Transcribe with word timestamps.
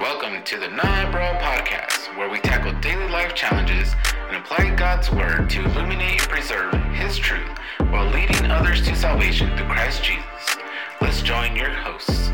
Welcome 0.00 0.42
to 0.44 0.58
the 0.58 0.68
Nah 0.68 1.10
Bro 1.10 1.34
podcast, 1.42 2.16
where 2.16 2.30
we 2.30 2.40
tackle 2.40 2.72
daily 2.80 3.06
life 3.10 3.34
challenges 3.34 3.94
and 4.28 4.36
apply 4.38 4.74
God's 4.74 5.10
word 5.10 5.50
to 5.50 5.62
illuminate 5.62 6.22
and 6.22 6.30
preserve 6.30 6.72
His 6.94 7.18
truth 7.18 7.50
while 7.90 8.06
leading 8.06 8.50
others 8.50 8.80
to 8.86 8.96
salvation 8.96 9.54
through 9.58 9.66
Christ 9.66 10.02
Jesus. 10.02 10.56
Let's 11.02 11.20
join 11.20 11.54
your 11.54 11.68
hosts. 11.68 12.30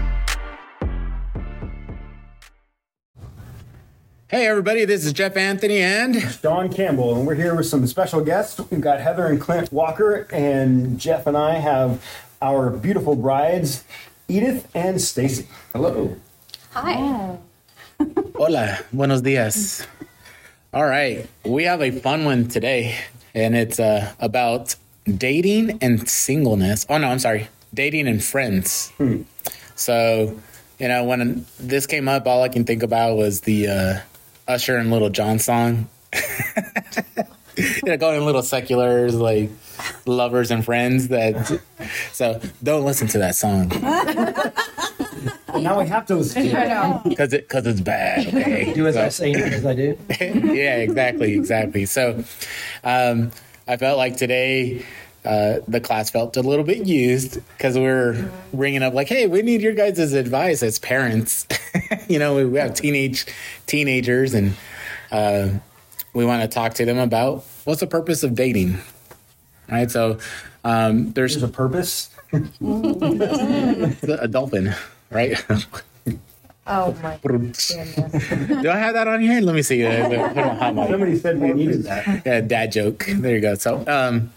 Hey, 4.29 4.47
everybody, 4.47 4.85
this 4.85 5.05
is 5.05 5.13
Jeff 5.13 5.37
Anthony 5.37 5.81
and 5.81 6.41
Don 6.43 6.73
Campbell, 6.73 7.17
and 7.17 7.27
we're 7.27 7.35
here 7.35 7.57
with 7.57 7.67
some 7.67 7.85
special 7.89 8.21
guests. 8.21 8.61
We've 8.71 8.81
got 8.81 9.01
Heather 9.01 9.27
and 9.27 9.41
Clint 9.41 9.73
Walker, 9.73 10.29
and 10.33 11.01
Jeff 11.01 11.27
and 11.27 11.37
I 11.37 11.55
have 11.55 12.01
our 12.41 12.71
beautiful 12.71 13.17
brides, 13.17 13.83
Edith 14.29 14.69
and 14.73 14.99
Staci. 14.99 15.47
hello. 15.73 16.15
Hi. 16.71 17.39
Hola, 18.39 18.81
buenos 18.93 19.23
dias. 19.23 19.87
All 20.75 20.85
right, 20.85 21.27
we 21.43 21.65
have 21.65 21.81
a 21.81 21.91
fun 21.91 22.27
one 22.27 22.49
today, 22.49 22.95
and 23.35 23.57
it's 23.57 23.81
uh, 23.81 24.13
about 24.21 24.77
dating 25.07 25.79
and 25.81 26.07
singleness. 26.07 26.85
Oh, 26.91 26.99
no, 26.99 27.09
I'm 27.09 27.19
sorry, 27.19 27.49
dating 27.73 28.09
and 28.09 28.23
friends. 28.23 28.93
So, 29.75 30.39
you 30.79 30.89
know, 30.89 31.05
when 31.05 31.47
this 31.59 31.87
came 31.87 32.09
up, 32.09 32.27
all 32.27 32.43
I 32.43 32.51
can 32.51 32.67
think 32.67 32.83
about 32.83 33.17
was 33.17 33.41
the 33.41 33.69
uh, 33.69 34.01
Usher 34.47 34.77
and 34.77 34.91
Lil 34.91 35.09
Jon 35.09 35.39
song. 35.39 35.89
you 37.57 37.83
know, 37.87 37.97
going 37.97 38.23
little 38.23 38.43
seculars, 38.43 39.15
like 39.15 39.49
lovers 40.05 40.51
and 40.51 40.63
friends. 40.63 41.09
That 41.09 41.59
so 42.13 42.39
don't 42.63 42.85
listen 42.85 43.09
to 43.09 43.19
that 43.19 43.35
song 43.35 43.71
And 45.57 45.65
now 45.65 45.79
we 45.81 45.87
have 45.89 46.07
to 46.07 46.17
listen 46.17 46.45
to 46.45 46.49
it. 47.05 47.09
because 47.09 47.33
it 47.33 47.49
because 47.49 47.67
it's 47.67 47.81
bad. 47.81 48.27
Okay, 48.35 48.73
do 48.75 48.87
as 48.87 48.95
So- 48.95 49.05
I 49.05 49.09
say, 49.09 49.33
not 49.33 49.53
as 49.53 49.67
I 49.67 49.75
do. 49.75 49.99
yeah, 50.21 50.77
exactly, 50.77 51.35
exactly. 51.35 51.87
So, 51.87 52.23
um, 52.85 53.31
I 53.69 53.77
felt 53.77 53.99
like 53.99 54.17
today 54.17 54.85
uh, 55.25 55.59
the 55.67 55.81
class 55.81 56.11
felt 56.11 56.37
a 56.37 56.43
little 56.43 56.65
bit 56.65 56.87
used 56.87 57.41
because 57.57 57.77
we 57.77 57.87
are 57.87 58.31
bringing 58.55 58.83
up 58.83 58.95
like, 58.95 59.09
hey, 59.09 59.27
we 59.27 59.43
need 59.43 59.61
your 59.61 59.73
guys' 59.75 60.13
advice 60.13 60.63
as 60.63 60.79
parents. 60.79 61.47
you 62.09 62.19
know, 62.21 62.37
we, 62.37 62.45
we 62.45 62.59
have 62.59 62.75
teenage 62.75 63.27
teenagers, 63.67 64.35
and 64.35 64.55
uh, 65.11 65.49
we 66.15 66.25
want 66.25 66.43
to 66.43 66.49
talk 66.49 66.75
to 66.75 66.85
them 66.85 66.99
about 66.99 67.45
what's 67.65 67.81
the 67.81 67.87
purpose 67.89 68.23
of 68.23 68.35
dating, 68.37 68.79
right? 69.71 69.91
So, 69.91 70.19
um, 70.65 71.13
there's 71.13 71.33
There's 71.35 71.43
a 71.43 71.49
purpose. 71.49 72.11
a 72.33 74.29
dolphin, 74.29 74.75
right? 75.11 75.45
Oh 76.67 76.97
my 77.03 77.19
goodness. 77.23 77.69
Do 77.69 78.71
I 78.71 78.77
have 78.77 78.95
that 78.95 79.07
on 79.09 79.21
here? 79.21 79.41
Let 79.41 79.55
me 79.55 79.63
see. 79.63 79.85
Uh, 79.87 80.09
put 80.09 80.39
on 80.39 80.57
hot 80.57 80.75
mic. 80.75 80.89
Somebody 80.91 81.17
said 81.17 81.41
we 81.41 81.53
needed 81.53 81.85
that. 81.85 82.23
Yeah, 82.27 82.41
dad 82.41 82.73
joke. 82.73 83.07
There 83.09 83.35
you 83.35 83.41
go. 83.41 83.55
So, 83.55 83.85
um, 83.87 84.33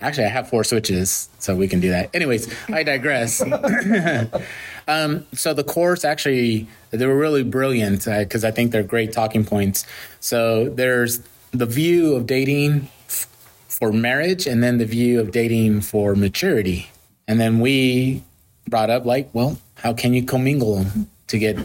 actually, 0.00 0.26
I 0.26 0.28
have 0.28 0.48
four 0.48 0.62
switches, 0.64 1.28
so 1.38 1.56
we 1.56 1.68
can 1.68 1.80
do 1.80 1.88
that. 1.90 2.14
Anyways, 2.14 2.52
I 2.68 2.82
digress. 2.82 3.40
um, 4.88 5.26
so 5.32 5.54
the 5.54 5.64
course 5.64 6.04
actually, 6.04 6.66
they 6.90 7.06
were 7.06 7.16
really 7.16 7.44
brilliant 7.44 8.04
because 8.04 8.44
I 8.44 8.50
think 8.50 8.72
they're 8.72 8.82
great 8.82 9.12
talking 9.12 9.44
points. 9.44 9.86
So 10.20 10.68
there's 10.68 11.20
the 11.52 11.66
view 11.66 12.14
of 12.14 12.26
dating 12.26 12.88
f- 13.08 13.26
for 13.68 13.90
marriage, 13.92 14.46
and 14.46 14.62
then 14.62 14.76
the 14.78 14.84
view 14.86 15.18
of 15.20 15.30
dating 15.30 15.80
for 15.80 16.14
maturity, 16.14 16.90
and 17.26 17.40
then 17.40 17.60
we 17.60 18.22
brought 18.68 18.90
up 18.90 19.04
like, 19.04 19.28
well, 19.32 19.58
how 19.76 19.92
can 19.92 20.14
you 20.14 20.22
commingle 20.22 20.86
to 21.28 21.38
get 21.38 21.56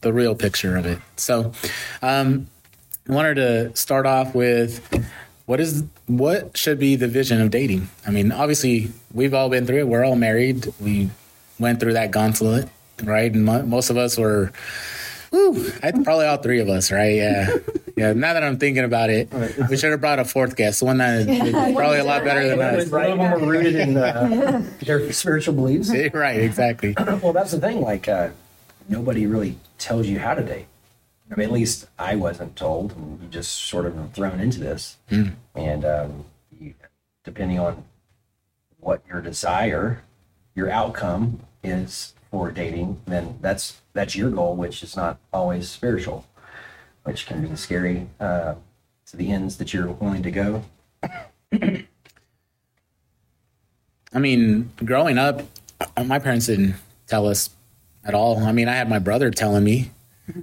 the 0.00 0.12
real 0.12 0.34
picture 0.34 0.76
of 0.76 0.86
it? 0.86 0.98
So, 1.16 1.52
um, 2.02 2.48
I 3.08 3.12
wanted 3.12 3.34
to 3.34 3.76
start 3.76 4.06
off 4.06 4.34
with 4.34 4.80
what 5.46 5.60
is 5.60 5.84
what 6.06 6.56
should 6.56 6.78
be 6.78 6.94
the 6.96 7.08
vision 7.08 7.40
of 7.40 7.50
dating. 7.50 7.88
I 8.06 8.10
mean, 8.10 8.30
obviously, 8.30 8.90
we've 9.12 9.34
all 9.34 9.48
been 9.48 9.66
through 9.66 9.78
it. 9.78 9.88
We're 9.88 10.04
all 10.04 10.16
married. 10.16 10.72
We 10.80 11.10
went 11.58 11.80
through 11.80 11.94
that 11.94 12.10
gauntlet, 12.12 12.68
right? 13.02 13.32
And 13.32 13.44
mo- 13.44 13.64
most 13.64 13.90
of 13.90 13.96
us 13.96 14.16
were, 14.16 14.52
whew, 15.32 15.72
I, 15.82 15.90
probably 15.90 16.26
all 16.26 16.36
three 16.36 16.60
of 16.60 16.68
us, 16.68 16.92
right? 16.92 17.16
Yeah, 17.16 17.56
yeah. 17.96 18.12
Now 18.12 18.34
that 18.34 18.44
I'm 18.44 18.58
thinking 18.58 18.84
about 18.84 19.10
it, 19.10 19.32
we 19.68 19.76
should 19.76 19.90
have 19.90 20.00
brought 20.00 20.18
a 20.18 20.24
fourth 20.24 20.54
guest, 20.54 20.82
one 20.82 20.98
that 20.98 21.28
is 21.28 21.50
probably 21.74 21.98
a 21.98 22.04
lot 22.04 22.22
better 22.22 22.46
than 22.48 22.58
One 22.58 22.74
us. 22.76 22.84
of 22.84 22.90
them 22.90 23.20
are 23.20 23.38
rooted 23.38 23.74
in 23.74 23.96
uh, 23.96 24.62
their 24.86 25.10
spiritual 25.12 25.54
beliefs. 25.54 25.90
Right, 26.14 26.40
exactly. 26.40 26.94
Well, 27.22 27.32
that's 27.32 27.52
the 27.52 27.60
thing. 27.60 27.80
Like, 27.80 28.08
uh, 28.08 28.30
nobody 28.88 29.26
really 29.26 29.58
tells 29.78 30.06
you 30.06 30.18
how 30.18 30.34
to 30.34 30.42
date. 30.42 30.66
I 31.30 31.34
mean, 31.36 31.46
at 31.46 31.52
least 31.52 31.86
I 31.98 32.16
wasn't 32.16 32.56
told. 32.56 32.92
And 32.92 33.20
you 33.22 33.28
just 33.28 33.52
sort 33.52 33.86
of 33.86 34.12
thrown 34.12 34.38
into 34.40 34.60
this, 34.60 34.96
and 35.54 35.84
um, 35.84 36.24
you, 36.60 36.74
depending 37.24 37.58
on 37.58 37.84
what 38.80 39.02
your 39.08 39.20
desire, 39.20 40.02
your 40.54 40.68
outcome 40.68 41.40
is 41.62 42.12
for 42.32 42.50
dating, 42.50 43.00
then 43.06 43.38
that's 43.42 43.80
that's 43.92 44.16
your 44.16 44.30
goal, 44.30 44.56
which 44.56 44.82
is 44.82 44.96
not 44.96 45.20
always 45.32 45.68
spiritual, 45.68 46.26
which 47.04 47.26
can 47.26 47.46
be 47.46 47.54
scary 47.54 48.08
uh, 48.18 48.54
to 49.06 49.16
the 49.16 49.30
ends 49.30 49.58
that 49.58 49.72
you're 49.74 49.88
willing 49.88 50.22
to 50.22 50.30
go. 50.30 50.64
I 54.14 54.18
mean, 54.18 54.72
growing 54.82 55.18
up, 55.18 55.42
uh, 55.96 56.04
my 56.04 56.18
parents 56.18 56.46
didn't 56.46 56.74
tell 57.06 57.28
us 57.28 57.50
at 58.02 58.14
all. 58.14 58.38
I 58.38 58.52
mean, 58.52 58.66
I 58.66 58.74
had 58.74 58.88
my 58.88 58.98
brother 58.98 59.30
telling 59.30 59.62
me, 59.62 59.90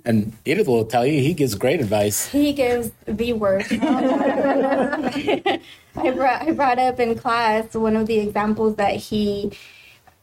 and 0.05 0.33
Edith 0.45 0.67
will 0.67 0.85
tell 0.85 1.07
you 1.07 1.19
he 1.21 1.33
gives 1.33 1.55
great 1.55 1.81
advice. 1.81 2.27
He 2.27 2.53
gives 2.53 2.91
the 3.05 3.33
worst. 3.33 3.71
I 3.71 5.59
brought 5.95 6.41
I 6.43 6.51
brought 6.51 6.77
up 6.77 6.99
in 6.99 7.17
class 7.17 7.73
one 7.73 7.95
of 7.95 8.05
the 8.05 8.19
examples 8.19 8.75
that 8.75 8.95
he 8.95 9.51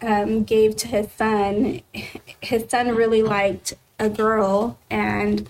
um, 0.02 0.44
gave 0.44 0.76
to 0.76 0.88
his 0.88 1.10
son. 1.12 1.80
His 2.40 2.66
son 2.68 2.94
really 2.94 3.22
liked 3.22 3.74
a 3.98 4.08
girl, 4.08 4.78
and 4.90 5.48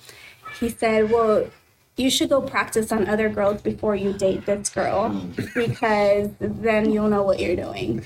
he 0.60 0.68
said, 0.68 1.10
"Well." 1.10 1.50
You 1.98 2.10
should 2.10 2.28
go 2.28 2.42
practice 2.42 2.92
on 2.92 3.08
other 3.08 3.30
girls 3.30 3.62
before 3.62 3.96
you 3.96 4.12
date 4.12 4.44
this 4.44 4.68
girl 4.68 5.08
because 5.54 6.28
then 6.38 6.90
you'll 6.92 7.08
know 7.08 7.22
what 7.22 7.40
you're 7.40 7.56
doing. 7.56 8.04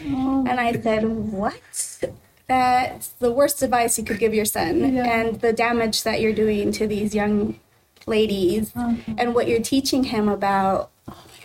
And 0.48 0.60
I 0.60 0.80
said, 0.80 1.02
What? 1.02 2.04
That's 2.46 3.08
the 3.08 3.32
worst 3.32 3.62
advice 3.62 3.98
you 3.98 4.04
could 4.04 4.20
give 4.20 4.32
your 4.32 4.44
son, 4.44 4.82
and 4.96 5.40
the 5.40 5.52
damage 5.52 6.04
that 6.04 6.20
you're 6.20 6.32
doing 6.32 6.70
to 6.70 6.86
these 6.86 7.16
young 7.16 7.58
ladies, 8.06 8.72
and 9.18 9.34
what 9.34 9.48
you're 9.48 9.60
teaching 9.60 10.04
him 10.04 10.28
about 10.28 10.90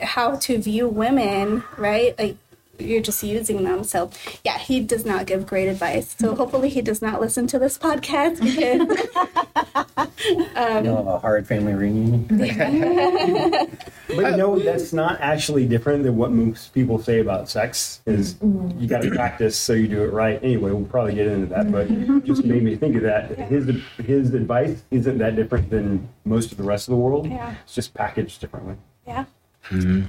how 0.02 0.36
to 0.36 0.58
view 0.60 0.88
women, 0.88 1.64
right? 1.78 2.18
Like 2.20 2.38
you're 2.80 3.02
just 3.02 3.24
using 3.24 3.64
them. 3.64 3.84
So, 3.84 4.10
yeah, 4.44 4.58
he 4.58 4.80
does 4.80 5.06
not 5.06 5.26
give 5.26 5.46
great 5.46 5.68
advice. 5.68 6.16
So, 6.18 6.36
hopefully, 6.36 6.70
he 6.70 6.82
does 6.82 7.02
not 7.02 7.22
listen 7.22 7.48
to 7.48 7.60
this 7.60 7.78
podcast 7.78 8.42
because 8.42 8.82
um, 10.56 10.86
you 10.86 10.92
know, 10.92 11.08
a 11.08 11.20
hard 11.20 11.48
family 11.48 11.74
reunion. 11.74 12.28
But 14.08 14.32
you 14.32 14.38
know, 14.38 14.60
that's 14.60 14.94
not 14.94 15.20
actually 15.20 15.68
different 15.68 16.04
than 16.04 16.16
what 16.16 16.32
most 16.32 16.74
people 16.74 17.02
say 17.02 17.20
about 17.20 17.50
sex. 17.50 18.02
Is 18.06 18.36
mm-hmm. 18.36 18.80
you 18.80 18.88
got 18.88 19.02
to 19.02 19.12
practice 19.12 19.58
so 19.58 19.74
you 19.74 19.88
do 19.88 20.04
it 20.04 20.14
right. 20.14 20.40
Anyway, 20.44 20.72
we'll 20.72 20.86
probably 20.86 21.16
get 21.16 21.28
into 21.28 21.48
that, 21.48 21.72
but 21.72 21.88
mm-hmm. 21.88 22.20
just 22.22 22.46
made 22.46 22.64
me 22.64 22.76
think 22.76 22.96
of 22.96 23.02
that. 23.04 23.38
His 23.38 23.70
his 23.98 24.34
advice 24.34 24.84
isn't 24.92 25.18
that 25.18 25.36
different 25.36 25.70
than 25.70 26.08
most 26.24 26.52
of 26.52 26.58
the 26.58 26.64
rest 26.64 26.88
of 26.88 26.92
the 26.92 26.98
world. 26.98 27.28
Yeah. 27.28 27.56
It's 27.64 27.76
just 27.76 27.94
packaged 27.94 28.42
differently. 28.42 28.76
yeah. 29.08 29.26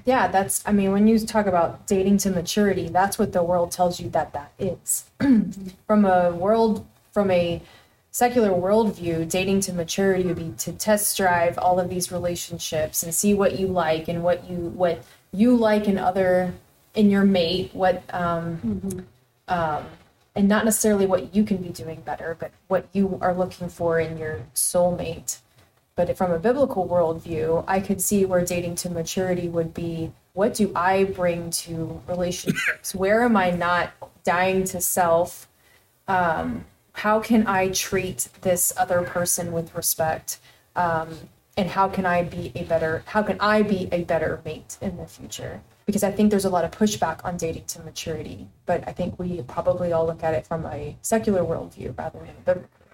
Yeah, 0.05 0.29
that's, 0.29 0.63
I 0.67 0.73
mean, 0.73 0.93
when 0.93 1.09
you 1.09 1.19
talk 1.19 1.47
about 1.47 1.87
dating 1.87 2.19
to 2.19 2.31
maturity, 2.31 2.89
that's 2.89 3.19
what 3.19 3.33
the 3.33 3.43
world 3.43 3.71
tells 3.73 4.01
you 4.01 4.11
that 4.11 4.33
that 4.33 4.53
is. 4.59 5.05
from 5.87 6.05
a 6.05 6.31
world, 6.31 6.87
from 7.13 7.31
a 7.31 7.63
secular 8.11 8.51
worldview, 8.51 9.29
dating 9.29 9.61
to 9.61 9.73
maturity 9.73 10.25
would 10.25 10.37
be 10.37 10.53
to 10.59 10.73
test 10.73 11.17
drive 11.17 11.59
all 11.59 11.81
of 11.81 11.89
these 11.89 12.13
relationships 12.13 13.03
and 13.03 13.15
see 13.15 13.35
what 13.35 13.59
you 13.59 13.67
like 13.67 14.09
and 14.09 14.23
what 14.23 14.49
you, 14.49 14.57
what 14.57 15.03
you 15.33 15.57
like 15.57 15.87
in 15.87 15.99
other, 15.99 16.53
in 16.95 17.11
your 17.11 17.25
mate, 17.25 17.71
what, 17.75 18.03
um, 18.15 19.07
um, 19.49 19.85
and 20.35 20.49
not 20.49 20.65
necessarily 20.65 21.07
what 21.07 21.35
you 21.35 21.45
can 21.45 21.57
be 21.57 21.71
doing 21.71 22.01
better, 22.03 22.37
but 22.39 22.53
what 22.69 22.87
you 22.93 23.19
are 23.23 23.35
looking 23.35 23.69
for 23.69 23.99
in 23.99 24.19
your 24.19 24.41
soulmate. 24.55 25.39
But 25.97 26.15
from 26.17 26.31
a 26.31 26.39
biblical 26.39 26.87
worldview, 26.87 27.65
I 27.67 27.81
could 27.81 28.03
see 28.03 28.25
where 28.27 28.45
dating 28.45 28.77
to 28.77 28.91
maturity 28.91 29.49
would 29.49 29.73
be 29.75 30.13
what 30.35 30.53
do 30.53 30.71
I 30.77 31.05
bring 31.05 31.51
to 31.51 32.03
relationships? 32.07 32.95
Where 32.95 33.23
am 33.23 33.37
I 33.39 33.51
not 33.51 33.93
dying 34.23 34.65
to 34.65 34.81
self? 34.83 35.49
Um, 36.07 36.67
how 36.93 37.21
can 37.21 37.47
I 37.47 37.71
treat 37.71 38.29
this 38.43 38.73
other 38.77 39.03
person 39.03 39.53
with 39.53 39.75
respect? 39.75 40.39
Um, 40.77 41.09
and 41.57 41.71
how 41.71 41.89
can 41.89 42.05
I 42.05 42.23
be 42.23 42.53
a 42.55 42.65
better 42.65 43.03
how 43.07 43.23
can 43.23 43.39
I 43.41 43.63
be 43.63 43.89
a 43.91 44.05
better 44.05 44.43
mate 44.45 44.77
in 44.83 44.99
the 44.99 45.07
future? 45.07 45.63
Because 45.87 46.05
I 46.05 46.11
think 46.11 46.31
there's 46.31 46.45
a 46.45 46.51
lot 46.51 46.65
of 46.65 46.71
pushback 46.71 47.25
on 47.25 47.39
dating 47.39 47.65
to 47.69 47.81
maturity, 47.81 48.49
but 48.67 48.87
I 48.87 48.93
think 48.93 49.19
we 49.19 49.41
probably 49.43 49.93
all 49.93 50.05
look 50.05 50.23
at 50.23 50.35
it 50.35 50.47
from 50.47 50.67
a 50.67 50.97
secular 51.01 51.43
worldview 51.43 51.97
rather 51.97 52.19
than 52.19 52.29
a 52.29 52.45
biblical. 52.45 52.86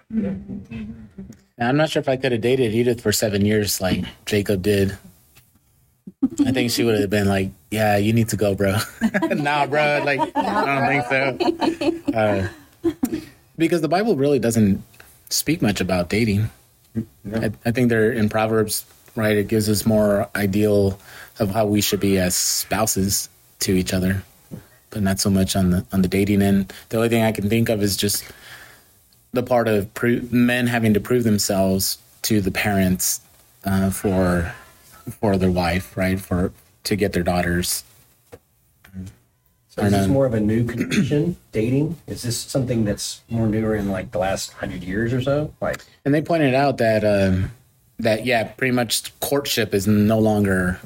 I'm 1.59 1.77
not 1.77 1.89
sure 1.89 1.99
if 1.99 2.09
I 2.09 2.17
could 2.17 2.31
have 2.31 2.41
dated 2.41 2.73
Edith 2.73 3.01
for 3.01 3.11
seven 3.11 3.45
years 3.45 3.81
like 3.81 4.03
Jacob 4.25 4.61
did. 4.61 4.97
I 6.45 6.51
think 6.51 6.71
she 6.71 6.83
would 6.83 6.99
have 6.99 7.09
been 7.09 7.27
like, 7.27 7.51
"Yeah, 7.71 7.97
you 7.97 8.13
need 8.13 8.29
to 8.29 8.37
go, 8.37 8.55
bro." 8.55 8.77
nah, 9.31 9.65
bro. 9.65 10.01
Like, 10.03 10.19
I 10.35 10.65
don't 10.65 10.87
think 10.87 12.03
so. 12.05 12.13
Uh, 12.13 12.47
because 13.57 13.81
the 13.81 13.87
Bible 13.87 14.15
really 14.15 14.39
doesn't 14.39 14.83
speak 15.29 15.61
much 15.61 15.81
about 15.81 16.09
dating. 16.09 16.49
I, 17.33 17.51
I 17.65 17.71
think 17.71 17.89
they're 17.89 18.11
in 18.11 18.29
Proverbs, 18.29 18.85
right? 19.15 19.35
It 19.37 19.47
gives 19.47 19.69
us 19.69 19.85
more 19.85 20.29
ideal 20.35 20.99
of 21.39 21.49
how 21.51 21.65
we 21.65 21.81
should 21.81 21.99
be 21.99 22.17
as 22.19 22.35
spouses 22.35 23.29
to 23.59 23.73
each 23.73 23.93
other, 23.93 24.23
but 24.89 25.01
not 25.01 25.19
so 25.19 25.29
much 25.29 25.55
on 25.55 25.71
the 25.71 25.85
on 25.91 26.01
the 26.01 26.07
dating 26.07 26.41
end. 26.41 26.73
The 26.89 26.97
only 26.97 27.09
thing 27.09 27.23
I 27.23 27.31
can 27.31 27.49
think 27.49 27.69
of 27.69 27.81
is 27.81 27.97
just 27.97 28.23
the 29.33 29.43
part 29.43 29.67
of 29.67 29.93
pro- 29.93 30.21
men 30.31 30.67
having 30.67 30.93
to 30.93 30.99
prove 30.99 31.23
themselves 31.23 31.97
to 32.21 32.39
the 32.39 32.51
parents 32.51 33.19
uh, 33.65 33.89
for 33.89 34.53
for 35.19 35.37
their 35.37 35.51
wife, 35.51 35.97
right? 35.97 36.19
For 36.19 36.53
to 36.85 36.95
get 36.95 37.13
their 37.13 37.23
daughters. 37.23 37.83
So 39.69 39.81
I 39.81 39.87
is 39.87 39.91
this 39.91 40.07
more 40.07 40.27
of 40.27 40.35
a 40.35 40.39
new 40.39 40.65
condition, 40.65 41.35
dating? 41.51 41.97
Is 42.05 42.21
this 42.21 42.37
something 42.37 42.85
that's 42.85 43.21
more 43.27 43.47
newer 43.47 43.75
in 43.75 43.89
like 43.89 44.11
the 44.11 44.19
last 44.19 44.53
hundred 44.53 44.83
years 44.83 45.13
or 45.13 45.21
so? 45.21 45.51
Like, 45.61 45.83
And 46.05 46.13
they 46.13 46.21
pointed 46.21 46.53
out 46.53 46.77
that 46.77 47.03
um, 47.03 47.51
that 47.97 48.23
yeah, 48.23 48.43
pretty 48.43 48.71
much 48.71 49.19
courtship 49.19 49.73
is 49.73 49.87
no 49.87 50.19
longer 50.19 50.79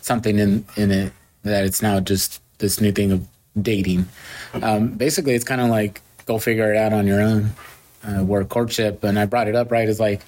something 0.00 0.38
in 0.38 0.64
in 0.76 0.90
it. 0.90 1.12
That 1.42 1.66
it's 1.66 1.82
now 1.82 2.00
just 2.00 2.40
this 2.58 2.80
new 2.80 2.92
thing 2.92 3.12
of 3.12 3.28
dating. 3.60 4.08
Um, 4.54 4.88
basically, 4.88 5.34
it's 5.34 5.44
kind 5.44 5.60
of 5.60 5.68
like 5.68 6.00
go 6.24 6.38
figure 6.38 6.72
it 6.72 6.78
out 6.78 6.94
on 6.94 7.06
your 7.06 7.20
own. 7.20 7.50
Uh, 8.06 8.22
where 8.22 8.44
courtship, 8.44 9.02
and 9.02 9.18
I 9.18 9.24
brought 9.24 9.48
it 9.48 9.56
up 9.56 9.70
right, 9.70 9.88
is 9.88 9.98
like 9.98 10.20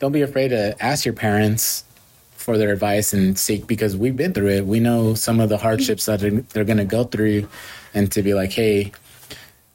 don't 0.00 0.12
be 0.12 0.22
afraid 0.22 0.48
to 0.48 0.74
ask 0.80 1.04
your 1.04 1.14
parents 1.14 1.84
for 2.32 2.58
their 2.58 2.72
advice 2.72 3.12
and 3.12 3.38
seek 3.38 3.68
because 3.68 3.96
we've 3.96 4.16
been 4.16 4.32
through 4.32 4.48
it. 4.48 4.66
We 4.66 4.80
know 4.80 5.14
some 5.14 5.38
of 5.38 5.48
the 5.48 5.56
hardships 5.56 6.06
that 6.06 6.18
they're, 6.18 6.32
they're 6.32 6.64
going 6.64 6.78
to 6.78 6.84
go 6.84 7.04
through, 7.04 7.48
and 7.94 8.10
to 8.12 8.22
be 8.22 8.34
like, 8.34 8.50
hey, 8.50 8.92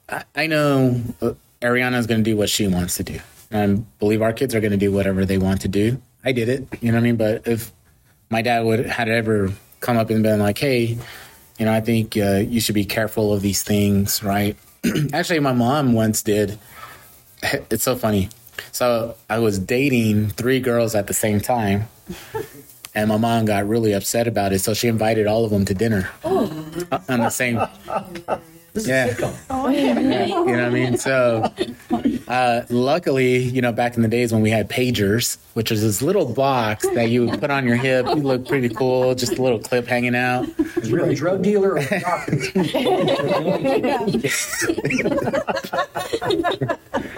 I, 0.10 0.24
I 0.36 0.48
know 0.48 1.02
uh, 1.22 1.34
Ariana 1.62 1.98
is 1.98 2.08
going 2.08 2.24
to 2.24 2.30
do 2.30 2.36
what 2.36 2.50
she 2.50 2.68
wants 2.68 2.98
to 2.98 3.04
do. 3.04 3.20
And 3.50 3.80
I 3.80 3.84
believe 4.00 4.22
our 4.22 4.34
kids 4.34 4.54
are 4.54 4.60
going 4.60 4.72
to 4.72 4.78
do 4.78 4.92
whatever 4.92 5.26
they 5.26 5.38
want 5.38 5.62
to 5.62 5.68
do. 5.70 6.02
I 6.26 6.34
did 6.34 6.50
it, 6.50 6.68
you 6.82 6.92
know 6.92 6.98
what 6.98 7.02
I 7.02 7.04
mean? 7.04 7.16
But 7.16 7.48
if 7.48 7.72
my 8.30 8.42
dad 8.42 8.66
would 8.66 8.86
had 8.86 9.08
ever 9.08 9.54
come 9.80 9.98
up 9.98 10.10
and 10.10 10.22
been 10.24 10.40
like, 10.40 10.58
hey, 10.58 10.98
you 11.58 11.66
know, 11.66 11.72
I 11.72 11.82
think 11.82 12.18
uh, 12.18 12.44
you 12.46 12.60
should 12.60 12.76
be 12.76 12.86
careful 12.86 13.34
of 13.34 13.42
these 13.42 13.64
things, 13.64 14.22
right? 14.22 14.58
Actually, 15.14 15.40
my 15.40 15.54
mom 15.54 15.94
once 15.94 16.22
did. 16.22 16.60
It's 17.70 17.84
so 17.84 17.96
funny. 17.96 18.30
So 18.72 19.16
I 19.30 19.40
was 19.40 19.60
dating 19.60 20.30
three 20.30 20.60
girls 20.60 20.96
at 20.96 21.08
the 21.08 21.14
same 21.14 21.40
time. 21.40 21.88
And 22.96 23.10
my 23.10 23.18
mom 23.18 23.46
got 23.46 23.68
really 23.68 23.94
upset 23.94 24.28
about 24.28 24.54
it, 24.54 24.60
so 24.60 24.74
she 24.74 24.88
invited 24.88 25.28
all 25.28 25.46
of 25.46 25.52
them 25.52 25.66
to 25.66 25.74
dinner 25.76 26.10
uh, 26.24 26.50
on 27.08 27.20
the 27.20 27.30
same. 27.30 27.62
Yeah, 28.86 29.08
you 29.16 29.22
know 29.22 30.44
what 30.44 30.60
I 30.60 30.70
mean. 30.70 30.98
So, 30.98 31.52
uh, 32.28 32.62
luckily, 32.70 33.38
you 33.38 33.62
know, 33.62 33.72
back 33.72 33.96
in 33.96 34.02
the 34.02 34.08
days 34.08 34.34
when 34.34 34.42
we 34.42 34.50
had 34.50 34.70
pagers, 34.70 35.38
which 35.54 35.72
was 35.72 35.82
this 35.82 36.02
little 36.02 36.26
box 36.26 36.88
that 36.90 37.10
you 37.10 37.26
would 37.26 37.40
put 37.40 37.50
on 37.50 37.66
your 37.66 37.78
hip, 37.78 38.06
you 38.08 38.16
look 38.16 38.48
pretty 38.48 38.70
cool, 38.70 39.16
just 39.16 39.38
a 39.38 39.42
little 39.42 39.60
clip 39.60 39.88
hanging 39.88 40.16
out. 40.16 40.48
is 40.78 40.92
it 40.92 41.00
a 41.00 41.16
drug 41.16 41.42
dealer 41.42 41.72
or 41.72 41.78
a 41.78 42.00
doctor? 42.00 42.36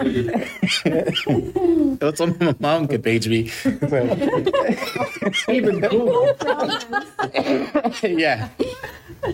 That's 2.00 2.20
what 2.20 2.40
my 2.40 2.54
mom 2.58 2.88
could 2.88 3.02
page 3.02 3.28
me. 3.28 3.50
Even 5.48 5.80
cool. 5.82 6.36
yeah. 8.02 8.48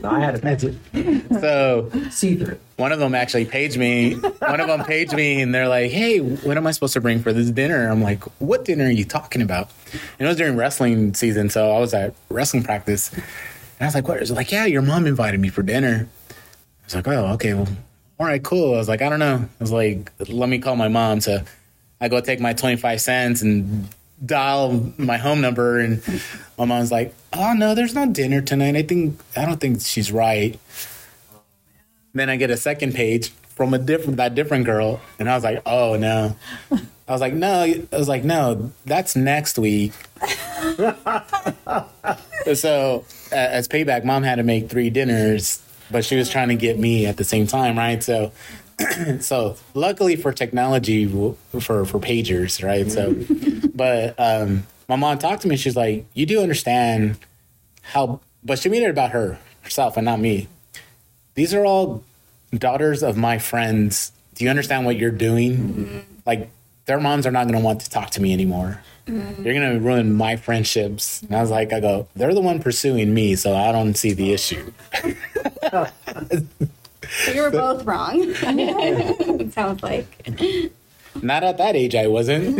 No, 0.03 0.11
I 0.11 0.21
had 0.21 0.45
a 0.45 1.41
So 1.41 1.91
see 2.17 2.37
through. 2.37 2.59
one 2.77 2.93
of 2.93 2.99
them 2.99 3.15
actually 3.15 3.45
paged 3.45 3.77
me. 3.77 4.15
One 4.15 4.61
of 4.61 4.69
them 4.69 4.85
paged 4.85 5.13
me, 5.15 5.41
and 5.43 5.55
they're 5.55 5.69
like, 5.69 5.91
"Hey, 5.91 6.19
what 6.19 6.57
am 6.57 6.67
I 6.67 6.71
supposed 6.71 6.95
to 6.95 7.01
bring 7.01 7.21
for 7.21 7.33
this 7.33 7.51
dinner?" 7.51 7.89
I'm 7.89 8.03
like, 8.03 8.23
"What 8.41 8.65
dinner 8.65 8.87
are 8.87 8.91
you 8.91 9.05
talking 9.05 9.43
about?" 9.43 9.71
And 10.19 10.27
it 10.27 10.29
was 10.29 10.37
during 10.37 10.57
wrestling 10.57 11.15
season, 11.15 11.51
so 11.51 11.71
I 11.71 11.79
was 11.79 11.95
at 11.95 12.15
wrestling 12.29 12.63
practice, 12.63 13.13
and 13.13 13.23
I 13.81 13.85
was 13.87 13.95
like, 13.95 14.09
"What?" 14.09 14.19
It's 14.19 14.31
like, 14.31 14.51
"Yeah, 14.51 14.67
your 14.67 14.83
mom 14.83 15.07
invited 15.07 15.41
me 15.41 15.49
for 15.49 15.63
dinner." 15.63 16.09
I 16.31 16.85
was 16.85 16.95
like, 16.95 17.09
"Oh, 17.09 17.27
okay, 17.35 17.55
well, 17.55 17.69
all 18.19 18.27
right, 18.27 18.43
cool." 18.43 18.75
I 18.75 18.79
was 18.79 18.89
like, 18.89 19.03
"I 19.03 19.09
don't 19.09 19.19
know." 19.21 19.37
I 19.37 19.63
was 19.63 19.73
like, 19.73 20.11
"Let 20.29 20.49
me 20.49 20.59
call 20.59 20.77
my 20.77 20.89
mom." 20.89 21.21
So 21.21 21.43
I 22.01 22.09
go 22.09 22.21
take 22.21 22.41
my 22.41 22.53
twenty 22.53 22.77
five 22.77 23.01
cents 23.01 23.43
and 23.43 23.89
dial 24.25 24.93
my 24.97 25.19
home 25.19 25.41
number, 25.41 25.79
and 25.79 26.03
my 26.59 26.65
mom's 26.65 26.91
like, 26.91 27.15
"Oh 27.33 27.53
no, 27.53 27.75
there's 27.75 27.95
no 27.95 28.07
dinner 28.07 28.41
tonight. 28.41 28.77
I 28.77 28.83
think 28.83 29.21
I 29.37 29.45
don't 29.45 29.61
think 29.61 29.83
she's 29.83 30.11
right." 30.11 30.59
Then 32.17 32.31
I 32.31 32.37
get 32.37 32.51
a 32.51 32.57
second 32.57 32.95
page 32.95 33.29
from 33.57 33.75
a 33.75 33.79
different 33.79 34.17
that 34.17 34.35
different 34.35 34.65
girl, 34.65 35.03
and 35.19 35.29
I 35.29 35.35
was 35.35 35.45
like, 35.45 35.61
"Oh 35.67 35.97
no." 35.97 36.35
I 37.07 37.13
was 37.13 37.21
like, 37.21 37.35
"No." 37.35 37.63
I 37.63 37.87
was 37.93 38.09
like, 38.09 38.25
"No, 38.25 38.73
that's 38.87 39.17
next 39.17 39.59
week." 39.59 39.93
so, 42.55 43.05
as 43.31 43.69
payback, 43.69 44.05
mom 44.05 44.23
had 44.23 44.37
to 44.37 44.43
make 44.43 44.71
three 44.71 44.89
dinners, 44.89 45.61
but 45.91 46.07
she 46.07 46.17
was 46.17 46.31
trying 46.31 46.49
to 46.49 46.55
get 46.55 46.79
me 46.79 47.05
at 47.05 47.19
the 47.19 47.25
same 47.25 47.47
time, 47.47 47.77
right? 47.77 48.03
So, 48.03 48.33
so 49.21 49.57
luckily 49.75 50.17
for 50.17 50.33
technology, 50.33 51.07
for 51.07 51.85
for 51.85 51.99
pagers, 52.01 52.65
right? 52.65 52.91
So, 52.91 53.15
but 53.75 54.19
um, 54.19 54.67
my 54.89 54.97
mom 54.97 55.19
talked 55.19 55.43
to 55.43 55.49
me. 55.49 55.59
She's 55.59 55.77
like, 55.77 56.07
"You 56.15 56.25
do 56.25 56.41
understand 56.41 57.19
how?" 57.83 58.21
But 58.43 58.59
she 58.59 58.71
made 58.71 58.83
it 58.85 58.91
about 58.91 59.11
her 59.11 59.39
herself 59.61 59.99
and 59.99 60.07
not 60.07 60.19
me 60.19 60.49
these 61.37 61.55
are 61.55 61.65
all 61.65 62.03
daughters 62.59 63.03
of 63.03 63.17
my 63.17 63.39
friends. 63.39 64.13
Do 64.35 64.45
you 64.45 64.51
understand 64.51 64.85
what 64.85 64.97
you're 64.97 65.11
doing? 65.11 65.57
Mm-hmm. 65.57 65.99
Like, 66.25 66.51
their 66.87 67.01
moms 67.01 67.27
are 67.27 67.31
not 67.31 67.45
going 67.45 67.59
to 67.59 67.65
want 67.65 67.81
to 67.83 67.91
talk 67.91 68.11
to 68.11 68.23
me 68.23 68.33
anymore. 68.33 68.81
You're 69.09 69.55
going 69.55 69.73
to 69.73 69.79
ruin 69.79 70.15
my 70.15 70.35
friendships. 70.35 71.23
And 71.23 71.37
I 71.37 71.41
was 71.41 71.51
like, 71.51 71.73
I 71.73 71.79
go, 71.79 72.09
they're 72.17 72.35
the 72.35 72.41
one 72.41 72.61
pursuing 72.61 73.15
me, 73.15 73.37
so 73.37 73.55
I 73.55 73.71
don't 73.71 73.95
see 73.95 74.13
the 74.13 74.33
issue. 74.33 74.73
So 77.27 77.33
you 77.33 77.43
were 77.43 77.51
both 77.53 77.85
wrong. 77.85 78.15
it 78.23 79.53
sounds 79.53 79.83
like. 79.83 80.29
Not 81.23 81.45
at 81.45 81.59
that 81.59 81.77
age, 81.77 81.95
I 81.95 82.07
wasn't. 82.07 82.57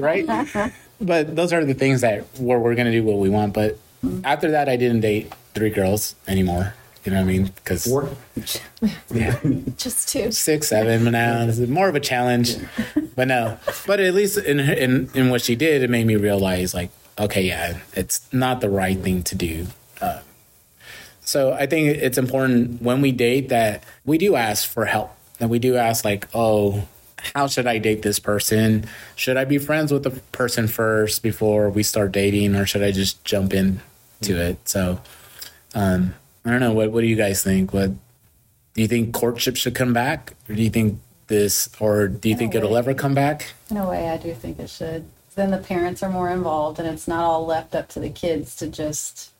right? 0.00 0.72
But 1.00 1.36
those 1.36 1.52
are 1.52 1.64
the 1.64 1.74
things 1.74 2.02
that 2.02 2.24
where 2.38 2.58
we're 2.58 2.74
going 2.74 2.86
to 2.86 2.92
do 2.92 3.02
what 3.02 3.18
we 3.18 3.28
want. 3.28 3.54
But 3.54 3.78
mm-hmm. 4.04 4.20
after 4.24 4.50
that, 4.50 4.68
I 4.68 4.76
didn't 4.76 5.00
date 5.00 5.32
three 5.54 5.70
girls 5.70 6.14
anymore. 6.28 6.74
You 7.04 7.12
know 7.12 7.18
what 7.18 7.22
I 7.22 7.26
mean? 7.26 7.44
Because 7.46 7.86
Four. 7.86 8.10
yeah, 9.10 9.38
Just 9.78 10.08
two, 10.08 10.30
six, 10.32 10.32
seven. 10.32 10.32
six, 10.32 10.68
seven 10.68 11.04
now. 11.12 11.42
It's 11.44 11.58
more 11.58 11.88
of 11.88 11.94
a 11.94 12.00
challenge, 12.00 12.56
but 13.16 13.26
no. 13.28 13.58
But 13.86 14.00
at 14.00 14.14
least 14.14 14.36
in 14.38 14.60
in 14.60 15.10
in 15.14 15.30
what 15.30 15.40
she 15.40 15.56
did, 15.56 15.82
it 15.82 15.88
made 15.90 16.06
me 16.06 16.16
realize 16.16 16.74
like, 16.74 16.90
okay, 17.18 17.42
yeah, 17.42 17.78
it's 17.94 18.30
not 18.32 18.60
the 18.60 18.68
right 18.68 18.98
thing 18.98 19.22
to 19.24 19.34
do. 19.34 19.66
Uh, 20.00 20.20
so 21.22 21.52
I 21.52 21.66
think 21.66 21.96
it's 21.96 22.18
important 22.18 22.82
when 22.82 23.00
we 23.00 23.12
date 23.12 23.48
that 23.48 23.84
we 24.04 24.18
do 24.18 24.34
ask 24.36 24.68
for 24.68 24.84
help, 24.84 25.10
that 25.38 25.48
we 25.48 25.58
do 25.58 25.76
ask 25.76 26.04
like, 26.04 26.28
oh, 26.34 26.86
how 27.34 27.46
should 27.46 27.66
I 27.66 27.78
date 27.78 28.02
this 28.02 28.18
person? 28.18 28.86
Should 29.16 29.36
I 29.36 29.44
be 29.44 29.58
friends 29.58 29.92
with 29.92 30.02
the 30.02 30.10
person 30.32 30.66
first 30.68 31.22
before 31.22 31.70
we 31.70 31.82
start 31.82 32.12
dating, 32.12 32.56
or 32.56 32.66
should 32.66 32.82
I 32.82 32.90
just 32.92 33.22
jump 33.24 33.54
in 33.54 33.80
to 34.22 34.36
it? 34.40 34.68
So, 34.68 35.00
um, 35.74 36.14
I 36.44 36.50
don't 36.50 36.60
know. 36.60 36.72
What 36.72 36.90
What 36.90 37.00
do 37.02 37.06
you 37.06 37.16
guys 37.16 37.42
think? 37.42 37.72
What 37.72 37.90
do 38.74 38.82
you 38.82 38.88
think 38.88 39.12
courtship 39.14 39.56
should 39.56 39.74
come 39.74 39.92
back, 39.92 40.34
or 40.48 40.54
do 40.54 40.62
you 40.62 40.70
think 40.70 41.00
this, 41.26 41.68
or 41.80 42.08
do 42.08 42.28
you 42.28 42.36
think 42.36 42.54
it'll 42.54 42.76
ever 42.76 42.94
come 42.94 43.14
back? 43.14 43.52
In 43.70 43.76
a 43.76 43.88
way, 43.88 44.08
I 44.08 44.16
do 44.16 44.34
think 44.34 44.58
it 44.58 44.70
should. 44.70 45.04
Then 45.34 45.50
the 45.50 45.58
parents 45.58 46.02
are 46.02 46.10
more 46.10 46.30
involved, 46.30 46.78
and 46.78 46.88
it's 46.88 47.06
not 47.06 47.24
all 47.24 47.46
left 47.46 47.74
up 47.74 47.88
to 47.90 48.00
the 48.00 48.10
kids 48.10 48.56
to 48.56 48.68
just 48.68 49.30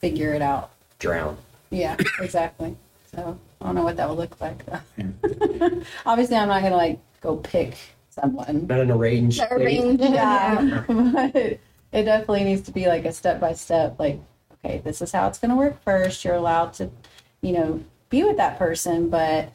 figure 0.00 0.32
it 0.32 0.42
out. 0.42 0.70
Drown. 0.98 1.36
Yeah, 1.70 1.96
exactly. 2.20 2.76
So 3.14 3.38
I 3.60 3.66
don't 3.66 3.74
know 3.74 3.82
what 3.82 3.96
that 3.96 4.08
would 4.08 4.18
look 4.18 4.40
like. 4.40 4.64
Though. 4.66 5.82
Obviously, 6.06 6.36
I'm 6.36 6.48
not 6.48 6.62
gonna 6.62 6.76
like 6.76 6.98
go 7.20 7.36
pick 7.36 7.76
someone. 8.10 8.66
Not 8.66 8.80
an 8.80 8.90
arranged. 8.90 9.40
The 9.40 9.58
date. 9.58 9.64
arranged, 9.64 10.02
yeah. 10.04 10.84
but 10.88 11.34
it 11.34 11.60
definitely 11.92 12.44
needs 12.44 12.62
to 12.62 12.72
be 12.72 12.86
like 12.86 13.04
a 13.04 13.12
step 13.12 13.40
by 13.40 13.54
step. 13.54 13.98
Like, 13.98 14.20
okay, 14.64 14.78
this 14.84 15.00
is 15.02 15.12
how 15.12 15.28
it's 15.28 15.38
gonna 15.38 15.56
work. 15.56 15.82
First, 15.82 16.24
you're 16.24 16.34
allowed 16.34 16.72
to, 16.74 16.90
you 17.40 17.52
know, 17.52 17.84
be 18.08 18.22
with 18.24 18.36
that 18.36 18.58
person, 18.58 19.08
but 19.08 19.52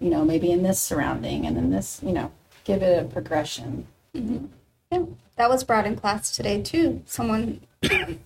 you 0.00 0.10
know, 0.10 0.24
maybe 0.24 0.50
in 0.50 0.62
this 0.62 0.78
surrounding, 0.78 1.46
and 1.46 1.56
then 1.56 1.70
this, 1.70 2.00
you 2.04 2.12
know, 2.12 2.30
give 2.64 2.82
it 2.82 3.02
a 3.02 3.08
progression. 3.08 3.86
Mm-hmm. 4.14 4.46
Yeah, 4.92 5.04
that 5.36 5.50
was 5.50 5.64
brought 5.64 5.86
in 5.86 5.96
class 5.96 6.34
today 6.34 6.62
too. 6.62 7.02
Someone 7.06 7.60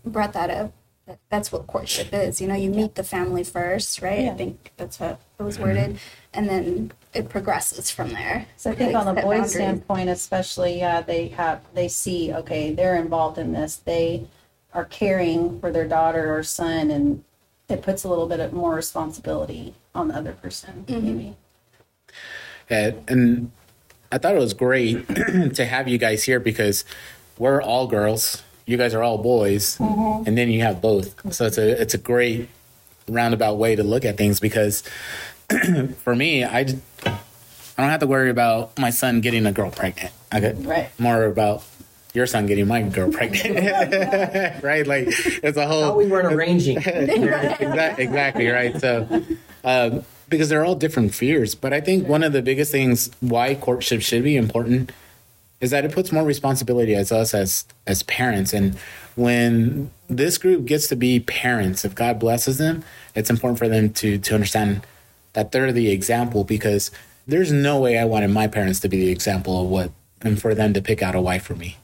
brought 0.04 0.32
that 0.34 0.50
up. 0.50 0.72
that's 1.30 1.50
what 1.50 1.66
courtship 1.66 2.12
is. 2.12 2.40
You 2.40 2.46
know, 2.48 2.54
you 2.54 2.70
meet 2.70 2.94
the 2.94 3.02
family 3.02 3.42
first, 3.42 4.00
right? 4.02 4.20
Yeah. 4.20 4.32
I 4.32 4.34
think 4.34 4.72
that's 4.76 4.98
how 4.98 5.18
it 5.38 5.42
was 5.42 5.58
worded, 5.58 5.90
mm-hmm. 5.90 5.96
and 6.34 6.48
then 6.48 6.92
it 7.14 7.28
progresses 7.28 7.90
from 7.90 8.10
there. 8.10 8.46
So 8.56 8.70
I 8.70 8.74
think 8.74 8.92
Like, 8.92 9.06
on 9.06 9.14
the 9.14 9.20
set 9.20 9.24
boys' 9.24 9.34
boundaries. 9.34 9.52
standpoint, 9.52 10.10
especially, 10.10 10.78
yeah, 10.78 11.00
they 11.00 11.28
have 11.28 11.62
they 11.74 11.88
see 11.88 12.32
okay, 12.32 12.72
they're 12.74 12.96
involved 12.96 13.38
in 13.38 13.52
this. 13.52 13.76
They 13.76 14.26
are 14.74 14.84
caring 14.84 15.60
for 15.60 15.70
their 15.70 15.86
daughter 15.86 16.36
or 16.36 16.42
son, 16.42 16.90
and 16.90 17.24
it 17.68 17.82
puts 17.82 18.04
a 18.04 18.08
little 18.08 18.26
bit 18.26 18.40
of 18.40 18.52
more 18.52 18.74
responsibility 18.74 19.74
on 19.94 20.08
the 20.08 20.14
other 20.16 20.32
person, 20.32 20.84
mm-hmm. 20.86 21.06
maybe. 21.06 21.36
Yeah, 22.70 22.92
and 23.08 23.50
I 24.10 24.18
thought 24.18 24.34
it 24.34 24.38
was 24.38 24.54
great 24.54 25.06
to 25.54 25.64
have 25.64 25.88
you 25.88 25.98
guys 25.98 26.24
here 26.24 26.40
because 26.40 26.84
we're 27.38 27.62
all 27.62 27.86
girls. 27.86 28.42
You 28.66 28.76
guys 28.76 28.94
are 28.94 29.02
all 29.02 29.18
boys, 29.18 29.76
mm-hmm. 29.78 30.26
and 30.26 30.38
then 30.38 30.50
you 30.50 30.60
have 30.62 30.80
both. 30.80 31.34
So 31.34 31.46
it's 31.46 31.58
a 31.58 31.80
it's 31.80 31.94
a 31.94 31.98
great 31.98 32.48
roundabout 33.08 33.54
way 33.58 33.74
to 33.76 33.82
look 33.82 34.04
at 34.04 34.16
things 34.16 34.38
because 34.40 34.82
for 35.98 36.14
me, 36.14 36.44
i 36.44 36.60
i 36.60 36.64
don't 36.64 37.90
have 37.90 38.00
to 38.00 38.06
worry 38.06 38.30
about 38.30 38.78
my 38.78 38.90
son 38.90 39.20
getting 39.20 39.44
a 39.46 39.52
girl 39.52 39.70
pregnant. 39.70 40.12
I 40.30 40.40
get 40.40 40.56
Right. 40.64 40.88
more 40.98 41.24
about 41.24 41.62
your 42.14 42.26
son 42.26 42.46
getting 42.46 42.66
my 42.66 42.82
girl 42.82 43.10
pregnant, 43.10 44.62
right? 44.62 44.86
Like 44.86 45.06
it's 45.08 45.56
a 45.56 45.66
whole 45.66 45.82
How 45.82 45.96
we 45.96 46.06
weren't 46.06 46.32
arranging. 46.32 46.76
exactly, 46.78 48.04
exactly 48.04 48.46
right. 48.48 48.78
So, 48.78 49.24
um, 49.64 50.04
because 50.28 50.48
they're 50.48 50.64
all 50.64 50.74
different 50.74 51.14
fears, 51.14 51.54
but 51.54 51.72
I 51.72 51.80
think 51.80 52.08
one 52.08 52.22
of 52.22 52.32
the 52.32 52.42
biggest 52.42 52.72
things 52.72 53.10
why 53.20 53.54
courtship 53.54 54.02
should 54.02 54.24
be 54.24 54.36
important 54.36 54.92
is 55.60 55.70
that 55.70 55.84
it 55.84 55.92
puts 55.92 56.10
more 56.10 56.24
responsibility 56.24 56.94
as 56.94 57.12
us 57.12 57.32
as 57.32 57.64
as 57.86 58.02
parents. 58.02 58.52
And 58.52 58.76
when 59.14 59.90
this 60.08 60.36
group 60.36 60.66
gets 60.66 60.88
to 60.88 60.96
be 60.96 61.20
parents, 61.20 61.84
if 61.84 61.94
God 61.94 62.18
blesses 62.18 62.58
them, 62.58 62.84
it's 63.14 63.30
important 63.30 63.58
for 63.58 63.68
them 63.68 63.90
to 63.94 64.18
to 64.18 64.34
understand 64.34 64.86
that 65.32 65.52
they're 65.52 65.72
the 65.72 65.90
example 65.90 66.44
because 66.44 66.90
there's 67.26 67.52
no 67.52 67.78
way 67.78 67.96
I 67.96 68.04
wanted 68.04 68.28
my 68.28 68.48
parents 68.48 68.80
to 68.80 68.88
be 68.88 68.98
the 68.98 69.10
example 69.10 69.62
of 69.62 69.68
what 69.68 69.92
and 70.20 70.40
for 70.40 70.54
them 70.54 70.74
to 70.74 70.82
pick 70.82 71.02
out 71.02 71.14
a 71.14 71.20
wife 71.20 71.44
for 71.44 71.54
me 71.54 71.78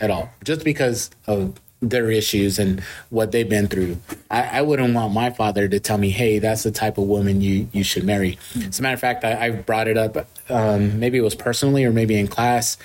at 0.00 0.10
all, 0.10 0.30
just 0.44 0.64
because 0.64 1.10
of 1.26 1.58
their 1.82 2.10
issues 2.10 2.58
and 2.58 2.80
what 3.10 3.30
they've 3.32 3.48
been 3.48 3.68
through. 3.68 3.98
I, 4.30 4.58
I 4.58 4.62
wouldn't 4.62 4.94
want 4.94 5.12
my 5.12 5.30
father 5.30 5.68
to 5.68 5.78
tell 5.80 5.98
me, 5.98 6.10
"Hey, 6.10 6.38
that's 6.38 6.62
the 6.62 6.70
type 6.70 6.96
of 6.98 7.04
woman 7.04 7.40
you 7.40 7.68
you 7.72 7.84
should 7.84 8.04
marry." 8.04 8.38
As 8.56 8.78
a 8.78 8.82
matter 8.82 8.94
of 8.94 9.00
fact, 9.00 9.24
I, 9.24 9.46
I've 9.46 9.66
brought 9.66 9.88
it 9.88 9.96
up. 9.98 10.16
Um, 10.48 10.98
maybe 10.98 11.18
it 11.18 11.22
was 11.22 11.34
personally 11.34 11.84
or 11.84 11.92
maybe 11.92 12.18
in 12.18 12.26
class. 12.28 12.76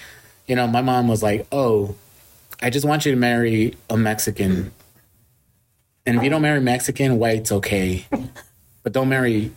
You 0.47 0.55
know, 0.55 0.67
my 0.67 0.81
mom 0.81 1.07
was 1.07 1.23
like, 1.23 1.47
"Oh, 1.51 1.95
I 2.61 2.69
just 2.69 2.85
want 2.85 3.05
you 3.05 3.11
to 3.11 3.17
marry 3.17 3.75
a 3.89 3.95
Mexican, 3.97 4.71
and 6.05 6.17
if 6.17 6.23
you 6.23 6.29
don't 6.29 6.41
marry 6.41 6.59
Mexican, 6.59 7.17
white's 7.19 7.51
okay, 7.51 8.05
but 8.83 8.91
don't 8.91 9.09
marry 9.09 9.51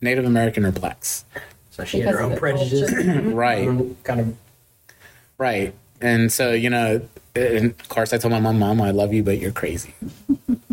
Native 0.00 0.24
American 0.24 0.64
or 0.64 0.70
blacks." 0.72 1.24
So 1.70 1.84
she 1.84 2.00
had 2.00 2.10
her 2.14 2.22
own 2.22 2.30
the 2.32 2.36
prejudices. 2.36 2.92
Right. 3.34 3.68
Kind 4.04 4.20
of 4.20 4.36
Right. 5.38 5.72
And 6.00 6.32
so, 6.32 6.52
you 6.52 6.70
know, 6.70 7.00
of 7.34 7.88
course, 7.88 8.12
I 8.12 8.18
told 8.18 8.32
my 8.32 8.40
mom, 8.40 8.58
Mom, 8.58 8.80
I 8.80 8.90
love 8.90 9.12
you, 9.12 9.22
but 9.22 9.38
you're 9.38 9.52
crazy. 9.52 9.94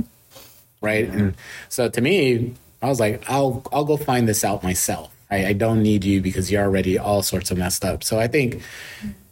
right. 0.82 1.08
And 1.08 1.36
so 1.70 1.89
to 1.89 2.01
me, 2.01 2.53
I 2.82 2.89
was 2.89 3.00
like, 3.00 3.24
I'll, 3.29 3.63
I'll 3.72 3.86
go 3.86 3.98
find 3.98 4.27
this 4.27 4.44
out 4.44 4.63
myself. 4.63 5.12
I, 5.32 5.48
I 5.48 5.53
don't 5.53 5.82
need 5.82 6.03
you 6.03 6.22
because 6.22 6.51
you're 6.51 6.63
already 6.63 6.98
all 6.98 7.24
sorts 7.24 7.51
of 7.51 7.58
messed 7.58 7.84
up. 7.84 8.03
So 8.03 8.20
I 8.20 8.27
think 8.27 8.62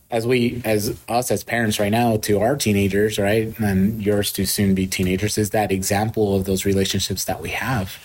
as 0.10 0.26
we, 0.26 0.62
as 0.66 1.00
us 1.08 1.32
as 1.32 1.44
parents 1.44 1.80
right 1.80 1.92
now 1.92 2.18
to 2.18 2.40
our 2.40 2.56
teenagers, 2.56 3.18
right, 3.18 3.58
and 3.60 4.02
yours 4.02 4.32
to 4.34 4.46
soon 4.46 4.76
be 4.76 4.88
teenagers, 4.88 5.38
is 5.38 5.52
that 5.52 5.72
example 5.72 6.36
of 6.36 6.46
those 6.46 6.66
relationships 6.66 7.26
that 7.26 7.42
we 7.42 7.50
have 7.50 7.98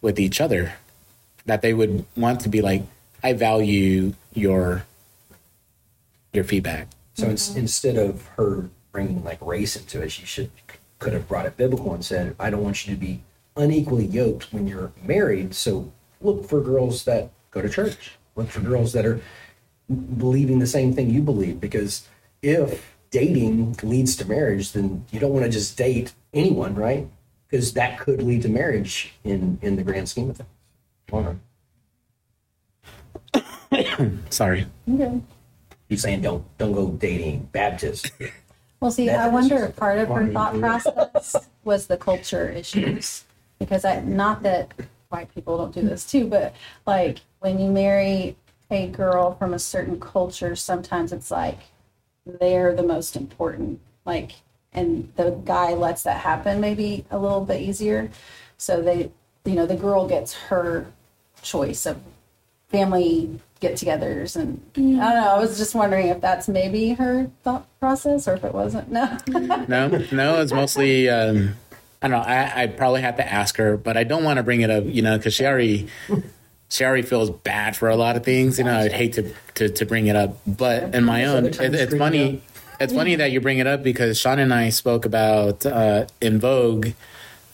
with 0.00 0.18
each 0.18 0.40
other 0.40 0.74
that 1.46 1.62
they 1.62 1.72
would 1.72 2.04
want 2.16 2.40
to 2.40 2.48
be 2.48 2.60
like, 2.60 2.82
I 3.22 3.32
value 3.32 4.14
your 4.34 4.84
your 6.32 6.44
feedback. 6.44 6.88
So 7.16 7.28
it's, 7.28 7.48
mm-hmm. 7.48 7.60
instead 7.60 7.96
of 7.96 8.26
her 8.36 8.68
bringing 8.92 9.24
like 9.24 9.38
race 9.40 9.74
into 9.74 10.02
it, 10.02 10.12
she 10.12 10.26
should 10.26 10.50
could 10.98 11.12
have 11.12 11.28
brought 11.28 11.46
it 11.46 11.56
biblical 11.56 11.94
and 11.94 12.04
said, 12.04 12.36
"I 12.38 12.50
don't 12.50 12.62
want 12.62 12.86
you 12.86 12.94
to 12.94 13.00
be 13.00 13.22
unequally 13.56 14.04
yoked 14.06 14.52
when 14.52 14.68
you're 14.68 14.92
married. 15.02 15.54
So 15.54 15.92
look 16.20 16.46
for 16.46 16.60
girls 16.60 17.04
that 17.04 17.30
go 17.50 17.62
to 17.62 17.68
church. 17.68 18.12
Look 18.34 18.48
for 18.48 18.60
girls 18.60 18.92
that 18.92 19.06
are 19.06 19.20
believing 20.18 20.58
the 20.58 20.66
same 20.66 20.92
thing 20.92 21.10
you 21.10 21.22
believe. 21.22 21.60
Because 21.60 22.06
if 22.42 22.96
dating 23.10 23.76
leads 23.82 24.14
to 24.16 24.28
marriage, 24.28 24.72
then 24.72 25.06
you 25.10 25.18
don't 25.18 25.32
want 25.32 25.46
to 25.46 25.50
just 25.50 25.76
date 25.76 26.12
anyone, 26.34 26.74
right? 26.74 27.08
Because 27.48 27.72
that 27.74 27.98
could 27.98 28.22
lead 28.22 28.42
to 28.42 28.48
marriage 28.48 29.14
in 29.24 29.58
in 29.62 29.76
the 29.76 29.82
grand 29.82 30.08
scheme 30.08 30.30
of 30.30 30.36
things. 30.36 30.50
Hold 31.10 31.38
on. 33.32 34.22
Sorry. 34.30 34.66
Okay. 34.92 35.20
He's 35.88 36.02
saying 36.02 36.22
don't 36.22 36.44
don't 36.58 36.72
go 36.72 36.90
dating 36.90 37.48
Baptists. 37.52 38.10
Well, 38.80 38.90
see, 38.90 39.06
That 39.06 39.20
I 39.20 39.26
is 39.28 39.32
wonder 39.32 39.58
just 39.58 39.70
if 39.70 39.76
part 39.76 39.98
of 39.98 40.08
her 40.08 40.26
thought 40.32 40.58
process 40.58 41.48
was 41.64 41.86
the 41.86 41.96
culture 41.96 42.48
issues. 42.50 43.24
Because 43.58 43.86
I, 43.86 44.00
not 44.00 44.42
that 44.42 44.74
white 45.08 45.32
people 45.34 45.56
don't 45.56 45.74
do 45.74 45.80
this 45.80 46.04
too, 46.04 46.26
but 46.26 46.54
like 46.86 47.20
when 47.40 47.58
you 47.58 47.70
marry 47.70 48.36
a 48.70 48.88
girl 48.88 49.34
from 49.34 49.54
a 49.54 49.58
certain 49.58 49.98
culture, 49.98 50.54
sometimes 50.54 51.12
it's 51.12 51.30
like 51.30 51.58
they're 52.26 52.74
the 52.74 52.82
most 52.82 53.16
important. 53.16 53.80
Like, 54.04 54.32
and 54.72 55.10
the 55.16 55.30
guy 55.44 55.72
lets 55.72 56.02
that 56.02 56.18
happen 56.18 56.60
maybe 56.60 57.06
a 57.10 57.18
little 57.18 57.44
bit 57.44 57.62
easier. 57.62 58.10
So 58.58 58.82
they, 58.82 59.10
you 59.44 59.54
know, 59.54 59.66
the 59.66 59.76
girl 59.76 60.06
gets 60.06 60.34
her 60.34 60.92
choice 61.40 61.86
of 61.86 61.98
family 62.68 63.40
get-togethers 63.60 64.36
and 64.36 64.60
I 64.76 64.80
don't 64.80 64.96
know. 64.98 65.34
I 65.34 65.38
was 65.38 65.56
just 65.56 65.74
wondering 65.74 66.08
if 66.08 66.20
that's 66.20 66.46
maybe 66.46 66.92
her 66.94 67.30
thought 67.42 67.66
process 67.80 68.28
or 68.28 68.34
if 68.34 68.44
it 68.44 68.52
wasn't. 68.52 68.90
No. 68.90 69.16
No, 69.66 69.88
no, 70.12 70.40
it's 70.40 70.52
mostly. 70.52 71.08
Um, 71.08 71.56
I 72.02 72.08
don't 72.08 72.20
know. 72.20 72.24
I, 72.26 72.62
I 72.62 72.66
probably 72.66 73.00
have 73.00 73.16
to 73.16 73.26
ask 73.26 73.56
her, 73.56 73.76
but 73.76 73.96
I 73.96 74.04
don't 74.04 74.24
want 74.24 74.36
to 74.36 74.42
bring 74.42 74.60
it 74.60 74.70
up, 74.70 74.84
you 74.84 75.00
know, 75.00 75.16
because 75.16 75.32
she 75.34 75.46
already 75.46 75.88
she 76.68 76.84
already 76.84 77.02
feels 77.02 77.30
bad 77.30 77.76
for 77.76 77.88
a 77.88 77.96
lot 77.96 78.16
of 78.16 78.24
things. 78.24 78.58
You 78.58 78.64
know, 78.64 78.78
I'd 78.78 78.92
hate 78.92 79.14
to 79.14 79.32
to, 79.54 79.68
to 79.70 79.86
bring 79.86 80.06
it 80.06 80.16
up, 80.16 80.36
but 80.46 80.94
in 80.94 81.04
my 81.04 81.24
own, 81.24 81.46
it, 81.46 81.58
it's 81.58 81.58
bring 81.58 81.74
it 81.74 81.98
funny. 81.98 82.42
It's 82.78 82.92
funny 82.92 83.14
that 83.14 83.32
you 83.32 83.40
bring 83.40 83.58
it 83.58 83.66
up 83.66 83.82
because 83.82 84.18
Sean 84.18 84.38
and 84.38 84.52
I 84.52 84.68
spoke 84.68 85.06
about 85.06 85.64
uh, 85.64 86.06
En 86.20 86.38
Vogue, 86.38 86.88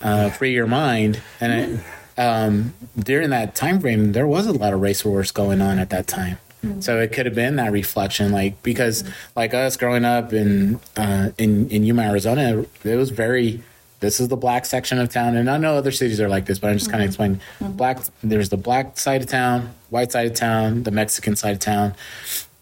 uh, 0.00 0.30
"Free 0.30 0.52
Your 0.52 0.66
Mind," 0.66 1.20
and 1.40 1.52
it, 1.52 1.80
um, 2.22 2.74
during 2.98 3.30
that 3.30 3.54
time 3.54 3.80
frame, 3.80 4.12
there 4.12 4.26
was 4.26 4.46
a 4.46 4.52
lot 4.52 4.72
of 4.72 4.80
race 4.80 5.04
wars 5.04 5.30
going 5.30 5.60
on 5.60 5.78
at 5.78 5.90
that 5.90 6.06
time. 6.06 6.38
So 6.78 7.00
it 7.00 7.10
could 7.12 7.26
have 7.26 7.34
been 7.34 7.56
that 7.56 7.72
reflection, 7.72 8.30
like 8.30 8.62
because 8.62 9.02
like 9.34 9.52
us 9.52 9.76
growing 9.76 10.04
up 10.04 10.32
in 10.32 10.78
uh, 10.96 11.30
in 11.36 11.68
in 11.70 11.82
Yuma, 11.82 12.02
Arizona, 12.02 12.64
it 12.84 12.96
was 12.96 13.10
very. 13.10 13.62
This 13.98 14.20
is 14.20 14.28
the 14.28 14.36
black 14.36 14.64
section 14.66 14.98
of 14.98 15.10
town, 15.10 15.36
and 15.36 15.50
I 15.50 15.58
know 15.58 15.76
other 15.76 15.90
cities 15.92 16.20
are 16.20 16.28
like 16.28 16.46
this, 16.46 16.58
but 16.60 16.70
I'm 16.70 16.78
just 16.78 16.90
kind 16.90 17.02
of 17.02 17.08
explaining. 17.08 17.40
Black, 17.60 17.98
there's 18.22 18.48
the 18.48 18.56
black 18.56 18.98
side 18.98 19.22
of 19.22 19.28
town, 19.28 19.74
white 19.90 20.10
side 20.12 20.26
of 20.26 20.34
town, 20.34 20.84
the 20.84 20.90
Mexican 20.92 21.34
side 21.36 21.52
of 21.52 21.58
town. 21.58 21.94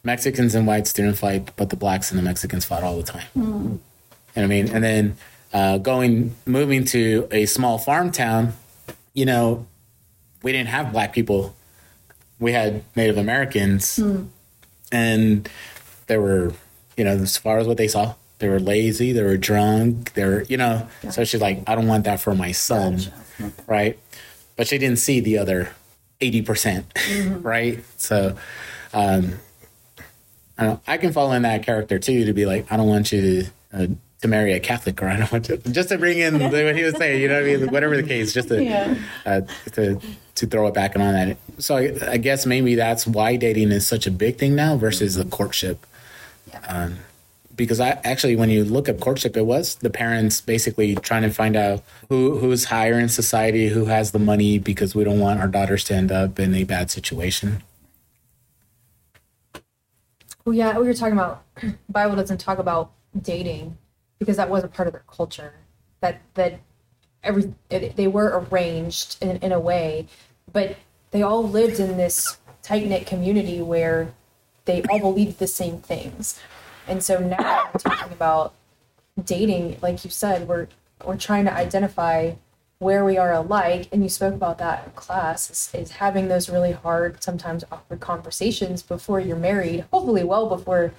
Mexicans 0.02 0.54
and 0.54 0.66
whites 0.66 0.92
didn't 0.94 1.14
fight, 1.14 1.50
but 1.56 1.68
the 1.68 1.76
blacks 1.76 2.10
and 2.10 2.18
the 2.18 2.22
Mexicans 2.22 2.64
fought 2.64 2.82
all 2.82 2.96
the 2.96 3.02
time. 3.02 3.26
You 3.34 3.42
know 3.42 3.80
what 4.34 4.42
I 4.44 4.46
mean? 4.46 4.68
And 4.68 4.82
then 4.84 5.16
uh, 5.52 5.78
going, 5.78 6.34
moving 6.46 6.84
to 6.86 7.28
a 7.30 7.46
small 7.46 7.76
farm 7.78 8.10
town, 8.12 8.54
you 9.20 9.26
know, 9.26 9.66
we 10.42 10.50
didn't 10.50 10.68
have 10.68 10.92
black 10.92 11.12
people. 11.12 11.54
We 12.38 12.52
had 12.52 12.82
Native 12.96 13.18
Americans, 13.18 14.00
and 14.90 15.46
they 16.06 16.16
were, 16.16 16.54
you 16.96 17.04
know, 17.04 17.10
as 17.10 17.36
far 17.36 17.58
as 17.58 17.66
what 17.66 17.76
they 17.76 17.86
saw, 17.86 18.14
they 18.38 18.48
were 18.48 18.58
lazy, 18.58 19.12
they 19.12 19.22
were 19.22 19.36
drunk, 19.36 20.14
they 20.14 20.24
were, 20.24 20.42
you 20.44 20.56
know. 20.56 20.88
So 21.10 21.24
she's 21.24 21.42
like, 21.42 21.62
I 21.66 21.74
don't 21.74 21.86
want 21.86 22.04
that 22.04 22.18
for 22.18 22.34
my 22.34 22.52
son, 22.52 22.98
right? 23.66 23.98
But 24.56 24.68
she 24.68 24.78
didn't 24.78 25.00
see 25.00 25.20
the 25.20 25.36
other 25.36 25.68
eighty 26.22 26.40
percent, 26.40 26.86
right? 27.42 27.84
So, 27.98 28.38
um, 28.94 29.34
I, 30.56 30.64
don't, 30.64 30.80
I 30.86 30.96
can 30.96 31.12
fall 31.12 31.30
in 31.34 31.42
that 31.42 31.62
character 31.62 31.98
too 31.98 32.24
to 32.24 32.32
be 32.32 32.46
like, 32.46 32.72
I 32.72 32.78
don't 32.78 32.88
want 32.88 33.12
you 33.12 33.20
to. 33.20 33.50
Uh, 33.70 33.86
to 34.22 34.28
marry 34.28 34.52
a 34.52 34.60
Catholic, 34.60 35.02
or 35.02 35.08
I 35.08 35.16
don't 35.16 35.32
want 35.32 35.44
to 35.46 35.56
just 35.58 35.88
to 35.90 35.98
bring 35.98 36.18
in 36.18 36.38
what 36.38 36.76
he 36.76 36.82
was 36.82 36.96
saying, 36.96 37.20
you 37.20 37.28
know 37.28 37.34
what 37.40 37.50
I 37.50 37.56
mean? 37.56 37.70
Whatever 37.70 37.96
the 37.96 38.02
case, 38.02 38.32
just 38.32 38.48
to 38.48 38.62
Yeah. 38.62 38.94
uh, 39.26 39.40
to 39.72 40.00
to 40.36 40.46
throw 40.46 40.66
it 40.68 40.74
back 40.74 40.96
on 40.96 41.12
that. 41.12 41.36
So 41.58 41.76
I, 41.76 41.92
I 42.12 42.16
guess 42.16 42.46
maybe 42.46 42.74
that's 42.74 43.06
why 43.06 43.36
dating 43.36 43.72
is 43.72 43.86
such 43.86 44.06
a 44.06 44.10
big 44.10 44.38
thing 44.38 44.54
now 44.54 44.76
versus 44.76 45.14
the 45.16 45.24
courtship. 45.24 45.86
Um, 46.68 46.96
because 47.56 47.78
I 47.78 47.90
actually, 48.04 48.36
when 48.36 48.48
you 48.48 48.64
look 48.64 48.88
at 48.88 49.00
courtship, 49.00 49.36
it 49.36 49.44
was 49.44 49.74
the 49.76 49.90
parents 49.90 50.40
basically 50.40 50.94
trying 50.96 51.22
to 51.22 51.30
find 51.30 51.56
out 51.56 51.82
who 52.08 52.38
who's 52.38 52.64
higher 52.64 52.98
in 52.98 53.08
society, 53.08 53.68
who 53.68 53.84
has 53.86 54.12
the 54.12 54.18
money, 54.18 54.58
because 54.58 54.94
we 54.94 55.04
don't 55.04 55.20
want 55.20 55.40
our 55.40 55.48
daughters 55.48 55.84
to 55.84 55.94
end 55.94 56.10
up 56.10 56.38
in 56.38 56.54
a 56.54 56.64
bad 56.64 56.90
situation. 56.90 57.62
Well, 60.46 60.54
yeah, 60.54 60.78
we 60.78 60.86
were 60.86 60.94
talking 60.94 61.12
about 61.14 61.44
Bible 61.90 62.16
doesn't 62.16 62.38
talk 62.38 62.58
about 62.58 62.92
dating 63.20 63.76
because 64.20 64.36
that 64.36 64.48
wasn't 64.48 64.72
part 64.72 64.86
of 64.86 64.92
their 64.92 65.04
culture. 65.08 65.54
that 66.00 66.20
that 66.34 66.60
every 67.24 67.52
it, 67.70 67.96
they 67.96 68.06
were 68.06 68.46
arranged 68.52 69.16
in, 69.20 69.36
in 69.38 69.50
a 69.50 69.58
way, 69.60 70.06
but 70.52 70.76
they 71.10 71.22
all 71.22 71.46
lived 71.46 71.80
in 71.80 71.96
this 71.96 72.38
tight 72.62 72.86
knit 72.86 73.06
community 73.06 73.60
where 73.60 74.14
they 74.66 74.82
all 74.90 75.00
believed 75.00 75.38
the 75.40 75.46
same 75.48 75.78
things. 75.78 76.38
And 76.86 77.02
so 77.02 77.18
now 77.18 77.68
I'm 77.72 77.80
talking 77.80 78.12
about 78.12 78.54
dating, 79.24 79.78
like 79.82 80.04
you 80.04 80.10
said, 80.10 80.46
we're 80.46 80.68
we're 81.04 81.16
trying 81.16 81.46
to 81.46 81.52
identify 81.52 82.32
where 82.78 83.04
we 83.04 83.18
are 83.18 83.32
alike 83.32 83.88
and 83.92 84.02
you 84.02 84.08
spoke 84.08 84.34
about 84.34 84.58
that 84.58 84.84
in 84.86 84.90
class 84.92 85.50
is, 85.50 85.70
is 85.74 85.90
having 85.92 86.28
those 86.28 86.48
really 86.48 86.72
hard 86.72 87.22
sometimes 87.22 87.62
awkward 87.70 88.00
conversations 88.00 88.82
before 88.82 89.20
you're 89.20 89.36
married 89.36 89.84
hopefully 89.92 90.24
well 90.24 90.48
before 90.48 90.92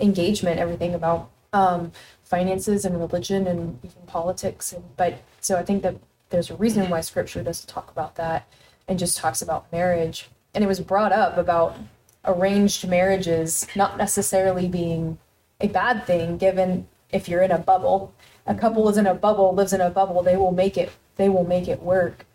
engagement 0.00 0.58
everything 0.58 0.94
about 0.94 1.30
um, 1.52 1.92
finances 2.22 2.84
and 2.84 2.98
religion 2.98 3.46
and 3.46 3.78
even 3.82 4.02
politics. 4.06 4.72
And 4.72 4.84
but 4.96 5.22
so 5.40 5.56
i 5.56 5.62
think 5.62 5.82
that 5.82 5.96
there's 6.30 6.50
a 6.50 6.56
reason 6.56 6.90
why 6.90 7.00
scripture 7.00 7.42
doesn't 7.42 7.68
talk 7.68 7.90
about 7.90 8.16
that 8.16 8.46
and 8.86 8.98
just 8.98 9.18
talks 9.18 9.42
about 9.42 9.70
marriage. 9.72 10.28
And 10.54 10.64
it 10.64 10.66
was 10.66 10.80
brought 10.80 11.12
up 11.12 11.36
about 11.36 11.76
arranged 12.24 12.88
marriages 12.88 13.66
not 13.76 13.96
necessarily 13.96 14.68
being 14.68 15.18
a 15.60 15.68
bad 15.68 16.04
thing 16.06 16.36
given 16.36 16.86
if 17.10 17.28
you're 17.28 17.42
in 17.42 17.50
a 17.50 17.58
bubble 17.58 18.12
a 18.46 18.54
couple 18.54 18.88
is 18.88 18.96
in 18.96 19.06
a 19.06 19.14
bubble 19.14 19.54
lives 19.54 19.72
in 19.72 19.80
a 19.80 19.90
bubble 19.90 20.22
they 20.22 20.36
will 20.36 20.52
make 20.52 20.76
it 20.76 20.90
they 21.16 21.28
will 21.28 21.44
make 21.44 21.68
it 21.68 21.82
work. 21.82 22.26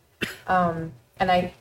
Um, 0.48 0.94
and 1.20 1.32
i 1.32 1.54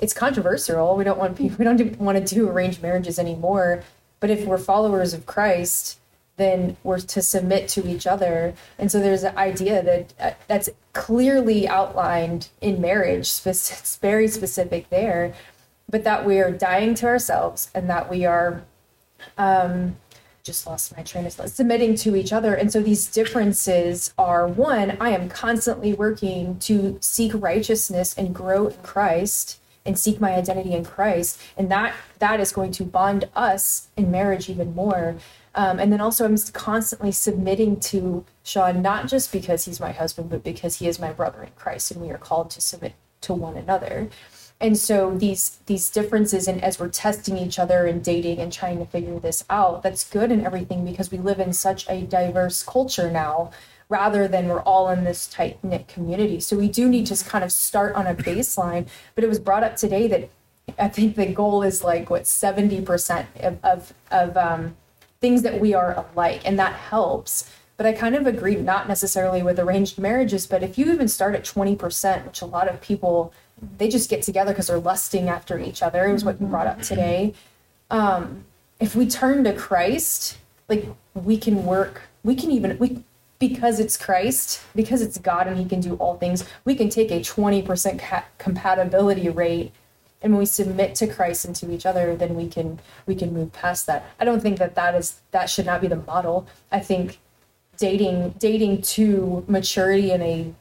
it's 0.00 0.14
controversial. 0.14 0.96
We 0.96 1.04
don't 1.04 1.18
want 1.18 1.36
people 1.36 1.56
we 1.58 1.64
don't 1.64 2.00
want 2.00 2.26
to 2.26 2.34
do 2.34 2.48
arranged 2.48 2.82
marriages 2.82 3.18
anymore. 3.18 3.82
But 4.18 4.30
if 4.30 4.44
we're 4.44 4.58
followers 4.58 5.14
of 5.14 5.26
christ 5.26 5.99
then 6.40 6.76
we're 6.82 7.00
to 7.00 7.22
submit 7.22 7.68
to 7.68 7.86
each 7.86 8.06
other. 8.06 8.54
And 8.78 8.90
so 8.90 8.98
there's 9.00 9.22
an 9.22 9.36
idea 9.36 9.82
that 9.82 10.14
uh, 10.18 10.34
that's 10.48 10.70
clearly 10.92 11.68
outlined 11.68 12.48
in 12.60 12.80
marriage 12.80 13.30
it's 13.46 13.96
very 14.02 14.26
specific 14.26 14.90
there 14.90 15.34
but 15.90 16.04
that 16.04 16.24
we 16.24 16.38
are 16.38 16.50
dying 16.50 16.94
to 16.94 17.06
ourselves 17.06 17.70
and 17.74 17.90
that 17.90 18.08
we 18.08 18.24
are 18.24 18.62
um, 19.36 19.96
just 20.42 20.66
lost 20.66 20.96
my 20.96 21.02
train 21.02 21.26
of 21.26 21.34
thought 21.34 21.50
submitting 21.50 21.94
to 21.94 22.16
each 22.16 22.32
other. 22.32 22.54
And 22.54 22.72
so 22.72 22.80
these 22.80 23.06
differences 23.08 24.14
are 24.16 24.46
one 24.46 24.96
i 25.00 25.10
am 25.10 25.28
constantly 25.28 25.92
working 25.92 26.58
to 26.60 26.96
seek 27.00 27.32
righteousness 27.34 28.16
and 28.16 28.34
grow 28.34 28.68
in 28.68 28.76
christ 28.82 29.60
and 29.84 29.98
seek 29.98 30.20
my 30.20 30.32
identity 30.34 30.72
in 30.72 30.84
christ. 30.84 31.40
And 31.56 31.70
that 31.70 31.94
that 32.18 32.40
is 32.40 32.52
going 32.52 32.72
to 32.72 32.84
bond 32.84 33.28
us 33.34 33.88
in 33.96 34.10
marriage 34.10 34.48
even 34.48 34.74
more 34.74 35.16
um, 35.54 35.78
and 35.78 35.92
then 35.92 36.00
also 36.00 36.24
i'm 36.24 36.36
constantly 36.52 37.12
submitting 37.12 37.78
to 37.78 38.24
sean 38.42 38.82
not 38.82 39.08
just 39.08 39.32
because 39.32 39.64
he's 39.64 39.80
my 39.80 39.92
husband 39.92 40.30
but 40.30 40.42
because 40.44 40.76
he 40.76 40.88
is 40.88 40.98
my 40.98 41.12
brother 41.12 41.42
in 41.42 41.50
christ 41.56 41.90
and 41.90 42.00
we 42.00 42.10
are 42.10 42.18
called 42.18 42.50
to 42.50 42.60
submit 42.60 42.94
to 43.22 43.34
one 43.34 43.56
another. 43.56 44.08
And 44.60 44.76
so 44.76 45.16
these 45.16 45.58
these 45.66 45.88
differences 45.90 46.46
and 46.46 46.62
as 46.62 46.78
we're 46.78 46.88
testing 46.88 47.38
each 47.38 47.58
other 47.58 47.86
and 47.86 48.04
dating 48.04 48.40
and 48.40 48.52
trying 48.52 48.78
to 48.78 48.84
figure 48.84 49.18
this 49.18 49.44
out 49.48 49.82
that's 49.82 50.04
good 50.08 50.30
and 50.30 50.44
everything 50.44 50.84
because 50.84 51.10
we 51.10 51.16
live 51.16 51.40
in 51.40 51.54
such 51.54 51.88
a 51.88 52.02
diverse 52.02 52.62
culture 52.62 53.10
now 53.10 53.50
rather 53.88 54.28
than 54.28 54.48
we're 54.48 54.60
all 54.60 54.90
in 54.90 55.04
this 55.04 55.26
tight 55.26 55.62
knit 55.64 55.88
community. 55.88 56.40
So 56.40 56.56
we 56.56 56.68
do 56.68 56.88
need 56.88 57.06
to 57.06 57.24
kind 57.24 57.42
of 57.42 57.52
start 57.52 57.94
on 57.94 58.06
a 58.06 58.14
baseline 58.28 58.86
but 59.14 59.24
it 59.24 59.28
was 59.28 59.38
brought 59.38 59.64
up 59.64 59.76
today 59.76 60.06
that 60.08 60.28
i 60.78 60.88
think 60.88 61.16
the 61.16 61.26
goal 61.26 61.62
is 61.62 61.82
like 61.82 62.10
what 62.10 62.24
70% 62.24 63.26
of 63.40 63.58
of, 63.64 63.94
of 64.10 64.36
um, 64.36 64.76
things 65.20 65.42
that 65.42 65.60
we 65.60 65.74
are 65.74 66.06
alike 66.12 66.42
and 66.44 66.58
that 66.58 66.74
helps. 66.74 67.50
But 67.76 67.86
i 67.86 67.92
kind 67.92 68.14
of 68.14 68.26
agree 68.26 68.56
not 68.56 68.88
necessarily 68.88 69.42
with 69.42 69.58
arranged 69.58 69.98
marriages 69.98 70.46
but 70.46 70.62
if 70.62 70.76
you 70.76 70.92
even 70.92 71.08
start 71.08 71.34
at 71.34 71.44
20% 71.44 72.26
which 72.26 72.42
a 72.42 72.46
lot 72.46 72.68
of 72.68 72.78
people 72.82 73.32
they 73.78 73.88
just 73.88 74.10
get 74.10 74.22
together 74.22 74.52
because 74.52 74.66
they're 74.66 74.78
lusting 74.78 75.30
after 75.30 75.58
each 75.58 75.82
other 75.82 76.06
is 76.08 76.24
what 76.24 76.40
you 76.40 76.46
brought 76.46 76.66
up 76.66 76.82
today. 76.82 77.34
Um, 77.90 78.44
if 78.78 78.94
we 78.94 79.06
turn 79.06 79.44
to 79.44 79.52
christ 79.54 80.38
like 80.68 80.86
we 81.14 81.36
can 81.36 81.64
work 81.64 82.02
we 82.22 82.34
can 82.34 82.50
even 82.50 82.78
we 82.78 83.02
because 83.38 83.80
it's 83.80 83.96
christ 83.96 84.62
because 84.74 85.02
it's 85.02 85.18
god 85.18 85.46
and 85.46 85.58
he 85.58 85.64
can 85.64 85.80
do 85.80 85.94
all 85.96 86.16
things 86.16 86.44
we 86.64 86.74
can 86.74 86.88
take 86.88 87.10
a 87.10 87.20
20% 87.20 87.98
ca- 87.98 88.24
compatibility 88.38 89.28
rate 89.28 89.72
and 90.22 90.32
when 90.32 90.38
we 90.40 90.46
submit 90.46 90.94
to 90.94 91.06
christ 91.06 91.44
and 91.44 91.56
to 91.56 91.72
each 91.72 91.86
other 91.86 92.14
then 92.16 92.34
we 92.34 92.48
can 92.48 92.78
we 93.06 93.14
can 93.14 93.32
move 93.32 93.52
past 93.52 93.86
that. 93.86 94.06
I 94.18 94.24
don't 94.24 94.40
think 94.40 94.58
that 94.58 94.74
that 94.74 94.94
is 94.94 95.20
that 95.30 95.50
should 95.50 95.66
not 95.66 95.80
be 95.80 95.88
the 95.88 95.96
model. 95.96 96.46
I 96.70 96.80
think 96.80 97.18
dating 97.76 98.34
dating 98.38 98.82
to 98.82 99.44
maturity 99.48 100.12
in 100.12 100.22
a 100.22 100.54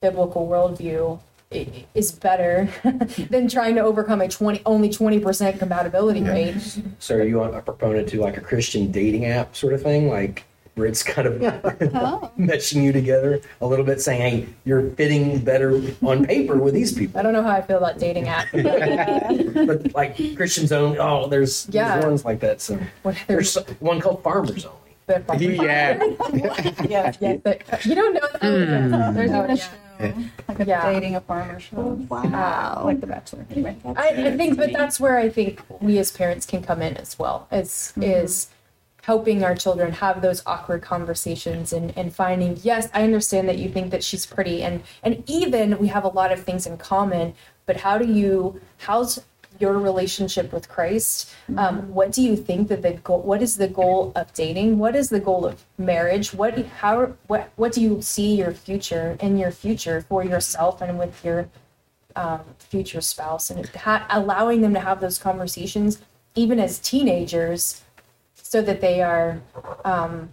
biblical 0.00 0.46
worldview 0.46 1.18
is 1.94 2.12
better 2.12 2.68
than 3.30 3.48
trying 3.48 3.76
to 3.76 3.80
overcome 3.80 4.20
a 4.20 4.28
20 4.28 4.62
only 4.66 4.88
20% 4.88 5.58
compatibility 5.58 6.22
rate. 6.22 6.56
So 6.98 7.16
are 7.16 7.24
you 7.24 7.42
a 7.42 7.62
proponent 7.62 8.08
to 8.10 8.20
like 8.20 8.36
a 8.36 8.40
Christian 8.40 8.90
dating 8.90 9.26
app 9.26 9.56
sort 9.56 9.72
of 9.72 9.82
thing, 9.82 10.08
like 10.08 10.44
where 10.76 10.86
it's 10.86 11.02
kind 11.02 11.26
of 11.26 11.42
Oh. 11.94 12.30
meshing 12.38 12.82
you 12.84 12.92
together 12.92 13.40
a 13.62 13.66
little 13.66 13.84
bit, 13.84 14.00
saying, 14.00 14.20
"Hey, 14.20 14.46
you're 14.64 14.90
fitting 14.90 15.38
better 15.40 15.80
on 16.02 16.24
paper 16.26 16.56
with 16.58 16.74
these 16.74 16.92
people." 16.92 17.18
i 17.18 17.22
don't 17.22 17.32
know 17.32 17.42
how 17.42 17.50
i 17.50 17.62
feel 17.62 17.78
about 17.78 17.98
dating 17.98 18.26
apps 18.26 18.52
But 19.66 19.94
like 19.94 20.16
Christians 20.36 20.70
only, 20.72 20.98
oh, 20.98 21.28
there's, 21.28 21.66
Yeah. 21.72 21.94
there's 21.94 22.04
ones 22.04 22.24
like 22.24 22.40
that. 22.40 22.60
So 22.60 22.78
What- 23.02 23.16
there's 23.26 23.56
one 23.80 24.00
called 24.00 24.22
Farmers 24.22 24.66
Only. 24.66 24.92
but- 25.06 25.40
yeah. 25.40 25.98
Yeah, 26.88 27.12
yeah, 27.20 27.36
but 27.42 27.62
uh, 27.72 27.78
you 27.82 27.94
don't 27.94 28.12
know 28.14 28.28
that. 28.32 28.42
Hmm. 28.42 29.14
there's 29.14 29.30
Oh, 29.30 29.44
even 29.44 29.50
a 29.50 29.56
show, 29.56 29.70
like 30.48 30.60
a 30.60 30.64
Yeah. 30.66 30.92
dating 30.92 31.14
a 31.16 31.20
farmer 31.22 31.58
show. 31.58 31.76
Oh, 31.78 32.06
wow. 32.10 32.80
Uh, 32.80 32.84
like 32.84 33.00
The 33.00 33.06
Bachelor. 33.06 33.46
Anyway. 33.50 33.76
I, 33.96 34.08
I 34.08 34.36
think, 34.36 34.58
but 34.58 34.72
that's 34.74 35.00
where 35.00 35.16
I 35.16 35.30
think 35.30 35.62
we 35.80 35.98
as 35.98 36.12
parents 36.12 36.44
can 36.44 36.62
come 36.62 36.82
in 36.82 36.96
as 36.98 37.18
well. 37.18 37.48
Mm-hmm. 37.50 37.62
Is 37.62 37.92
is 37.96 38.48
helping 39.06 39.44
our 39.44 39.54
children 39.54 39.92
have 39.92 40.20
those 40.20 40.42
awkward 40.46 40.82
conversations 40.82 41.72
and 41.72 41.96
and 41.96 42.12
finding 42.12 42.58
yes, 42.62 42.88
I 42.92 43.04
understand 43.04 43.48
that 43.48 43.56
you 43.56 43.68
think 43.68 43.92
that 43.92 44.02
she's 44.02 44.26
pretty 44.26 44.64
and 44.64 44.82
and 45.04 45.22
even 45.30 45.78
we 45.78 45.86
have 45.88 46.04
a 46.04 46.08
lot 46.08 46.32
of 46.32 46.42
things 46.42 46.66
in 46.66 46.76
common. 46.76 47.34
But 47.66 47.76
how 47.76 47.98
do 47.98 48.12
you 48.12 48.60
how's 48.78 49.24
your 49.60 49.78
relationship 49.78 50.52
with 50.52 50.68
Christ? 50.68 51.32
Um, 51.56 51.94
what 51.94 52.12
do 52.12 52.20
you 52.20 52.36
think 52.36 52.68
that 52.68 52.82
the 52.82 52.94
goal? 52.94 53.22
What 53.22 53.40
is 53.42 53.56
the 53.56 53.68
goal 53.68 54.12
of 54.16 54.34
dating? 54.34 54.78
What 54.78 54.94
is 54.96 55.08
the 55.08 55.20
goal 55.20 55.46
of 55.46 55.64
marriage? 55.78 56.34
What 56.34 56.66
how 56.82 57.14
what 57.28 57.50
what 57.54 57.72
do 57.72 57.80
you 57.80 58.02
see 58.02 58.34
your 58.34 58.52
future 58.52 59.16
in 59.20 59.38
your 59.38 59.52
future 59.52 60.00
for 60.08 60.24
yourself 60.24 60.82
and 60.82 60.98
with 60.98 61.24
your 61.24 61.48
um, 62.16 62.40
future 62.58 63.00
spouse 63.00 63.50
and 63.50 63.66
ha- 63.68 64.06
allowing 64.10 64.62
them 64.62 64.74
to 64.74 64.80
have 64.80 65.00
those 65.00 65.18
conversations 65.18 66.00
even 66.34 66.58
as 66.60 66.78
teenagers 66.78 67.82
so 68.48 68.62
that 68.62 68.80
they 68.80 69.02
are 69.02 69.40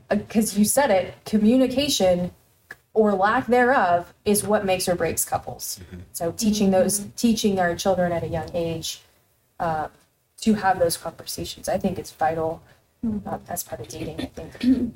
because 0.10 0.58
you 0.58 0.65
said 0.65 0.91
it 0.91 1.13
communication 1.26 2.32
or 2.93 3.13
lack 3.13 3.47
thereof 3.47 4.13
is 4.23 4.43
what 4.43 4.65
makes 4.65 4.88
or 4.88 4.95
breaks 4.95 5.26
couples 5.26 5.80
so 6.12 6.32
teaching 6.34 6.69
those 6.71 7.06
teaching 7.15 7.60
our 7.60 7.76
children 7.76 8.12
at 8.12 8.23
a 8.23 8.28
young 8.28 8.49
age 8.54 9.02
uh, 9.60 9.88
to 10.39 10.54
have 10.54 10.78
those 10.80 10.95
conversations 10.97 11.67
i 11.67 11.78
think 11.78 11.97
it's 11.97 12.12
vital 12.12 12.62
uh, 13.26 13.38
as 13.49 13.63
part 13.63 13.82
of 13.82 13.88
dating 13.88 14.19
i 14.21 14.26
think 14.26 14.95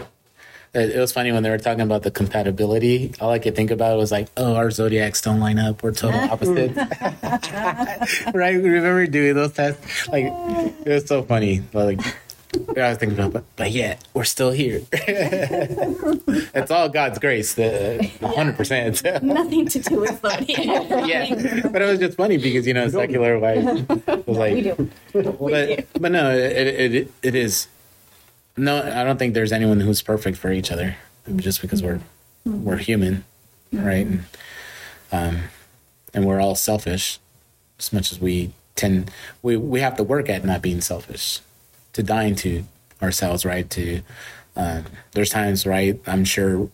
It 0.73 0.91
it 0.95 0.99
was 0.99 1.11
funny 1.11 1.31
when 1.31 1.41
they 1.43 1.49
were 1.49 1.57
talking 1.57 1.81
about 1.81 2.03
the 2.03 2.11
compatibility. 2.11 3.13
All 3.21 3.31
I 3.31 3.39
could 3.39 3.55
think 3.55 3.71
about 3.71 3.97
was 3.97 4.11
like, 4.11 4.27
oh, 4.35 4.55
our 4.55 4.69
zodiacs 4.69 5.21
don't 5.21 5.39
line 5.39 5.57
up. 5.57 5.81
We're 5.81 5.93
total 5.93 6.19
opposites. 6.33 6.75
right? 8.35 8.55
Remember 8.61 9.07
doing 9.07 9.33
those 9.33 9.53
tests? 9.53 10.07
Like, 10.09 10.25
it 10.85 10.89
was 10.89 11.05
so 11.07 11.23
funny. 11.23 11.61
But 11.71 11.85
Like, 11.95 12.01
I 12.53 12.89
was 12.89 12.97
thinking 12.97 13.17
about, 13.17 13.33
but, 13.33 13.43
but 13.55 13.71
yet 13.71 14.03
we're 14.13 14.23
still 14.23 14.51
here. 14.51 14.81
it's 14.91 16.71
all 16.71 16.89
God's 16.89 17.19
grace, 17.19 17.53
the 17.53 18.09
hundred 18.21 18.55
percent. 18.55 19.03
Nothing 19.21 19.67
to 19.67 19.79
do 19.79 19.99
with 19.99 20.21
zodiac. 20.21 20.57
Yeah, 21.07 21.67
but 21.67 21.81
it 21.81 21.85
was 21.85 21.99
just 21.99 22.17
funny 22.17 22.37
because 22.37 22.65
you 22.67 22.73
know 22.73 22.87
secular 22.87 23.39
wise 23.39 23.63
was 24.25 24.37
like, 24.37 24.53
we 24.53 24.61
do 24.61 24.89
but 25.13 25.85
but 25.99 26.11
no, 26.11 26.31
it, 26.31 26.93
it 26.95 27.11
it 27.21 27.35
is. 27.35 27.67
No, 28.55 28.81
I 28.81 29.03
don't 29.03 29.17
think 29.17 29.33
there's 29.33 29.51
anyone 29.51 29.79
who's 29.79 30.01
perfect 30.01 30.37
for 30.37 30.51
each 30.51 30.71
other, 30.71 30.95
just 31.35 31.61
because 31.61 31.83
we're 31.83 31.99
we're 32.45 32.77
human, 32.77 33.23
right? 33.71 34.05
And, 34.07 34.23
um, 35.11 35.37
and 36.13 36.25
we're 36.25 36.41
all 36.41 36.55
selfish, 36.55 37.19
as 37.79 37.93
much 37.93 38.11
as 38.11 38.19
we 38.19 38.51
tend 38.75 39.11
we 39.41 39.57
we 39.57 39.79
have 39.81 39.95
to 39.97 40.03
work 40.03 40.29
at 40.29 40.43
not 40.43 40.61
being 40.61 40.81
selfish, 40.81 41.41
to 41.97 42.03
dying 42.03 42.35
to 42.35 42.63
ourselves, 43.01 43.43
right? 43.43 43.67
To 43.71 44.01
um, 44.55 44.85
there's 45.13 45.31
times, 45.31 45.65
right? 45.65 45.99
I'm 46.05 46.23
sure 46.23 46.69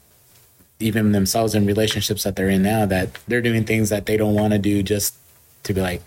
even 0.79 1.13
themselves 1.13 1.55
in 1.55 1.65
relationships 1.65 2.23
that 2.23 2.35
they're 2.35 2.49
in 2.49 2.61
now 2.61 2.85
that 2.85 3.17
they're 3.27 3.41
doing 3.41 3.63
things 3.63 3.89
that 3.89 4.05
they 4.05 4.17
don't 4.17 4.33
want 4.33 4.51
to 4.51 4.59
do 4.59 4.83
just 4.83 5.15
to 5.63 5.73
be 5.73 5.79
like, 5.79 6.01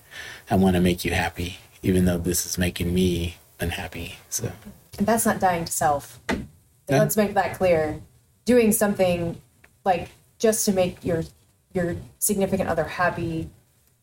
I 0.51 0.57
want 0.57 0.77
to 0.77 0.83
make 0.83 1.03
you 1.05 1.13
happy, 1.13 1.59
even 1.83 2.05
though 2.05 2.19
this 2.19 2.45
is 2.45 2.59
making 2.59 2.93
me 2.95 3.37
unhappy. 3.59 4.19
So 4.29 4.53
And 4.99 5.07
that's 5.07 5.25
not 5.25 5.41
dying 5.41 5.65
to 5.65 5.73
self. 5.73 6.21
Yeah. 6.29 6.99
Let's 6.99 7.17
make 7.17 7.33
that 7.35 7.57
clear. 7.57 8.01
Doing 8.45 8.71
something 8.71 9.41
like 9.85 10.11
just 10.39 10.67
to 10.67 10.73
make 10.73 11.03
your 11.05 11.25
your 11.73 11.97
significant 12.19 12.69
other 12.69 12.85
happy 12.85 13.49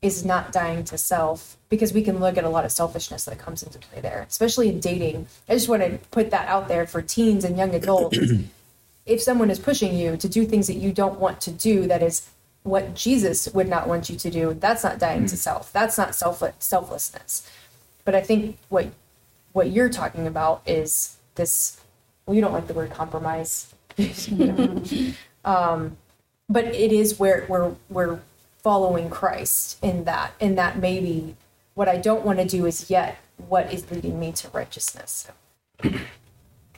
is 0.04 0.26
not 0.26 0.52
dying 0.52 0.84
to 0.84 0.98
self 0.98 1.58
because 1.70 1.94
we 1.94 2.04
can 2.04 2.20
look 2.20 2.38
at 2.38 2.44
a 2.44 2.50
lot 2.50 2.66
of 2.66 2.72
selfishness 2.72 3.24
that 3.26 3.40
comes 3.40 3.64
into 3.64 3.80
play 3.80 4.02
there, 4.02 4.26
especially 4.30 4.70
in 4.70 4.80
dating. 4.80 5.26
I 5.48 5.54
just 5.54 5.70
want 5.70 5.82
to 5.82 5.98
put 6.12 6.30
that 6.32 6.48
out 6.48 6.68
there 6.68 6.86
for 6.86 7.02
teens 7.02 7.46
and 7.46 7.58
young 7.58 7.74
adults. 7.74 8.20
if 9.06 9.22
someone 9.22 9.50
is 9.50 9.60
pushing 9.60 9.96
you 9.98 10.18
to 10.18 10.28
do 10.28 10.46
things 10.46 10.68
that 10.68 10.76
you 10.76 10.92
don't 10.92 11.20
want 11.20 11.40
to 11.42 11.52
do, 11.52 11.88
that 11.88 12.04
is 12.04 12.30
what 12.64 12.96
Jesus 12.96 13.52
would 13.54 13.68
not 13.68 13.88
want 13.88 14.10
you 14.10 14.18
to 14.18 14.30
do, 14.30 14.54
that's 14.54 14.84
not 14.84 15.00
dying 15.00 15.26
to 15.26 15.38
self. 15.38 15.72
That's 15.72 15.98
not 15.98 16.16
self 16.16 16.44
selflessness. 16.60 17.50
But 18.06 18.14
I 18.14 18.22
think 18.22 18.58
what 18.70 18.88
what 19.54 19.72
you're 19.72 19.90
talking 19.90 20.28
about 20.28 20.62
is 20.66 21.18
this 21.36 21.80
well, 22.26 22.36
you 22.36 22.42
don't 22.42 22.54
like 22.54 22.68
the 22.68 22.74
word 22.74 22.92
compromise. 22.92 23.74
um, 25.46 25.98
but 26.50 26.66
it 26.66 26.92
is 26.92 27.20
where 27.20 27.46
we're 27.48 27.74
we're 27.90 28.20
following 28.64 29.10
Christ 29.10 29.78
in 29.84 30.06
that, 30.06 30.34
in 30.40 30.56
that 30.56 30.80
maybe 30.80 31.36
what 31.76 31.88
I 31.88 31.98
don't 31.98 32.26
want 32.26 32.40
to 32.40 32.46
do 32.46 32.66
is 32.66 32.90
yet 32.90 33.18
what 33.48 33.72
is 33.72 33.92
leading 33.92 34.20
me 34.20 34.32
to 34.32 34.48
righteousness. 34.50 35.28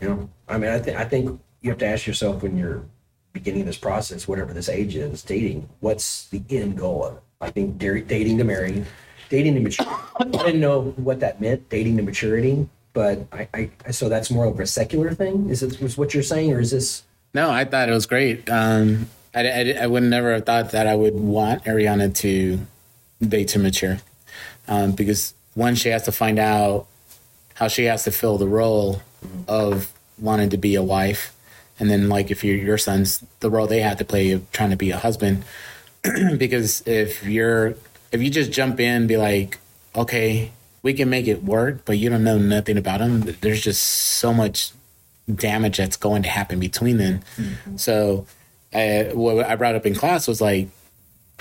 You 0.02 0.10
know, 0.10 0.30
I 0.50 0.58
mean, 0.58 0.72
I 0.72 0.80
think 0.80 0.98
I 0.98 1.06
think 1.06 1.40
you 1.62 1.70
have 1.70 1.80
to 1.80 1.88
ask 1.88 2.06
yourself 2.06 2.44
when 2.44 2.58
you're 2.58 2.84
beginning 3.32 3.66
this 3.66 3.78
process, 3.78 4.28
whatever 4.28 4.54
this 4.54 4.68
age 4.68 4.96
is, 4.96 5.24
dating, 5.24 5.70
what's 5.80 6.28
the 6.28 6.44
end 6.50 6.78
goal 6.78 7.06
of 7.06 7.16
it? 7.16 7.24
I 7.40 7.50
think 7.50 7.78
dating 7.78 8.38
to 8.38 8.44
marry, 8.44 8.84
dating 9.30 9.56
to 9.56 9.62
maturity. 9.62 9.96
I 10.18 10.24
didn't 10.26 10.60
know 10.60 10.94
what 10.98 11.22
that 11.22 11.40
meant, 11.40 11.70
dating 11.70 11.98
to 11.98 12.04
maturity, 12.04 12.68
but 12.94 13.26
I, 13.32 13.48
I 13.54 13.92
so 13.92 14.10
that's 14.10 14.30
more 14.30 14.46
of 14.46 14.60
a 14.60 14.68
secular 14.68 15.14
thing. 15.14 15.50
Is 15.50 15.64
it 15.64 15.82
was 15.82 15.98
what 15.98 16.14
you're 16.14 16.24
saying, 16.24 16.52
or 16.54 16.60
is 16.60 16.72
this? 16.72 17.04
No, 17.34 17.50
I 17.50 17.66
thought 17.66 17.88
it 17.88 17.94
was 17.94 18.06
great. 18.06 18.50
Um, 18.50 19.10
I, 19.36 19.48
I, 19.48 19.78
I 19.82 19.88
would 19.88 20.04
never 20.04 20.34
have 20.34 20.46
thought 20.46 20.72
that 20.72 20.88
I 20.88 20.96
would 20.96 21.16
want 21.16 21.66
Ariana 21.66 22.14
to 22.16 22.60
date 23.22 23.50
to 23.50 23.60
mature, 23.60 24.00
um, 24.68 24.94
because 24.94 25.34
one, 25.54 25.76
she 25.76 25.90
has 25.90 26.04
to 26.04 26.12
find 26.12 26.40
out 26.40 26.88
how 27.56 27.68
she 27.68 27.86
has 27.86 28.04
to 28.06 28.12
fill 28.12 28.38
the 28.38 28.48
role 28.48 29.02
of 29.48 29.92
wanting 30.18 30.50
to 30.52 30.58
be 30.58 30.76
a 30.76 30.84
wife, 30.84 31.36
and 31.80 31.90
then 31.90 32.10
like 32.10 32.32
if 32.32 32.44
you're 32.44 32.56
your 32.56 32.78
sons, 32.78 33.24
the 33.42 33.50
role 33.50 33.68
they 33.68 33.82
have 33.82 33.98
to 33.98 34.06
play 34.06 34.32
of 34.32 34.50
trying 34.52 34.70
to 34.72 34.78
be 34.78 34.92
a 34.92 34.98
husband. 34.98 35.44
because 36.38 36.82
if 36.88 37.24
you're 37.26 37.76
if 38.12 38.22
you 38.22 38.30
just 38.30 38.52
jump 38.52 38.80
in, 38.80 38.92
and 38.92 39.08
be 39.08 39.18
like, 39.18 39.60
okay, 39.96 40.52
we 40.82 40.94
can 40.94 41.10
make 41.10 41.28
it 41.28 41.44
work, 41.44 41.84
but 41.86 41.98
you 41.98 42.10
don't 42.10 42.24
know 42.24 42.38
nothing 42.38 42.78
about 42.78 43.00
them. 43.00 43.22
There's 43.42 43.62
just 43.62 43.82
so 43.82 44.34
much 44.34 44.72
damage 45.34 45.78
that's 45.78 45.98
going 45.98 46.24
to 46.24 46.30
happen 46.30 46.60
between 46.60 46.98
them. 46.98 47.22
So, 47.76 48.28
uh, 48.76 49.04
what 49.16 49.46
I 49.46 49.56
brought 49.56 49.76
up 49.76 49.86
in 49.86 49.96
class 49.96 50.28
was 50.28 50.42
like, 50.42 50.68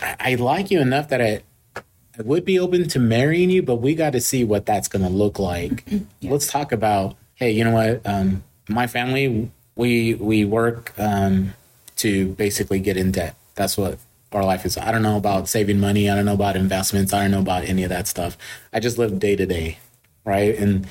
I, 0.01 0.17
I 0.21 0.35
like 0.37 0.71
you 0.71 0.81
enough 0.81 1.09
that 1.09 1.21
I, 1.21 1.43
I 1.77 2.23
would 2.23 2.45
be 2.45 2.59
open 2.59 2.89
to 2.89 2.99
marrying 2.99 3.51
you, 3.51 3.63
but 3.63 3.77
we 3.77 3.95
got 3.95 4.13
to 4.13 4.21
see 4.21 4.45
what 4.45 4.67
that's 4.67 4.89
going 4.89 5.05
to 5.05 5.11
look 5.11 5.39
like. 5.39 5.85
Let's 6.23 6.47
talk 6.47 6.71
about, 6.73 7.17
hey, 7.35 7.51
you 7.51 7.65
know 7.65 7.73
what? 7.73 8.07
Um, 8.07 8.45
my 8.69 8.87
family, 8.87 9.51
we 9.77 10.15
we 10.15 10.45
work 10.45 10.93
um, 10.99 11.55
to 11.97 12.29
basically 12.35 12.79
get 12.79 12.97
in 12.97 13.11
debt. 13.11 13.35
That's 13.57 13.77
what 13.77 13.99
our 14.33 14.45
life 14.45 14.65
is. 14.65 14.79
I 14.79 14.93
don't 14.93 15.03
know 15.03 15.17
about 15.17 15.49
saving 15.49 15.81
money. 15.81 16.09
I 16.09 16.15
don't 16.15 16.25
know 16.25 16.35
about 16.35 16.57
investments. 16.57 17.13
I 17.13 17.23
don't 17.23 17.33
know 17.33 17.41
about 17.41 17.65
any 17.65 17.83
of 17.83 17.91
that 17.91 18.07
stuff. 18.07 18.37
I 18.73 18.81
just 18.81 18.99
live 18.99 19.19
day 19.19 19.37
to 19.37 19.47
day, 19.47 19.79
right? 20.25 20.57
And 20.57 20.87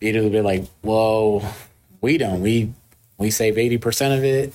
it'll 0.00 0.30
be 0.30 0.40
like, 0.40 0.66
whoa, 0.82 1.42
we 2.00 2.18
don't. 2.18 2.40
We 2.40 2.72
we 3.18 3.30
save 3.30 3.58
eighty 3.58 3.78
percent 3.78 4.14
of 4.14 4.24
it, 4.24 4.54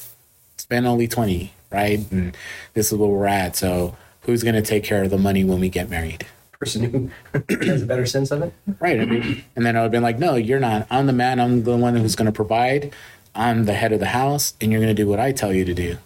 spend 0.65 0.87
only 0.87 1.07
twenty, 1.07 1.53
right? 1.71 1.99
Mm. 1.99 2.11
And 2.11 2.37
this 2.73 2.91
is 2.91 2.97
where 2.97 3.07
we're 3.07 3.27
at. 3.27 3.55
So 3.55 3.95
who's 4.21 4.41
going 4.41 4.55
to 4.55 4.63
take 4.63 4.83
care 4.83 5.03
of 5.03 5.11
the 5.11 5.17
money 5.17 5.43
when 5.43 5.59
we 5.59 5.69
get 5.69 5.91
married? 5.91 6.25
Person 6.59 6.83
who 6.83 7.45
has 7.65 7.83
a 7.83 7.85
better 7.85 8.07
sense 8.07 8.31
of 8.31 8.41
it. 8.41 8.51
Right. 8.79 8.99
I 8.99 9.05
mean, 9.05 9.43
and 9.55 9.63
then 9.63 9.75
I 9.75 9.81
would 9.81 9.85
have 9.85 9.91
been 9.91 10.01
like, 10.01 10.17
no, 10.17 10.33
you're 10.33 10.59
not. 10.59 10.87
I'm 10.89 11.05
the 11.05 11.13
man. 11.13 11.39
I'm 11.39 11.63
the 11.63 11.77
one 11.77 11.95
who's 11.95 12.15
going 12.15 12.25
to 12.25 12.31
provide. 12.31 12.91
I'm 13.35 13.65
the 13.65 13.73
head 13.73 13.91
of 13.93 13.99
the 13.99 14.07
house, 14.07 14.55
and 14.59 14.71
you're 14.71 14.81
going 14.81 14.95
to 14.95 14.99
do 15.03 15.07
what 15.07 15.19
I 15.19 15.31
tell 15.31 15.53
you 15.53 15.65
to 15.65 15.73
do, 15.73 15.97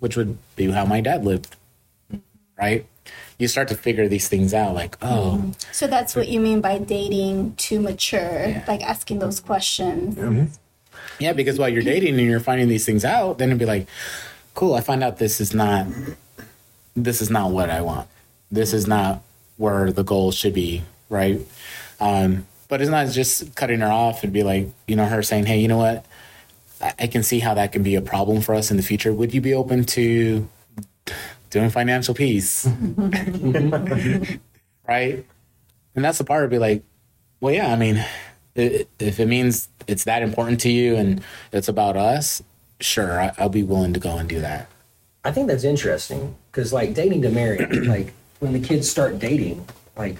which 0.00 0.16
would 0.16 0.36
be 0.56 0.68
how 0.70 0.84
my 0.84 1.00
dad 1.00 1.24
lived. 1.24 1.54
Right. 2.58 2.86
You 3.38 3.46
start 3.46 3.68
to 3.68 3.76
figure 3.76 4.08
these 4.08 4.26
things 4.26 4.52
out, 4.52 4.74
like, 4.74 4.96
oh, 5.00 5.52
So 5.70 5.86
that's 5.86 6.16
what 6.16 6.26
you 6.26 6.40
mean 6.40 6.60
by 6.60 6.78
dating 6.78 7.54
to 7.56 7.78
mature, 7.78 8.64
like 8.66 8.82
asking 8.82 9.20
those 9.20 9.38
questions. 9.38 10.16
Mm-hmm. 10.16 10.46
Yeah, 11.18 11.32
because 11.32 11.58
while 11.58 11.68
you're 11.68 11.82
dating 11.82 12.18
and 12.18 12.28
you're 12.28 12.40
finding 12.40 12.68
these 12.68 12.86
things 12.86 13.04
out, 13.04 13.38
then 13.38 13.48
it'd 13.48 13.58
be 13.58 13.66
like, 13.66 13.86
cool. 14.54 14.74
I 14.74 14.80
find 14.80 15.02
out 15.02 15.18
this 15.18 15.40
is 15.40 15.54
not, 15.54 15.86
this 16.94 17.20
is 17.20 17.30
not 17.30 17.50
what 17.50 17.70
I 17.70 17.80
want. 17.80 18.08
This 18.50 18.72
is 18.72 18.86
not 18.86 19.22
where 19.56 19.92
the 19.92 20.04
goal 20.04 20.30
should 20.32 20.54
be, 20.54 20.82
right? 21.08 21.40
Um, 22.00 22.46
but 22.68 22.80
it's 22.80 22.90
not 22.90 23.08
just 23.08 23.54
cutting 23.54 23.80
her 23.80 23.90
off 23.90 24.22
and 24.22 24.32
be 24.32 24.42
like, 24.42 24.68
you 24.86 24.96
know, 24.96 25.06
her 25.06 25.22
saying, 25.22 25.46
hey, 25.46 25.58
you 25.58 25.68
know 25.68 25.78
what? 25.78 26.04
I, 26.80 26.94
I 27.00 27.06
can 27.06 27.22
see 27.22 27.40
how 27.40 27.54
that 27.54 27.72
can 27.72 27.82
be 27.82 27.94
a 27.94 28.02
problem 28.02 28.40
for 28.40 28.54
us 28.54 28.70
in 28.70 28.76
the 28.76 28.82
future. 28.82 29.12
Would 29.12 29.34
you 29.34 29.40
be 29.40 29.54
open 29.54 29.84
to 29.84 30.48
doing 31.50 31.70
financial 31.70 32.14
peace? 32.14 32.66
right? 34.86 35.24
And 35.94 36.04
that's 36.04 36.18
the 36.18 36.24
part 36.24 36.42
would 36.42 36.50
be 36.50 36.58
like, 36.58 36.82
well, 37.40 37.54
yeah, 37.54 37.72
I 37.72 37.76
mean, 37.76 38.04
if 38.58 39.20
it 39.20 39.26
means 39.26 39.68
it's 39.86 40.04
that 40.04 40.22
important 40.22 40.60
to 40.60 40.70
you 40.70 40.96
and 40.96 41.22
it's 41.52 41.68
about 41.68 41.96
us, 41.96 42.42
sure, 42.80 43.20
I, 43.20 43.32
I'll 43.38 43.48
be 43.48 43.62
willing 43.62 43.92
to 43.94 44.00
go 44.00 44.16
and 44.16 44.28
do 44.28 44.40
that. 44.40 44.68
I 45.24 45.32
think 45.32 45.48
that's 45.48 45.64
interesting 45.64 46.34
because, 46.50 46.72
like, 46.72 46.94
dating 46.94 47.22
to 47.22 47.30
marry, 47.30 47.58
like, 47.86 48.12
when 48.40 48.52
the 48.52 48.60
kids 48.60 48.88
start 48.88 49.18
dating, 49.18 49.66
like, 49.96 50.16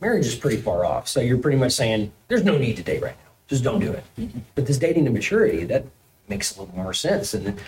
marriage 0.00 0.26
is 0.26 0.34
pretty 0.34 0.58
far 0.58 0.84
off. 0.84 1.08
So 1.08 1.20
you're 1.20 1.38
pretty 1.38 1.58
much 1.58 1.72
saying, 1.72 2.12
there's 2.28 2.44
no 2.44 2.58
need 2.58 2.76
to 2.76 2.82
date 2.82 3.02
right 3.02 3.16
now. 3.16 3.30
Just 3.48 3.64
don't 3.64 3.80
do 3.80 3.92
it. 3.92 4.04
But 4.54 4.66
this 4.66 4.78
dating 4.78 5.04
to 5.06 5.10
maturity, 5.10 5.64
that 5.64 5.84
makes 6.28 6.56
a 6.56 6.60
little 6.60 6.74
more 6.74 6.94
sense. 6.94 7.34
And 7.34 7.60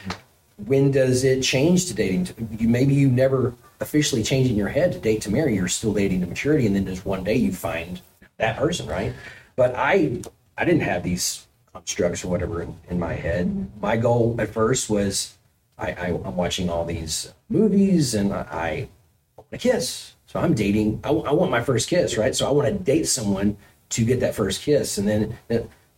when 0.65 0.91
does 0.91 1.25
it 1.25 1.43
change 1.43 1.87
to 1.87 1.95
dating? 1.95 2.25
To, 2.27 2.35
you 2.59 2.69
Maybe 2.69 2.95
you 2.95 3.09
never 3.09 3.55
officially 3.81 4.23
change 4.23 4.49
in 4.49 4.57
your 4.57 4.69
head 4.69 4.93
to 4.93 4.99
date 4.99 5.21
to 5.23 5.31
marry. 5.31 5.55
You're 5.55 5.69
still 5.69 5.93
dating 5.93 6.21
to 6.21 6.27
maturity. 6.27 6.67
And 6.67 6.75
then 6.75 6.87
just 6.87 7.05
one 7.05 7.25
day 7.25 7.35
you 7.35 7.53
find 7.53 8.01
that 8.39 8.57
person, 8.57 8.87
right? 8.87 9.13
But 9.57 9.75
I, 9.75 10.23
I 10.57 10.65
didn't 10.65 10.83
have 10.83 11.03
these 11.03 11.47
constructs 11.73 12.25
or 12.25 12.29
whatever 12.29 12.63
in, 12.63 12.77
in 12.89 12.99
my 12.99 13.15
head. 13.15 13.47
Mm-hmm. 13.47 13.81
My 13.81 13.97
goal 13.97 14.37
at 14.39 14.51
first 14.51 14.89
was 14.89 15.37
I, 15.79 15.93
I, 15.93 16.07
I'm 16.09 16.37
watching 16.37 16.71
all 16.71 16.85
these 16.85 17.33
movies 17.49 18.15
and 18.15 18.33
I, 18.33 18.47
I 18.51 18.89
want 19.37 19.51
to 19.51 19.59
kiss. 19.59 20.15
So 20.27 20.41
I'm 20.41 20.55
dating. 20.55 21.01
I, 21.05 21.11
I 21.11 21.33
want 21.33 21.51
my 21.51 21.63
first 21.63 21.89
kiss, 21.89 22.19
right? 22.19 22.35
So 22.35 22.47
I 22.47 22.51
want 22.51 22.69
to 22.69 22.75
date 22.75 23.09
someone 23.09 23.57
to 23.91 24.05
get 24.05 24.21
that 24.21 24.35
first 24.35 24.63
kiss, 24.63 24.99
and 24.99 25.07
then 25.07 25.39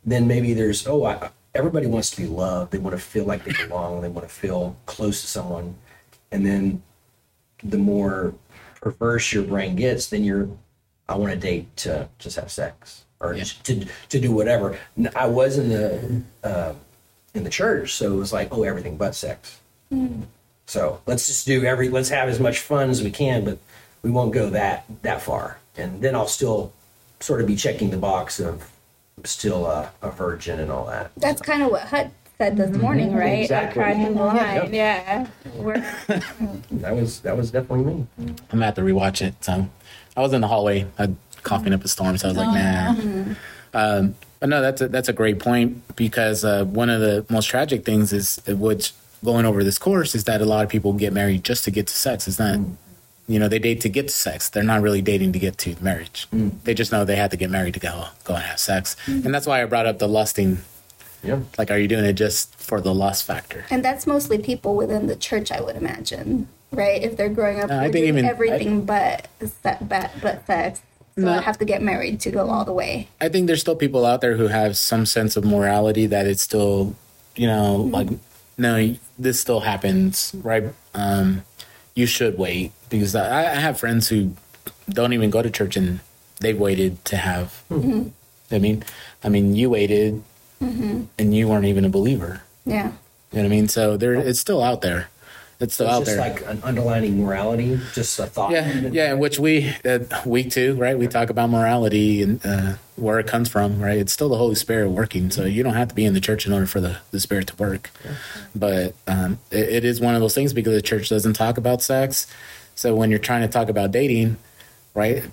then 0.05 0.27
maybe 0.27 0.53
there's 0.53 0.87
oh, 0.87 1.05
I, 1.05 1.31
everybody 1.55 1.87
wants 1.87 2.11
to 2.11 2.17
be 2.19 2.27
loved. 2.27 2.71
They 2.71 2.79
want 2.79 2.95
to 2.95 3.03
feel 3.03 3.25
like 3.25 3.45
they 3.45 3.53
belong. 3.67 4.03
They 4.03 4.09
want 4.09 4.29
to 4.29 4.35
feel 4.35 4.77
close 4.85 5.23
to 5.23 5.27
someone, 5.27 5.75
and 6.31 6.45
then 6.45 6.83
the 7.65 7.79
more 7.79 8.35
perverse 8.81 9.33
your 9.33 9.45
brain 9.45 9.75
gets, 9.75 10.09
then 10.09 10.23
you're 10.23 10.49
I 11.09 11.17
want 11.17 11.33
to 11.33 11.39
date 11.39 11.75
to 11.79 12.11
just 12.19 12.37
have 12.37 12.51
sex 12.51 13.07
or 13.21 13.35
just 13.35 13.65
to 13.65 13.87
to 14.09 14.21
do 14.21 14.33
whatever. 14.33 14.79
I 15.15 15.27
was 15.27 15.59
in 15.59 15.69
the 15.69 16.23
uh, 16.45 16.75
in 17.35 17.45
the 17.45 17.51
church, 17.51 17.95
so 17.95 18.13
it 18.13 18.17
was 18.17 18.33
like 18.33 18.49
oh, 18.53 18.63
everything 18.63 18.97
but 18.97 19.15
sex. 19.15 19.61
Hmm. 19.91 20.23
So 20.67 21.01
let's 21.07 21.27
just 21.27 21.47
do 21.47 21.65
every. 21.65 21.89
Let's 21.89 22.11
have 22.11 22.29
as 22.29 22.41
much 22.41 22.61
fun 22.61 22.91
as 22.91 23.03
we 23.03 23.11
can, 23.11 23.45
but 23.45 23.59
we 24.03 24.11
won't 24.11 24.33
go 24.33 24.51
that 24.51 24.85
that 25.03 25.23
far. 25.23 25.59
And 25.77 26.03
then 26.03 26.15
I'll 26.15 26.27
still 26.27 26.73
sort 27.21 27.41
of 27.41 27.47
be 27.47 27.57
checking 27.57 27.91
the 27.91 27.97
box 27.97 28.41
of 28.41 28.71
still 29.25 29.67
a, 29.67 29.91
a 30.03 30.11
virgin 30.11 30.61
and 30.61 30.71
all 30.71 30.87
that. 30.87 31.11
That's 31.17 31.43
kind 31.43 31.63
of 31.63 31.71
what 31.71 31.83
Hut 31.83 32.11
said 32.39 32.57
this 32.57 32.71
mm-hmm. 32.71 32.81
morning, 32.81 33.15
right? 33.15 33.43
Exactly. 33.43 33.83
Crossing 33.83 34.15
the 34.15 34.25
line. 34.25 34.75
Yeah. 34.75 35.27
We're, 35.55 35.75
That 36.71 36.95
was 36.95 37.21
that 37.21 37.37
was 37.37 37.51
definitely 37.51 37.85
me. 37.85 38.07
Mm. 38.21 38.29
I'm 38.29 38.47
gonna 38.51 38.67
have 38.67 38.75
to 38.77 38.83
rewatch 38.83 39.27
it. 39.27 39.43
So 39.43 39.69
I 40.17 40.21
was 40.21 40.33
in 40.33 40.41
the 40.41 40.49
hallway, 40.49 40.87
I 40.99 41.15
coughing 41.49 41.73
up 41.73 41.85
a 41.85 41.89
storm. 41.89 42.17
So 42.19 42.29
I 42.29 42.31
was 42.31 42.37
like, 42.39 42.55
nah. 42.55 43.35
Um, 43.75 44.15
but 44.41 44.49
no, 44.49 44.61
that's 44.61 44.81
a, 44.81 44.89
that's 44.89 45.09
a 45.09 45.13
great 45.13 45.39
point 45.39 45.83
because 45.97 46.45
uh, 46.45 46.65
one 46.65 46.91
of 46.91 47.01
the 47.01 47.27
most 47.29 47.47
tragic 47.47 47.85
things 47.85 48.13
is 48.13 48.41
what's 48.47 48.93
going 49.25 49.45
over 49.45 49.65
this 49.65 49.79
course 49.79 50.15
is 50.15 50.25
that 50.25 50.41
a 50.41 50.45
lot 50.45 50.63
of 50.65 50.71
people 50.71 50.93
get 50.93 51.13
married 51.13 51.43
just 51.45 51.65
to 51.65 51.71
get 51.71 51.87
to 51.89 51.95
sex. 51.95 52.29
It's 52.29 52.39
not, 52.39 52.61
you 53.27 53.39
know, 53.39 53.49
they 53.49 53.59
date 53.59 53.81
to 53.83 53.89
get 53.89 54.09
to 54.09 54.15
sex. 54.15 54.49
They're 54.49 54.63
not 54.63 54.81
really 54.81 55.03
dating 55.03 55.33
to 55.33 55.39
get 55.39 55.59
to 55.59 55.75
marriage. 55.83 56.29
They 56.65 56.73
just 56.75 56.93
know 56.93 57.05
they 57.05 57.17
have 57.17 57.31
to 57.31 57.37
get 57.37 57.51
married 57.51 57.75
to 57.75 57.81
go 57.81 58.07
go 58.25 58.35
and 58.35 58.43
have 58.45 58.59
sex, 58.61 58.97
and 59.07 59.35
that's 59.35 59.47
why 59.47 59.61
I 59.63 59.65
brought 59.67 59.87
up 59.87 59.99
the 59.99 60.09
lusting. 60.09 60.59
Yeah. 61.25 61.41
Like, 61.59 61.73
are 61.73 61.79
you 61.79 61.89
doing 61.89 62.05
it 62.05 62.13
just 62.13 62.55
for 62.55 62.81
the 62.81 62.95
lust 62.95 63.25
factor? 63.25 63.65
and 63.71 63.85
that's 63.85 64.07
mostly 64.07 64.39
people 64.39 64.77
within 64.77 65.09
the 65.09 65.17
church, 65.17 65.51
I 65.51 65.61
would 65.61 65.75
imagine, 65.75 66.47
right? 66.71 67.03
If 67.03 67.17
they're 67.17 67.29
growing 67.29 67.59
up 67.61 67.71
No, 67.71 67.77
I 67.81 67.83
think 67.91 67.95
doing 67.95 68.09
even- 68.09 68.25
everything 68.25 68.85
but, 68.87 69.27
se- 69.41 69.79
but 69.83 70.13
but 70.23 70.47
sex, 70.47 70.81
so 71.19 71.25
No. 71.25 71.33
I 71.33 71.41
have 71.41 71.59
to 71.59 71.65
get 71.65 71.83
married 71.83 72.21
to 72.21 72.31
go 72.31 72.49
all 72.49 72.65
the 72.65 72.73
way. 72.73 73.09
I 73.21 73.29
think 73.29 73.49
there's 73.49 73.61
still 73.61 73.75
people 73.75 74.07
out 74.07 74.21
there 74.21 74.37
who 74.37 74.47
have 74.47 74.77
some 74.77 75.05
sense 75.05 75.37
of 75.37 75.45
morality 75.45 76.07
that 76.07 76.27
it's 76.27 76.43
still, 76.43 76.95
you 77.35 77.47
know, 77.47 77.81
mm-hmm. 77.81 77.95
like 77.95 78.09
no, 78.57 78.95
this 79.19 79.41
still 79.41 79.61
happens, 79.61 80.33
right? 80.43 80.65
Um, 80.95 81.43
you 81.95 82.07
should 82.07 82.39
wait 82.39 82.73
because 82.89 83.15
I, 83.15 83.53
I 83.53 83.55
have 83.55 83.79
friends 83.79 84.09
who 84.09 84.33
don't 84.89 85.13
even 85.13 85.31
go 85.31 85.43
to 85.43 85.51
church 85.51 85.77
and 85.77 86.01
they've 86.41 86.59
waited 86.59 87.05
to 87.07 87.17
have. 87.17 87.63
Mm-hmm. 87.71 88.09
I 88.51 88.59
mean, 88.59 88.85
I 89.23 89.29
mean, 89.29 89.55
you 89.55 89.71
waited, 89.71 90.23
mm-hmm. 90.63 91.05
and 91.19 91.35
you 91.35 91.49
weren't 91.49 91.67
even 91.67 91.85
a 91.85 91.89
believer. 91.89 92.43
Yeah. 92.65 92.93
You 93.33 93.39
know 93.39 93.43
what 93.43 93.45
I 93.45 93.49
mean? 93.49 93.69
So 93.69 93.97
there, 93.97 94.15
it's 94.15 94.41
still 94.41 94.63
out 94.63 94.81
there. 94.81 95.09
It's 95.61 95.75
still 95.75 95.89
out 95.89 96.05
just 96.05 96.17
there. 96.17 96.19
like 96.19 96.47
an 96.47 96.61
underlining 96.63 97.21
morality, 97.21 97.81
just 97.93 98.17
a 98.21 98.27
thought. 98.27 98.53
yeah, 98.53 98.89
yeah. 98.93 99.13
in 99.13 99.19
Which 99.19 99.41
we 99.41 99.75
uh, 99.85 99.99
week 100.25 100.51
two, 100.51 100.77
right? 100.77 100.97
We 100.97 101.09
talk 101.09 101.31
about 101.31 101.51
morality 101.51 102.23
and 102.23 102.41
uh, 102.47 102.75
where 102.95 103.19
it 103.19 103.27
comes 103.27 103.49
from, 103.49 103.81
right? 103.81 103.99
It's 103.99 104.13
still 104.13 104.29
the 104.29 104.37
Holy 104.37 104.55
Spirit 104.55 104.91
working, 104.91 105.33
so 105.33 105.45
you 105.45 105.65
don't 105.65 105.75
have 105.75 105.89
to 105.89 105.95
be 105.97 106.05
in 106.05 106.15
the 106.15 106.21
church 106.21 106.47
in 106.47 106.53
order 106.53 106.67
for 106.67 106.81
the, 106.81 106.99
the 107.11 107.19
Spirit 107.19 107.49
to 107.49 107.57
work. 107.57 107.91
But 108.55 108.95
um, 109.09 109.41
it, 109.51 109.69
it 109.69 109.85
is 109.85 110.01
one 110.01 110.15
of 110.15 110.21
those 110.21 110.35
things 110.35 110.53
because 110.53 110.75
the 110.75 110.83
church 110.83 111.09
doesn't 111.09 111.33
talk 111.33 111.59
about 111.59 111.83
sex. 111.83 112.29
So 112.77 112.95
when 112.95 113.11
you're 113.11 113.19
trying 113.19 113.43
to 113.43 113.49
talk 113.49 113.69
about 113.69 113.91
dating, 113.91 114.37
right? 114.95 115.25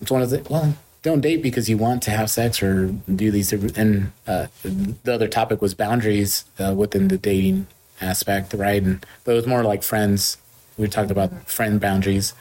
It's 0.00 0.10
one 0.10 0.22
of 0.22 0.30
the 0.30 0.46
well, 0.48 0.74
don't 1.02 1.20
date 1.20 1.42
because 1.42 1.68
you 1.68 1.76
want 1.76 2.02
to 2.04 2.10
have 2.10 2.30
sex 2.30 2.62
or 2.62 2.86
do 3.14 3.30
these. 3.30 3.52
And 3.52 4.12
uh, 4.26 4.46
the 4.62 5.12
other 5.12 5.28
topic 5.28 5.60
was 5.60 5.74
boundaries 5.74 6.46
uh, 6.58 6.74
within 6.74 7.08
the 7.08 7.18
dating 7.18 7.66
aspect, 8.00 8.54
right? 8.54 8.82
And 8.82 9.04
but 9.24 9.32
it 9.32 9.36
was 9.36 9.46
more 9.46 9.62
like 9.62 9.82
friends. 9.82 10.36
We 10.76 10.88
talked 10.88 11.10
about 11.10 11.48
friend 11.48 11.80
boundaries, 11.80 12.34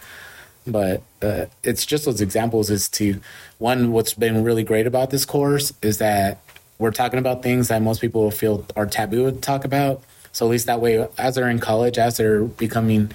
but 0.65 1.03
uh, 1.21 1.45
it's 1.63 1.85
just 1.85 2.05
those 2.05 2.21
examples. 2.21 2.69
Is 2.69 2.89
to 2.89 3.19
one, 3.59 3.91
what's 3.91 4.13
been 4.13 4.43
really 4.43 4.63
great 4.63 4.87
about 4.87 5.09
this 5.09 5.25
course 5.25 5.73
is 5.81 5.97
that 5.99 6.39
we're 6.79 6.91
talking 6.91 7.19
about 7.19 7.43
things 7.43 7.67
that 7.67 7.81
most 7.81 8.01
people 8.01 8.29
feel 8.31 8.65
are 8.75 8.85
taboo 8.85 9.31
to 9.31 9.37
talk 9.37 9.65
about. 9.65 10.01
So 10.31 10.47
at 10.47 10.49
least 10.49 10.65
that 10.65 10.81
way, 10.81 11.07
as 11.17 11.35
they're 11.35 11.49
in 11.49 11.59
college, 11.59 11.99
as 11.99 12.17
they're 12.17 12.43
becoming 12.43 13.11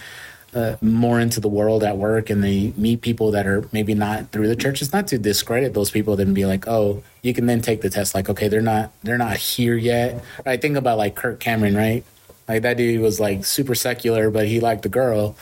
uh, 0.55 0.77
more 0.81 1.21
into 1.21 1.41
the 1.41 1.49
world 1.49 1.85
at 1.85 1.97
work 1.97 2.31
and 2.31 2.43
they 2.43 2.73
meet 2.77 3.03
people 3.03 3.31
that 3.33 3.47
are 3.47 3.69
maybe 3.73 3.95
not 3.95 4.31
through 4.31 4.49
the 4.49 4.57
church 4.57 4.81
it's 4.81 4.93
not 4.93 5.07
to 5.07 5.19
discredit 5.19 5.75
those 5.75 5.91
people 5.91 6.17
then 6.17 6.33
be 6.33 6.47
like 6.47 6.67
oh 6.67 7.03
you 7.23 7.35
can 7.35 7.45
then 7.45 7.61
take 7.61 7.83
the 7.83 7.91
test 7.91 8.15
like 8.15 8.31
okay 8.31 8.49
they're 8.49 8.63
not 8.63 8.91
they're 9.03 9.19
not 9.19 9.37
here 9.37 9.77
yet 9.77 10.25
i 10.47 10.57
think 10.57 10.77
about 10.77 10.97
like 10.97 11.15
kirk 11.15 11.39
cameron 11.39 11.77
right 11.77 12.03
like 12.49 12.63
that 12.63 12.77
dude 12.79 13.01
was 13.01 13.21
like 13.21 13.45
super 13.45 13.75
secular 13.75 14.31
but 14.31 14.49
he 14.49 14.59
liked 14.59 14.83
the 14.83 14.89
girl. 14.89 15.37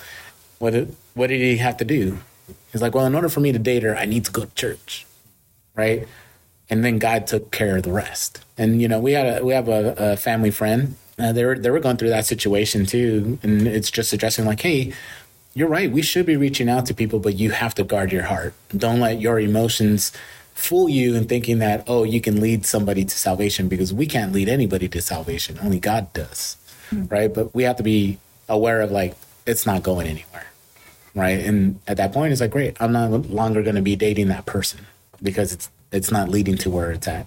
What 0.58 0.72
did, 0.72 0.96
what 1.14 1.28
did 1.28 1.40
he 1.40 1.58
have 1.58 1.76
to 1.78 1.84
do? 1.84 2.18
He's 2.72 2.82
like 2.82 2.94
well 2.94 3.06
in 3.06 3.14
order 3.14 3.28
for 3.28 3.40
me 3.40 3.52
to 3.52 3.58
date 3.58 3.82
her 3.82 3.96
i 3.96 4.04
need 4.04 4.24
to 4.24 4.32
go 4.32 4.44
to 4.44 4.54
church. 4.54 5.06
Right? 5.74 6.06
And 6.68 6.84
then 6.84 6.98
god 6.98 7.26
took 7.26 7.52
care 7.52 7.76
of 7.76 7.84
the 7.84 7.92
rest. 7.92 8.44
And 8.58 8.82
you 8.82 8.88
know 8.88 8.98
we 8.98 9.12
had 9.12 9.40
a 9.40 9.44
we 9.44 9.52
have 9.52 9.68
a, 9.68 9.94
a 9.96 10.16
family 10.16 10.50
friend. 10.50 10.96
Uh, 11.18 11.32
they 11.32 11.44
were 11.44 11.58
they 11.58 11.70
were 11.70 11.80
going 11.80 11.96
through 11.96 12.10
that 12.10 12.26
situation 12.26 12.84
too. 12.86 13.38
And 13.42 13.66
it's 13.66 13.90
just 13.90 14.12
addressing 14.12 14.44
like 14.44 14.60
hey 14.60 14.92
you're 15.54 15.68
right. 15.68 15.90
We 15.90 16.02
should 16.02 16.26
be 16.26 16.36
reaching 16.36 16.68
out 16.68 16.84
to 16.86 16.94
people 16.94 17.20
but 17.20 17.36
you 17.36 17.52
have 17.52 17.74
to 17.76 17.84
guard 17.84 18.12
your 18.12 18.24
heart. 18.24 18.52
Don't 18.76 19.00
let 19.00 19.20
your 19.20 19.38
emotions 19.38 20.12
fool 20.54 20.88
you 20.88 21.14
in 21.14 21.26
thinking 21.26 21.58
that 21.58 21.84
oh 21.86 22.02
you 22.02 22.20
can 22.20 22.40
lead 22.40 22.64
somebody 22.64 23.04
to 23.04 23.16
salvation 23.16 23.68
because 23.68 23.92
we 23.92 24.06
can't 24.06 24.32
lead 24.32 24.48
anybody 24.48 24.88
to 24.88 25.00
salvation. 25.00 25.58
Only 25.62 25.78
god 25.78 26.12
does 26.12 26.56
right? 26.92 27.32
But 27.32 27.54
we 27.54 27.64
have 27.64 27.76
to 27.76 27.82
be 27.82 28.18
aware 28.48 28.80
of 28.80 28.90
like 28.90 29.14
it's 29.46 29.66
not 29.66 29.82
going 29.82 30.06
anywhere. 30.06 30.46
Right? 31.14 31.40
And 31.40 31.80
at 31.86 31.96
that 31.96 32.12
point 32.12 32.32
it's 32.32 32.42
like 32.42 32.50
great 32.50 32.76
i'm 32.80 32.92
not 32.92 33.10
longer 33.30 33.62
going 33.62 33.76
to 33.76 33.82
be 33.82 33.96
dating 33.96 34.28
that 34.28 34.44
person 34.44 34.86
because 35.22 35.52
it's 35.52 35.70
it's 35.90 36.10
not 36.10 36.28
leading 36.28 36.58
to 36.58 36.70
where 36.70 36.90
it's 36.90 37.08
at. 37.08 37.26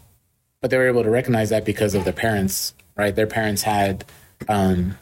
But 0.62 0.72
they 0.72 0.78
were 0.78 0.88
able 0.88 1.04
to 1.04 1.10
recognize 1.10 1.50
that 1.50 1.66
because 1.66 1.96
of 1.96 2.04
their 2.04 2.14
parents 2.14 2.74
right? 2.96 3.16
Their 3.16 3.28
parents 3.28 3.64
had 3.64 4.04
um, 4.48 4.98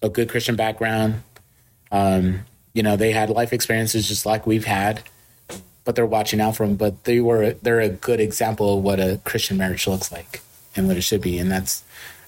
a 0.00 0.08
good 0.08 0.28
christian 0.28 0.56
background. 0.56 1.22
Um, 1.90 2.40
you 2.72 2.82
know 2.82 2.96
they 2.96 3.12
had 3.12 3.30
life 3.30 3.52
experiences 3.52 4.08
just 4.08 4.26
like 4.26 4.46
we've 4.46 4.64
had 4.64 5.02
but 5.84 5.94
they're 5.94 6.06
watching 6.06 6.40
out 6.40 6.56
for 6.56 6.66
them 6.66 6.76
but 6.76 7.04
they 7.04 7.20
were 7.20 7.52
they're 7.62 7.80
a 7.80 7.88
good 7.88 8.18
example 8.18 8.78
of 8.78 8.82
what 8.82 8.98
a 8.98 9.20
christian 9.24 9.56
marriage 9.58 9.86
looks 9.86 10.10
like 10.10 10.40
and 10.76 10.88
what 10.88 10.96
it 10.96 11.02
should 11.02 11.20
be. 11.20 11.38
And 11.38 11.50
that's 11.50 11.82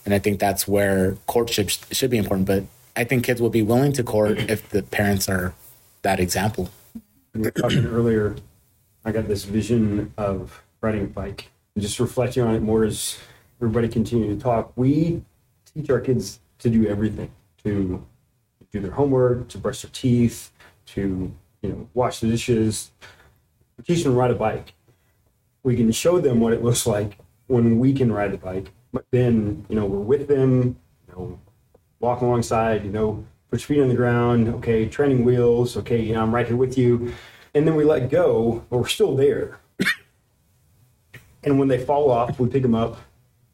and 0.06 0.14
i 0.14 0.18
think 0.18 0.40
that's 0.40 0.66
where 0.66 1.16
courtship 1.26 1.68
sh- 1.68 1.78
should 1.92 2.10
be 2.10 2.16
important 2.16 2.46
but 2.46 2.64
i 2.96 3.04
think 3.04 3.24
kids 3.24 3.42
will 3.42 3.50
be 3.50 3.62
willing 3.62 3.92
to 3.92 4.02
court 4.02 4.38
if 4.48 4.66
the 4.70 4.82
parents 4.82 5.28
are 5.28 5.52
that 6.02 6.18
example 6.18 6.70
we 7.36 7.42
were 7.42 7.50
talking 7.50 7.86
earlier, 7.86 8.36
I 9.04 9.12
got 9.12 9.28
this 9.28 9.44
vision 9.44 10.12
of 10.16 10.62
riding 10.80 11.04
a 11.04 11.06
bike. 11.06 11.50
And 11.74 11.82
just 11.82 12.00
reflecting 12.00 12.42
on 12.42 12.54
it 12.54 12.62
more 12.62 12.84
as 12.84 13.18
everybody 13.60 13.88
continued 13.88 14.38
to 14.38 14.42
talk, 14.42 14.72
we 14.76 15.22
teach 15.74 15.90
our 15.90 16.00
kids 16.00 16.40
to 16.60 16.70
do 16.70 16.86
everything, 16.86 17.30
to 17.64 18.04
do 18.72 18.80
their 18.80 18.92
homework, 18.92 19.48
to 19.48 19.58
brush 19.58 19.82
their 19.82 19.90
teeth, 19.92 20.50
to 20.86 21.30
you 21.60 21.68
know 21.68 21.88
wash 21.92 22.20
the 22.20 22.28
dishes. 22.28 22.90
We 23.76 23.84
teach 23.84 24.04
them 24.04 24.12
to 24.12 24.18
ride 24.18 24.30
a 24.30 24.34
bike. 24.34 24.72
We 25.62 25.76
can 25.76 25.92
show 25.92 26.18
them 26.20 26.40
what 26.40 26.54
it 26.54 26.62
looks 26.62 26.86
like 26.86 27.18
when 27.48 27.78
we 27.78 27.92
can 27.92 28.10
ride 28.10 28.32
the 28.32 28.38
bike, 28.38 28.70
but 28.96 29.04
then 29.10 29.66
you 29.68 29.76
know 29.76 29.84
we're 29.84 29.98
with 29.98 30.26
them, 30.26 30.74
you 31.06 31.14
know, 31.14 31.38
walk 32.00 32.22
alongside, 32.22 32.82
you 32.82 32.90
know, 32.90 33.22
put 33.50 33.60
your 33.60 33.66
feet 33.66 33.82
on 33.82 33.90
the 33.90 33.94
ground, 33.94 34.48
okay, 34.48 34.88
training 34.88 35.22
wheels, 35.22 35.76
okay, 35.76 36.00
you 36.00 36.14
know, 36.14 36.22
I'm 36.22 36.34
right 36.34 36.46
here 36.46 36.56
with 36.56 36.78
you. 36.78 37.12
And 37.54 37.68
then 37.68 37.74
we 37.74 37.84
let 37.84 38.08
go, 38.08 38.64
but 38.70 38.78
we're 38.78 38.86
still 38.86 39.14
there. 39.14 39.60
and 41.44 41.58
when 41.58 41.68
they 41.68 41.76
fall 41.76 42.10
off, 42.10 42.40
we 42.40 42.48
pick 42.48 42.62
them 42.62 42.74
up, 42.74 42.96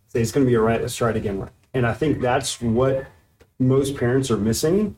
say, 0.06 0.20
it's 0.20 0.30
going 0.30 0.46
to 0.46 0.50
be 0.50 0.56
all 0.56 0.62
right, 0.62 0.80
let's 0.80 0.94
try 0.94 1.10
it 1.10 1.16
again. 1.16 1.50
And 1.74 1.84
I 1.84 1.92
think 1.92 2.20
that's 2.20 2.60
what 2.60 3.06
most 3.58 3.96
parents 3.96 4.30
are 4.30 4.36
missing 4.36 4.94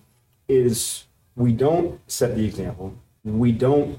is 0.46 1.04
we 1.36 1.52
don't 1.52 1.98
set 2.06 2.36
the 2.36 2.44
example. 2.44 2.94
We 3.24 3.50
don't 3.50 3.98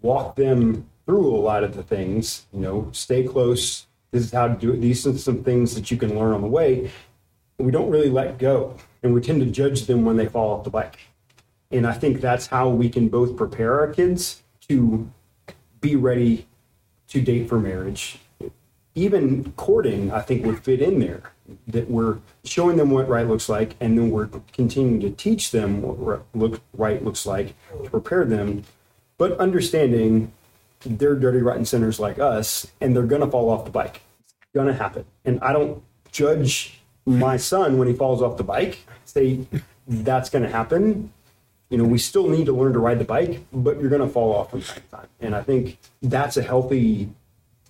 walk 0.00 0.34
them 0.36 0.88
through 1.04 1.34
a 1.36 1.36
lot 1.36 1.62
of 1.62 1.76
the 1.76 1.82
things, 1.82 2.46
you 2.54 2.60
know, 2.60 2.88
stay 2.92 3.24
close. 3.24 3.87
This 4.10 4.24
is 4.24 4.32
how 4.32 4.48
to 4.48 4.54
do 4.54 4.72
it. 4.72 4.80
These 4.80 5.06
are 5.06 5.16
some 5.18 5.44
things 5.44 5.74
that 5.74 5.90
you 5.90 5.96
can 5.96 6.18
learn 6.18 6.32
on 6.32 6.40
the 6.40 6.48
way. 6.48 6.90
We 7.58 7.70
don't 7.70 7.90
really 7.90 8.10
let 8.10 8.38
go 8.38 8.76
and 9.02 9.12
we 9.12 9.20
tend 9.20 9.40
to 9.40 9.46
judge 9.46 9.86
them 9.86 10.04
when 10.04 10.16
they 10.16 10.26
fall 10.26 10.56
off 10.56 10.64
the 10.64 10.70
bike. 10.70 10.98
And 11.70 11.86
I 11.86 11.92
think 11.92 12.20
that's 12.20 12.46
how 12.46 12.68
we 12.68 12.88
can 12.88 13.08
both 13.08 13.36
prepare 13.36 13.78
our 13.80 13.92
kids 13.92 14.42
to 14.68 15.10
be 15.80 15.96
ready 15.96 16.46
to 17.08 17.20
date 17.20 17.48
for 17.48 17.58
marriage. 17.58 18.18
Even 18.94 19.52
courting, 19.52 20.10
I 20.10 20.22
think, 20.22 20.44
would 20.44 20.64
fit 20.64 20.80
in 20.80 20.98
there. 20.98 21.32
That 21.66 21.90
we're 21.90 22.18
showing 22.44 22.76
them 22.76 22.90
what 22.90 23.08
right 23.08 23.26
looks 23.26 23.48
like, 23.48 23.74
and 23.80 23.96
then 23.96 24.10
we're 24.10 24.28
continuing 24.52 25.00
to 25.00 25.10
teach 25.10 25.50
them 25.50 25.80
what 25.82 26.60
right 26.74 27.02
looks 27.02 27.24
like 27.24 27.54
to 27.82 27.88
prepare 27.88 28.24
them, 28.26 28.64
but 29.16 29.38
understanding 29.38 30.32
they're 30.80 31.14
dirty, 31.14 31.38
rotten 31.38 31.64
sinners 31.64 31.98
like 31.98 32.18
us, 32.18 32.66
and 32.80 32.94
they're 32.94 33.04
gonna 33.04 33.30
fall 33.30 33.50
off 33.50 33.64
the 33.64 33.70
bike. 33.70 34.02
It's 34.22 34.34
gonna 34.54 34.74
happen. 34.74 35.04
And 35.24 35.40
I 35.40 35.52
don't 35.52 35.82
judge 36.12 36.80
my 37.06 37.36
son 37.36 37.78
when 37.78 37.88
he 37.88 37.94
falls 37.94 38.22
off 38.22 38.36
the 38.36 38.44
bike. 38.44 38.86
Say 39.04 39.46
that's 39.86 40.30
gonna 40.30 40.48
happen 40.48 41.12
you 41.70 41.76
know, 41.76 41.84
we 41.84 41.98
still 41.98 42.28
need 42.28 42.46
to 42.46 42.52
learn 42.52 42.72
to 42.72 42.78
ride 42.78 42.98
the 42.98 43.04
bike, 43.04 43.40
but 43.52 43.78
you're 43.78 43.90
going 43.90 44.00
to 44.00 44.08
fall 44.08 44.34
off 44.34 44.50
from 44.50 44.62
time 44.62 44.76
to 44.76 44.96
time. 44.96 45.08
And 45.20 45.34
I 45.34 45.42
think 45.42 45.78
that's 46.00 46.36
a 46.36 46.42
healthy 46.42 47.10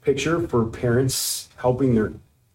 picture 0.03 0.47
for 0.47 0.65
parents 0.65 1.49
helping 1.57 1.95
their 1.95 2.13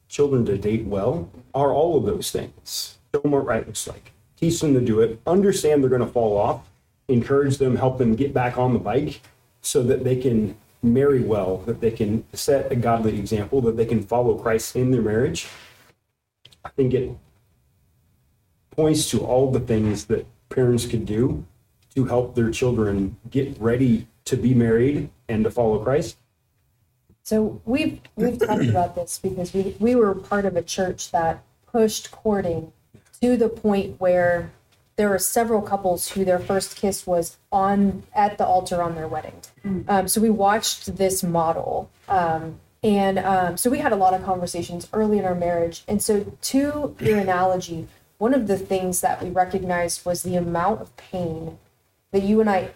children 0.07 0.45
to 0.45 0.57
date 0.57 0.85
well 0.85 1.29
are 1.53 1.73
all 1.73 1.97
of 1.97 2.05
those 2.05 2.31
things. 2.31 2.97
Show 3.13 3.21
them 3.21 3.31
what 3.31 3.45
right 3.45 3.65
looks 3.65 3.87
like. 3.87 4.11
Teach 4.37 4.61
them 4.61 4.73
to 4.73 4.81
do 4.81 5.01
it. 5.01 5.19
Understand 5.27 5.83
they're 5.83 5.89
going 5.89 6.05
to 6.05 6.07
fall 6.07 6.37
off. 6.37 6.69
Encourage 7.09 7.57
them, 7.57 7.75
help 7.75 7.97
them 7.97 8.15
get 8.15 8.33
back 8.33 8.57
on 8.57 8.71
the 8.71 8.79
bike 8.79 9.21
so 9.63 9.81
that 9.81 10.03
they 10.03 10.15
can 10.15 10.55
marry 10.83 11.21
well, 11.21 11.57
that 11.65 11.81
they 11.81 11.89
can 11.89 12.25
set 12.33 12.71
a 12.71 12.75
godly 12.75 13.17
example, 13.17 13.61
that 13.61 13.77
they 13.77 13.85
can 13.85 14.03
follow 14.03 14.37
Christ 14.37 14.75
in 14.75 14.91
their 14.91 15.01
marriage. 15.01 15.47
I 16.63 16.69
think 16.69 16.93
it 16.93 17.09
points 18.71 19.09
to 19.11 19.19
all 19.19 19.51
the 19.51 19.59
things 19.59 20.05
that 20.05 20.27
parents 20.49 20.85
could 20.85 21.05
do 21.05 21.45
to 21.95 22.05
help 22.05 22.35
their 22.35 22.51
children 22.51 23.17
get 23.29 23.57
ready 23.59 24.07
to 24.25 24.35
be 24.35 24.53
married 24.53 25.09
and 25.29 25.43
to 25.43 25.51
follow 25.51 25.79
Christ. 25.83 26.17
So 27.23 27.61
we've 27.65 28.01
we've 28.17 28.37
talked 28.37 28.65
about 28.65 28.95
this 28.95 29.17
because 29.17 29.53
we 29.53 29.75
we 29.79 29.95
were 29.95 30.13
part 30.13 30.43
of 30.45 30.57
a 30.57 30.61
church 30.61 31.11
that 31.11 31.43
pushed 31.71 32.11
courting 32.11 32.73
to 33.21 33.37
the 33.37 33.47
point 33.47 33.99
where 33.99 34.51
there 34.95 35.09
were 35.09 35.19
several 35.19 35.61
couples 35.61 36.09
who 36.09 36.23
their 36.23 36.39
first 36.39 36.75
kiss 36.75 37.07
was 37.07 37.37
on 37.51 38.03
at 38.13 38.37
the 38.37 38.45
altar 38.45 38.81
on 38.81 38.95
their 38.95 39.07
wedding. 39.07 39.35
Um, 39.87 40.07
so 40.07 40.21
we 40.21 40.29
watched 40.29 40.97
this 40.97 41.23
model, 41.23 41.89
um, 42.07 42.59
and 42.83 43.17
um, 43.19 43.57
so 43.57 43.69
we 43.69 43.79
had 43.79 43.91
a 43.91 43.95
lot 43.95 44.13
of 44.13 44.23
conversations 44.23 44.87
early 44.93 45.17
in 45.17 45.25
our 45.25 45.35
marriage. 45.35 45.83
And 45.87 46.01
so, 46.01 46.35
to 46.41 46.95
your 46.99 47.17
analogy, 47.17 47.87
one 48.17 48.33
of 48.33 48.47
the 48.47 48.57
things 48.57 49.01
that 49.01 49.23
we 49.23 49.29
recognized 49.29 50.05
was 50.05 50.23
the 50.23 50.35
amount 50.35 50.81
of 50.81 50.95
pain 50.97 51.57
that 52.11 52.23
you 52.23 52.41
and 52.41 52.49
I 52.49 52.71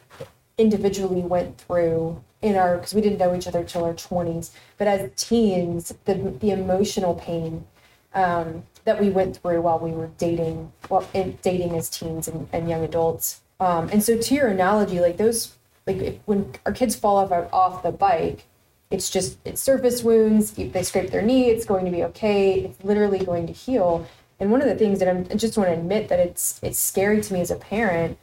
individually 0.58 1.22
went 1.22 1.58
through 1.58 2.22
in 2.42 2.56
our 2.56 2.78
because 2.78 2.94
we 2.94 3.02
didn't 3.02 3.18
know 3.18 3.36
each 3.36 3.48
other 3.48 3.64
till 3.64 3.84
our 3.84 3.94
20s 3.94 4.52
but 4.78 4.88
as 4.88 5.10
teens 5.16 5.94
the 6.06 6.14
the 6.40 6.52
emotional 6.52 7.16
pain 7.16 7.66
um, 8.14 8.64
that 8.88 9.02
we 9.02 9.10
went 9.10 9.36
through 9.36 9.60
while 9.62 9.78
we 9.78 9.91
were 9.91 10.10
dating, 10.17 10.71
well, 10.89 11.06
in, 11.13 11.38
dating 11.41 11.76
as 11.76 11.89
teens 11.89 12.30
and, 12.30 12.47
and 12.54 12.69
young 12.69 12.86
adults. 12.86 13.41
Um, 13.60 13.89
and 13.91 14.02
so, 14.02 14.17
to 14.17 14.34
your 14.34 14.47
analogy, 14.47 15.02
like 15.02 15.17
those, 15.17 15.58
like 15.86 15.97
if, 15.97 16.15
when 16.23 16.54
our 16.65 16.71
kids 16.71 16.95
fall 16.95 17.17
off 17.17 17.32
off 17.52 17.84
the 17.84 17.91
bike, 17.91 18.45
it's 18.89 19.10
just 19.10 19.39
it's 19.43 19.62
surface 19.62 20.04
wounds. 20.04 20.52
They 20.52 20.84
scrape 20.84 21.12
their 21.12 21.21
knee, 21.21 21.50
it's 21.50 21.65
going 21.65 21.84
to 21.84 21.91
be 21.91 22.02
okay. 22.06 22.62
It's 22.62 22.82
literally 22.82 23.19
going 23.19 23.45
to 23.47 23.54
heal. 23.54 24.08
And 24.39 24.52
one 24.52 24.62
of 24.62 24.69
the 24.69 24.76
things 24.76 25.00
that 25.00 25.10
I'm, 25.10 25.28
I 25.30 25.36
just 25.36 25.58
want 25.58 25.67
to 25.69 25.73
admit 25.73 26.08
that 26.08 26.19
it's 26.19 26.58
it's 26.63 26.80
scary 26.80 27.19
to 27.21 27.34
me 27.34 27.41
as 27.41 27.52
a 27.52 27.58
parent 27.58 28.17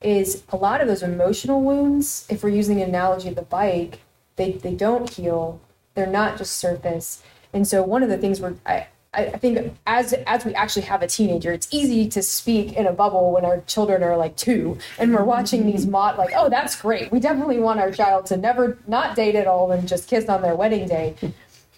is 0.00 0.42
a 0.48 0.56
lot 0.56 0.80
of 0.80 0.88
those 0.88 1.02
emotional 1.02 1.60
wounds. 1.60 2.26
If 2.30 2.42
we're 2.42 2.48
using 2.48 2.80
an 2.80 2.88
analogy 2.88 3.28
of 3.28 3.34
the 3.34 3.42
bike, 3.42 4.00
they 4.36 4.52
they 4.52 4.74
don't 4.74 5.10
heal. 5.10 5.60
They're 5.94 6.06
not 6.06 6.38
just 6.38 6.56
surface. 6.56 7.22
And 7.52 7.68
so 7.68 7.82
one 7.82 8.02
of 8.02 8.08
the 8.08 8.16
things 8.16 8.40
we're 8.40 8.54
I, 8.64 8.86
I 9.14 9.30
think 9.30 9.74
as 9.86 10.12
as 10.12 10.44
we 10.44 10.54
actually 10.54 10.82
have 10.82 11.02
a 11.02 11.06
teenager, 11.06 11.50
it's 11.50 11.66
easy 11.70 12.08
to 12.10 12.22
speak 12.22 12.74
in 12.74 12.86
a 12.86 12.92
bubble 12.92 13.32
when 13.32 13.44
our 13.44 13.62
children 13.62 14.02
are 14.02 14.16
like 14.16 14.36
two, 14.36 14.78
and 14.98 15.14
we're 15.14 15.24
watching 15.24 15.64
these 15.64 15.86
mod 15.86 16.18
like, 16.18 16.30
oh, 16.36 16.50
that's 16.50 16.80
great. 16.80 17.10
We 17.10 17.18
definitely 17.18 17.58
want 17.58 17.80
our 17.80 17.90
child 17.90 18.26
to 18.26 18.36
never 18.36 18.76
not 18.86 19.16
date 19.16 19.34
at 19.34 19.46
all 19.46 19.72
and 19.72 19.88
just 19.88 20.08
kiss 20.08 20.28
on 20.28 20.42
their 20.42 20.54
wedding 20.54 20.86
day. 20.86 21.16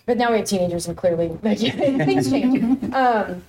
But 0.07 0.19
now 0.19 0.33
we 0.33 0.39
have 0.39 0.47
teenagers, 0.47 0.89
and 0.89 0.97
clearly 0.97 1.29
like, 1.43 1.59
things 1.61 2.31
change. 2.31 2.93
Um, 2.93 3.45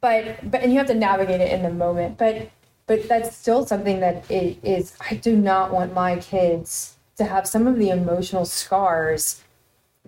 but 0.00 0.48
but 0.48 0.62
and 0.62 0.72
you 0.72 0.78
have 0.78 0.86
to 0.86 0.94
navigate 0.94 1.40
it 1.40 1.50
in 1.50 1.64
the 1.64 1.70
moment. 1.70 2.18
But 2.18 2.50
but 2.86 3.08
that's 3.08 3.36
still 3.36 3.66
something 3.66 3.98
that 3.98 4.30
it 4.30 4.58
is. 4.62 4.94
I 5.10 5.16
do 5.16 5.36
not 5.36 5.72
want 5.72 5.92
my 5.92 6.16
kids 6.16 6.96
to 7.16 7.24
have 7.24 7.48
some 7.48 7.66
of 7.66 7.78
the 7.78 7.90
emotional 7.90 8.44
scars 8.44 9.42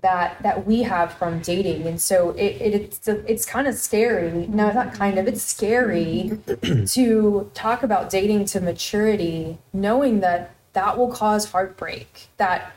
that 0.03 0.43
that 0.43 0.67
we 0.67 0.83
have 0.83 1.13
from 1.15 1.41
dating. 1.41 1.87
And 1.87 2.01
so 2.01 2.31
it, 2.31 2.61
it 2.61 2.75
it's 2.75 3.09
it's 3.09 3.45
kind 3.45 3.67
of 3.67 3.75
scary. 3.75 4.47
No 4.49 4.67
it's 4.67 4.75
not 4.75 4.95
kind 4.95 5.19
of 5.19 5.27
it's 5.29 5.43
scary 5.43 6.39
to 6.87 7.51
talk 7.55 7.83
about 7.83 8.11
dating 8.11 8.47
to 8.47 8.61
maturity 8.61 9.59
knowing 9.73 10.21
that 10.21 10.55
that 10.73 10.97
will 10.97 11.11
cause 11.11 11.51
heartbreak 11.51 12.29
that 12.37 12.73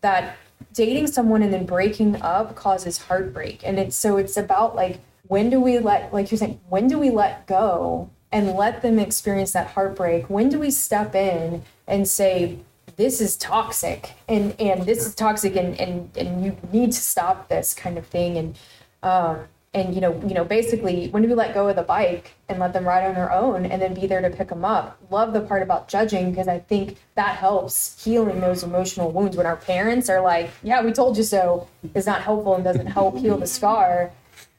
that 0.00 0.36
dating 0.72 1.06
someone 1.06 1.42
and 1.42 1.52
then 1.52 1.64
breaking 1.66 2.20
up 2.22 2.54
causes 2.56 2.98
heartbreak. 2.98 3.62
And 3.64 3.78
it's 3.78 3.96
so 3.96 4.16
it's 4.16 4.36
about 4.36 4.74
like 4.74 5.00
when 5.26 5.50
do 5.50 5.60
we 5.60 5.78
let 5.78 6.12
like 6.12 6.30
you're 6.30 6.38
saying 6.38 6.60
when 6.68 6.88
do 6.88 6.98
we 6.98 7.10
let 7.10 7.46
go 7.46 8.10
and 8.32 8.52
let 8.54 8.82
them 8.82 8.98
experience 8.98 9.52
that 9.52 9.68
heartbreak? 9.68 10.28
When 10.28 10.48
do 10.48 10.58
we 10.58 10.70
step 10.70 11.14
in 11.14 11.62
and 11.86 12.08
say 12.08 12.58
this 12.96 13.20
is 13.20 13.36
toxic 13.36 14.12
and 14.28 14.58
and 14.60 14.84
this 14.84 15.06
is 15.06 15.14
toxic 15.14 15.56
and 15.56 15.78
and 15.80 16.10
and 16.16 16.44
you 16.44 16.56
need 16.72 16.92
to 16.92 16.98
stop 16.98 17.48
this 17.48 17.74
kind 17.74 17.98
of 17.98 18.06
thing. 18.06 18.38
And 18.38 18.58
um 19.02 19.38
and 19.72 19.94
you 19.94 20.00
know 20.00 20.20
you 20.26 20.34
know 20.34 20.44
basically 20.44 21.08
when 21.08 21.22
do 21.22 21.28
we 21.28 21.34
let 21.34 21.52
go 21.52 21.68
of 21.68 21.76
the 21.76 21.82
bike 21.82 22.32
and 22.48 22.58
let 22.58 22.72
them 22.72 22.86
ride 22.86 23.06
on 23.06 23.14
their 23.14 23.32
own 23.32 23.66
and 23.66 23.82
then 23.82 23.94
be 23.94 24.06
there 24.06 24.20
to 24.20 24.30
pick 24.30 24.48
them 24.48 24.64
up? 24.64 24.98
Love 25.10 25.32
the 25.32 25.40
part 25.40 25.62
about 25.62 25.88
judging 25.88 26.30
because 26.30 26.48
i 26.48 26.58
think 26.58 26.98
that 27.14 27.36
helps 27.36 28.02
healing 28.02 28.40
those 28.40 28.62
emotional 28.62 29.10
wounds. 29.10 29.36
When 29.36 29.46
our 29.46 29.56
parents 29.56 30.08
are 30.08 30.20
like 30.20 30.50
yeah 30.62 30.82
we 30.82 30.92
told 30.92 31.16
you 31.16 31.24
so 31.24 31.68
is 31.94 32.06
not 32.06 32.22
helpful 32.22 32.54
and 32.54 32.64
doesn't 32.64 32.86
help 32.86 33.18
heal 33.18 33.38
the 33.38 33.46
scar. 33.46 34.12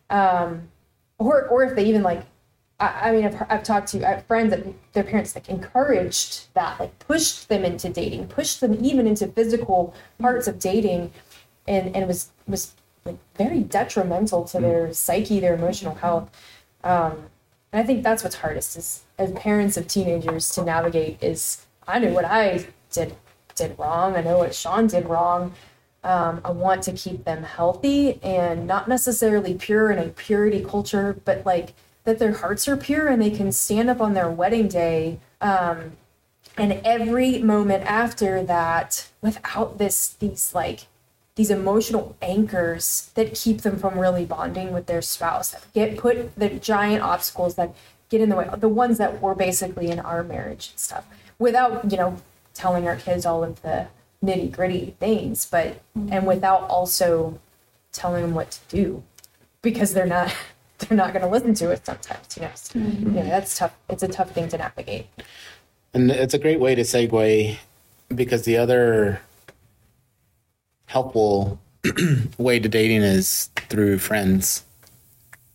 Um 0.10 0.70
or 1.18 1.48
or 1.48 1.64
if 1.64 1.76
they 1.76 1.86
even 1.86 2.04
like 2.04 2.24
I, 2.80 3.10
I 3.10 3.12
mean, 3.12 3.26
I've, 3.26 3.42
I've 3.50 3.64
talked 3.64 3.88
to 3.90 4.06
I 4.06 4.16
have 4.16 4.26
friends 4.26 4.52
that 4.52 4.66
their 4.94 5.04
parents 5.04 5.36
like 5.36 5.50
encouraged 5.50 6.54
that, 6.54 6.80
like 6.80 6.98
pushed 7.00 7.48
them 7.50 7.64
into 7.64 7.90
dating, 7.90 8.28
pushed 8.28 8.62
them 8.62 8.78
even 8.84 9.08
into 9.08 9.28
physical 9.28 9.94
parts 10.20 10.48
of 10.48 10.60
dating, 10.60 11.12
and 11.68 11.88
and 11.88 11.98
it 11.98 12.08
was 12.08 12.30
was 12.48 12.74
like 13.06 13.18
very 13.36 13.60
detrimental 13.62 14.44
to 14.46 14.60
their 14.60 14.94
psyche, 14.94 15.40
their 15.40 15.56
emotional 15.56 15.96
health. 15.96 16.30
Um, 16.84 17.30
and 17.72 17.84
I 17.84 17.86
think 17.86 18.04
that's 18.04 18.24
what's 18.24 18.36
hardest 18.36 18.78
is 18.78 19.04
as 19.18 19.32
parents 19.34 19.78
of 19.78 19.88
teenagers 19.88 20.50
to 20.52 20.64
navigate. 20.64 21.24
Is 21.24 21.66
I 21.88 22.00
know 22.00 22.12
what 22.12 22.26
I 22.26 22.68
did 22.92 23.16
did 23.56 23.78
wrong. 23.80 24.16
I 24.16 24.22
know 24.22 24.38
what 24.38 24.54
Sean 24.54 24.88
did 24.88 25.08
wrong. 25.08 25.54
Um, 26.04 26.42
I 26.46 26.52
want 26.52 26.84
to 26.84 26.92
keep 26.92 27.24
them 27.24 27.44
healthy 27.44 28.20
and 28.22 28.68
not 28.68 28.88
necessarily 28.88 29.56
pure 29.56 29.92
in 29.92 29.98
a 29.98 30.10
purity 30.10 30.64
culture, 30.64 31.20
but 31.26 31.46
like 31.46 31.74
that 32.06 32.20
their 32.20 32.34
hearts 32.34 32.68
are 32.68 32.78
pure 32.78 33.08
and 33.08 33.22
they 33.22 33.32
can 33.32 33.52
stand 33.52 33.90
up 33.90 34.00
on 34.00 34.14
their 34.14 34.30
wedding 34.30 34.68
day 34.68 35.20
um, 35.42 35.94
and 36.58 36.80
every 36.86 37.40
moment 37.40 37.84
after 37.84 38.42
that 38.44 39.10
without 39.22 39.78
this 39.78 40.10
these 40.20 40.54
like 40.56 40.88
these 41.36 41.52
emotional 41.52 42.16
anchors 42.22 43.12
that 43.16 43.36
keep 43.36 43.62
them 43.62 43.78
from 43.78 44.00
really 44.00 44.26
bonding 44.26 44.72
with 44.72 44.86
their 44.86 45.02
spouse 45.02 45.52
that 45.52 45.74
get 45.74 45.98
put 45.98 46.34
the 46.36 46.50
giant 46.50 47.04
obstacles 47.04 47.56
that 47.56 47.76
get 48.10 48.22
in 48.22 48.30
the 48.30 48.36
way 48.36 48.50
the 48.58 48.70
ones 48.70 48.98
that 48.98 49.22
were 49.22 49.36
basically 49.36 49.90
in 49.90 50.00
our 50.00 50.24
marriage 50.24 50.70
and 50.72 50.80
stuff 50.80 51.06
without 51.38 51.92
you 51.92 51.98
know 51.98 52.16
telling 52.54 52.88
our 52.88 52.96
kids 52.96 53.26
all 53.26 53.44
of 53.44 53.62
the 53.64 53.88
nitty 54.24 54.52
gritty 54.52 54.96
things 55.00 55.46
but 55.46 55.82
and 56.10 56.26
without 56.26 56.62
also 56.70 57.40
telling 57.92 58.22
them 58.22 58.34
what 58.34 58.52
to 58.52 58.60
do 58.70 59.04
because 59.62 59.94
they're 59.94 60.06
not 60.06 60.34
they're 60.88 60.98
not 60.98 61.14
going 61.14 61.22
to 61.22 61.30
listen 61.30 61.54
to 61.54 61.72
it 61.72 61.86
sometimes 61.86 62.38
you 62.38 62.44
know 62.44 62.52
so, 62.56 62.80
you 62.80 63.12
know 63.12 63.24
that's 63.24 63.58
tough 63.58 63.76
it's 63.90 64.04
a 64.04 64.08
tough 64.08 64.32
thing 64.32 64.48
to 64.48 64.58
navigate 64.58 65.08
And 65.94 66.12
it's 66.12 66.34
a 66.34 66.40
great 66.40 66.60
way 66.60 66.76
to 66.76 66.82
segue 66.82 67.58
because 68.14 68.44
the 68.44 68.58
other 68.58 69.22
helpful 70.88 71.58
way 72.38 72.60
to 72.60 72.68
dating 72.68 73.02
is 73.02 73.50
through 73.70 74.00
friends, 74.00 74.66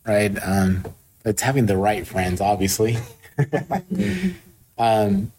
right? 0.05 0.35
Um, 0.43 0.85
it's 1.25 1.41
having 1.41 1.67
the 1.67 1.77
right 1.77 2.07
friends, 2.07 2.41
obviously. 2.41 2.97
um, 4.79 5.31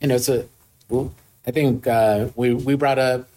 you 0.00 0.08
know, 0.08 0.18
so 0.18 0.48
well, 0.88 1.14
I 1.46 1.52
think 1.52 1.86
uh, 1.86 2.28
we 2.34 2.52
we 2.52 2.74
brought 2.74 2.98
up 2.98 3.28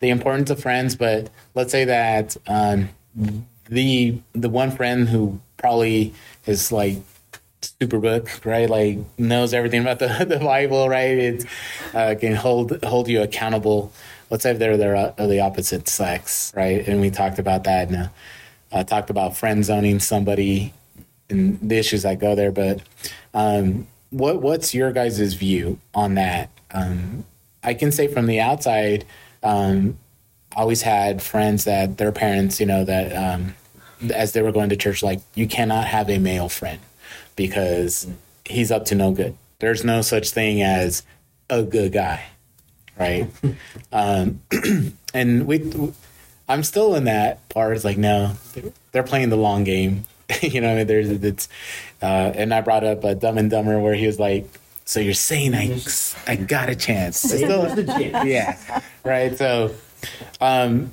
the 0.00 0.10
importance 0.10 0.50
of 0.50 0.60
friends, 0.60 0.96
but 0.96 1.30
let's 1.54 1.72
say 1.72 1.86
that 1.86 2.36
um, 2.46 2.90
the 3.68 4.20
the 4.32 4.48
one 4.48 4.70
friend 4.70 5.08
who 5.08 5.40
probably 5.56 6.14
is 6.46 6.70
like 6.72 6.98
super 7.80 7.98
book, 7.98 8.44
right? 8.44 8.68
Like 8.68 8.98
knows 9.18 9.52
everything 9.54 9.80
about 9.80 9.98
the, 9.98 10.24
the 10.28 10.38
Bible, 10.38 10.88
right? 10.88 11.18
It 11.18 11.44
uh, 11.94 12.14
can 12.18 12.34
hold 12.34 12.82
hold 12.84 13.08
you 13.08 13.22
accountable. 13.22 13.92
Let's 14.30 14.42
say 14.42 14.52
they're 14.52 14.76
they're 14.76 14.96
uh, 14.96 15.26
the 15.26 15.40
opposite 15.40 15.88
sex, 15.88 16.52
right? 16.56 16.86
And 16.86 17.00
we 17.00 17.10
talked 17.10 17.38
about 17.38 17.64
that. 17.64 17.88
And 17.88 18.10
uh, 18.72 18.84
talked 18.84 19.10
about 19.10 19.36
friend 19.36 19.64
zoning 19.64 20.00
somebody 20.00 20.72
and 21.28 21.58
the 21.60 21.76
issues 21.78 22.02
that 22.02 22.18
go 22.18 22.34
there. 22.34 22.52
But 22.52 22.80
um, 23.34 23.86
what 24.10 24.42
what's 24.42 24.74
your 24.74 24.92
guys' 24.92 25.34
view 25.34 25.78
on 25.94 26.14
that? 26.14 26.50
Um, 26.70 27.24
I 27.62 27.74
can 27.74 27.90
say 27.90 28.06
from 28.06 28.26
the 28.26 28.40
outside, 28.40 29.04
um, 29.42 29.98
always 30.54 30.82
had 30.82 31.22
friends 31.22 31.64
that 31.64 31.98
their 31.98 32.12
parents, 32.12 32.60
you 32.60 32.66
know, 32.66 32.84
that 32.84 33.12
um, 33.12 33.54
as 34.14 34.32
they 34.32 34.42
were 34.42 34.52
going 34.52 34.68
to 34.70 34.76
church, 34.76 35.02
like 35.02 35.20
you 35.34 35.46
cannot 35.46 35.86
have 35.86 36.08
a 36.10 36.18
male 36.18 36.48
friend 36.48 36.80
because 37.34 38.06
he's 38.44 38.70
up 38.70 38.84
to 38.86 38.94
no 38.94 39.10
good. 39.12 39.36
There's 39.58 39.84
no 39.84 40.02
such 40.02 40.30
thing 40.30 40.62
as 40.62 41.02
a 41.48 41.62
good 41.62 41.92
guy, 41.92 42.24
right? 42.98 43.28
um, 43.92 44.42
and 45.14 45.46
we, 45.46 45.92
I'm 46.48 46.62
still 46.62 46.94
in 46.94 47.04
that 47.04 47.48
part. 47.48 47.76
It's 47.76 47.84
like 47.84 47.98
no, 47.98 48.32
they're 48.92 49.02
playing 49.02 49.30
the 49.30 49.36
long 49.36 49.64
game. 49.64 50.04
you 50.42 50.60
know, 50.60 50.84
there's 50.84 51.08
it's, 51.08 51.48
uh, 52.02 52.32
and 52.34 52.52
I 52.52 52.60
brought 52.60 52.84
up 52.84 53.04
a 53.04 53.14
Dumb 53.14 53.38
and 53.38 53.50
Dumber 53.50 53.78
where 53.78 53.94
he 53.94 54.06
was 54.06 54.18
like, 54.18 54.46
"So 54.84 54.98
you're 55.00 55.14
saying 55.14 55.54
I, 55.54 55.78
I 56.26 56.36
got 56.36 56.68
a 56.68 56.74
chance?" 56.74 57.18
Still- 57.18 57.78
yeah, 58.26 58.80
right. 59.04 59.36
So, 59.38 59.72
um, 60.40 60.92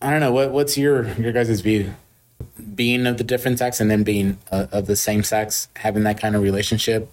I 0.00 0.10
don't 0.10 0.20
know 0.20 0.32
what 0.32 0.52
what's 0.52 0.76
your 0.76 1.08
your 1.14 1.32
guys' 1.32 1.60
view 1.60 1.94
being 2.74 3.06
of 3.06 3.18
the 3.18 3.24
different 3.24 3.58
sex 3.58 3.80
and 3.80 3.90
then 3.90 4.02
being 4.02 4.38
uh, 4.50 4.66
of 4.72 4.86
the 4.86 4.96
same 4.96 5.22
sex, 5.22 5.68
having 5.76 6.04
that 6.04 6.20
kind 6.20 6.36
of 6.36 6.42
relationship, 6.42 7.10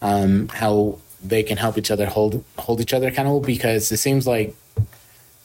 um, 0.00 0.48
how 0.48 0.98
they 1.22 1.42
can 1.42 1.56
help 1.56 1.78
each 1.78 1.90
other 1.90 2.06
hold 2.06 2.44
hold 2.58 2.80
each 2.80 2.92
other 2.92 3.08
accountable. 3.08 3.40
Because 3.40 3.90
it 3.92 3.98
seems 3.98 4.26
like 4.26 4.54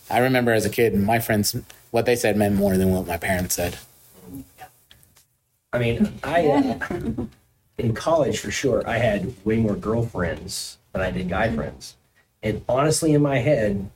I 0.09 0.19
remember 0.19 0.51
as 0.51 0.65
a 0.65 0.69
kid, 0.69 0.95
my 0.95 1.19
friends 1.19 1.55
what 1.91 2.05
they 2.05 2.15
said 2.15 2.37
meant 2.37 2.55
more 2.55 2.77
than 2.77 2.91
what 2.91 3.07
my 3.07 3.17
parents 3.17 3.55
said. 3.55 3.77
I 5.71 5.79
mean, 5.79 6.19
I 6.23 6.47
uh, 6.47 7.25
in 7.77 7.93
college 7.93 8.39
for 8.39 8.51
sure, 8.51 8.87
I 8.87 8.97
had 8.97 9.33
way 9.45 9.57
more 9.57 9.75
girlfriends 9.75 10.77
than 10.93 11.01
I 11.01 11.11
did 11.11 11.29
guy 11.29 11.53
friends, 11.53 11.95
and 12.41 12.63
honestly, 12.67 13.13
in 13.13 13.21
my 13.21 13.37
head, 13.37 13.89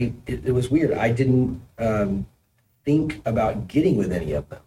I, 0.00 0.12
it, 0.26 0.46
it 0.46 0.52
was 0.52 0.70
weird. 0.70 0.92
I 0.92 1.10
didn't 1.10 1.60
um, 1.78 2.26
think 2.84 3.20
about 3.26 3.68
getting 3.68 3.96
with 3.96 4.12
any 4.12 4.32
of 4.32 4.48
them. 4.48 4.60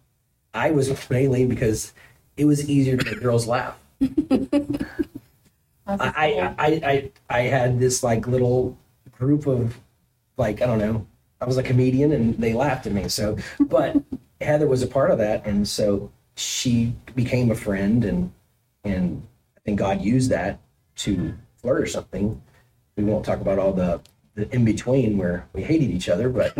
I 0.54 0.70
was 0.70 1.08
mainly 1.10 1.46
because 1.46 1.92
it 2.36 2.44
was 2.44 2.68
easier 2.68 2.96
to 2.96 3.04
make 3.04 3.20
girls 3.20 3.46
laugh. 3.46 3.78
I, 5.86 6.54
I, 6.56 6.56
I, 6.58 7.10
I, 7.28 7.40
had 7.42 7.80
this 7.80 8.02
like 8.02 8.26
little 8.26 8.76
group 9.10 9.46
of 9.46 9.78
like 10.36 10.62
I 10.62 10.66
don't 10.66 10.78
know. 10.78 11.06
I 11.40 11.44
was 11.44 11.56
a 11.56 11.62
comedian 11.62 12.12
and 12.12 12.36
they 12.38 12.52
laughed 12.52 12.86
at 12.86 12.92
me. 12.92 13.08
So, 13.08 13.36
but 13.58 13.96
Heather 14.40 14.66
was 14.66 14.82
a 14.82 14.86
part 14.86 15.10
of 15.10 15.18
that, 15.18 15.46
and 15.46 15.66
so 15.66 16.10
she 16.36 16.94
became 17.14 17.50
a 17.50 17.54
friend, 17.54 18.04
and 18.04 18.32
and 18.84 19.26
I 19.56 19.60
think 19.60 19.78
God 19.78 20.00
used 20.00 20.30
that 20.30 20.58
to 20.96 21.34
flourish 21.56 21.92
something. 21.92 22.40
We 22.96 23.04
won't 23.04 23.24
talk 23.24 23.40
about 23.40 23.58
all 23.58 23.72
the 23.72 24.00
the 24.34 24.52
in 24.54 24.64
between 24.64 25.18
where 25.18 25.46
we 25.52 25.62
hated 25.62 25.90
each 25.90 26.08
other, 26.08 26.28
but 26.28 26.54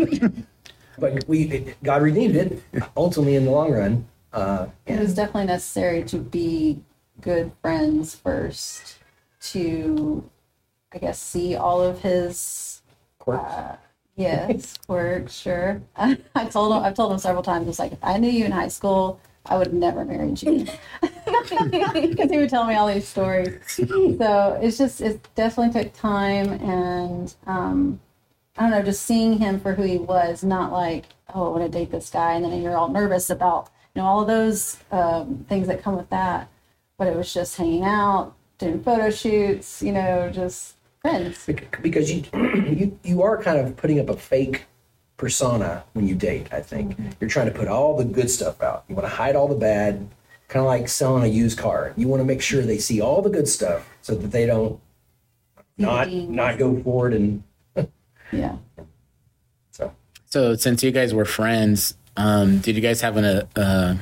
but 0.98 1.26
we 1.28 1.74
God 1.82 2.02
redeemed 2.02 2.36
it 2.36 2.62
ultimately 2.96 3.36
in 3.36 3.44
the 3.44 3.50
long 3.50 3.72
run. 3.72 4.06
Uh, 4.32 4.66
It 4.86 4.98
was 4.98 5.14
definitely 5.14 5.46
necessary 5.46 6.02
to 6.04 6.18
be 6.18 6.80
good 7.20 7.52
friends 7.60 8.14
first 8.14 8.96
to, 9.40 10.28
I 10.92 10.98
guess, 10.98 11.18
see 11.18 11.54
all 11.54 11.82
of 11.82 12.00
his 12.00 12.82
quirks. 13.18 13.78
yes 14.16 14.78
quirks. 14.86 15.32
Sure, 15.34 15.80
I 15.96 16.16
told 16.50 16.72
him. 16.72 16.82
I've 16.82 16.94
told 16.94 17.12
him 17.12 17.18
several 17.18 17.42
times. 17.42 17.68
It's 17.68 17.78
like 17.78 17.92
if 17.92 17.98
I 18.02 18.18
knew 18.18 18.30
you 18.30 18.44
in 18.44 18.52
high 18.52 18.68
school, 18.68 19.20
I 19.46 19.58
would 19.58 19.68
have 19.68 19.74
never 19.74 20.04
married 20.04 20.40
you 20.42 20.66
because 21.00 22.30
he 22.30 22.38
would 22.38 22.48
tell 22.48 22.64
me 22.64 22.74
all 22.74 22.86
these 22.86 23.08
stories. 23.08 23.58
So 23.74 24.58
it's 24.62 24.78
just 24.78 25.00
it 25.00 25.26
definitely 25.34 25.82
took 25.82 25.92
time 25.92 26.48
and 26.48 27.34
um, 27.46 28.00
I 28.56 28.62
don't 28.62 28.70
know, 28.70 28.82
just 28.82 29.04
seeing 29.04 29.38
him 29.38 29.58
for 29.58 29.74
who 29.74 29.82
he 29.82 29.98
was, 29.98 30.44
not 30.44 30.72
like 30.72 31.06
oh 31.34 31.46
I 31.46 31.58
want 31.58 31.72
to 31.72 31.78
date 31.78 31.90
this 31.90 32.10
guy, 32.10 32.34
and 32.34 32.44
then 32.44 32.62
you're 32.62 32.76
all 32.76 32.88
nervous 32.88 33.30
about 33.30 33.70
you 33.94 34.02
know 34.02 34.08
all 34.08 34.20
of 34.20 34.26
those 34.26 34.78
um, 34.90 35.44
things 35.48 35.66
that 35.68 35.82
come 35.82 35.96
with 35.96 36.10
that. 36.10 36.48
But 36.98 37.08
it 37.08 37.16
was 37.16 37.32
just 37.32 37.56
hanging 37.56 37.84
out, 37.84 38.34
doing 38.58 38.82
photo 38.82 39.10
shoots, 39.10 39.82
you 39.82 39.92
know, 39.92 40.30
just 40.32 40.76
friends. 41.00 41.48
Because 41.80 42.12
you 42.12 42.24
you 42.34 42.98
you 43.02 43.22
are 43.22 43.42
kind 43.42 43.58
of 43.58 43.76
putting 43.76 43.98
up 43.98 44.08
a 44.08 44.16
fake 44.16 44.66
persona 45.22 45.84
when 45.92 46.08
you 46.08 46.16
date 46.16 46.48
i 46.52 46.60
think. 46.60 46.98
You're 47.20 47.30
trying 47.30 47.46
to 47.46 47.56
put 47.56 47.68
all 47.68 47.96
the 47.96 48.04
good 48.04 48.28
stuff 48.28 48.60
out. 48.60 48.82
You 48.88 48.96
want 48.96 49.06
to 49.08 49.14
hide 49.14 49.36
all 49.36 49.46
the 49.46 49.54
bad 49.70 50.08
kind 50.48 50.62
of 50.64 50.66
like 50.66 50.88
selling 50.88 51.22
a 51.22 51.28
used 51.28 51.56
car. 51.58 51.94
You 51.96 52.08
want 52.08 52.20
to 52.20 52.24
make 52.24 52.42
sure 52.42 52.60
they 52.62 52.78
see 52.78 53.00
all 53.00 53.22
the 53.22 53.30
good 53.30 53.46
stuff 53.46 53.88
so 54.02 54.16
that 54.16 54.32
they 54.32 54.46
don't 54.46 54.80
not 55.78 56.10
not 56.10 56.58
go 56.58 56.76
forward 56.82 57.14
and 57.14 57.44
Yeah. 58.32 58.56
so. 59.70 59.92
So 60.26 60.56
since 60.56 60.82
you 60.82 60.90
guys 60.90 61.14
were 61.14 61.24
friends, 61.24 61.94
um, 62.16 62.58
did 62.58 62.74
you 62.74 62.82
guys 62.82 63.00
have 63.02 63.16
an, 63.16 63.24
a 63.24 63.48
uh, 63.54 63.94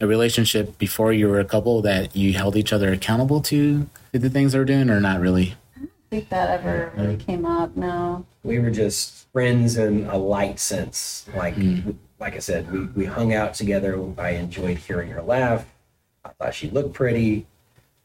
a 0.00 0.06
relationship 0.06 0.76
before 0.78 1.12
you 1.12 1.28
were 1.28 1.38
a 1.40 1.44
couple 1.44 1.80
that 1.82 2.16
you 2.16 2.32
held 2.32 2.56
each 2.56 2.72
other 2.72 2.92
accountable 2.92 3.40
to 3.42 3.88
to 4.12 4.18
the 4.18 4.28
things 4.28 4.52
they 4.52 4.58
were 4.58 4.64
doing, 4.64 4.90
or 4.90 5.00
not 5.00 5.20
really? 5.20 5.54
I 6.16 6.20
think 6.20 6.30
that 6.30 6.60
ever 6.60 6.92
really 6.96 7.18
came 7.18 7.44
up. 7.44 7.76
No. 7.76 8.24
we 8.42 8.58
were 8.58 8.70
just 8.70 9.30
friends 9.34 9.76
in 9.76 10.06
a 10.06 10.16
light 10.16 10.58
sense 10.58 11.26
like 11.34 11.54
like 12.18 12.34
i 12.34 12.38
said 12.38 12.72
we, 12.72 12.84
we 12.86 13.04
hung 13.04 13.34
out 13.34 13.52
together. 13.52 14.02
I 14.16 14.30
enjoyed 14.30 14.78
hearing 14.78 15.10
her 15.10 15.20
laugh. 15.20 15.66
I 16.24 16.30
thought 16.30 16.54
she 16.54 16.70
looked 16.70 16.94
pretty. 16.94 17.46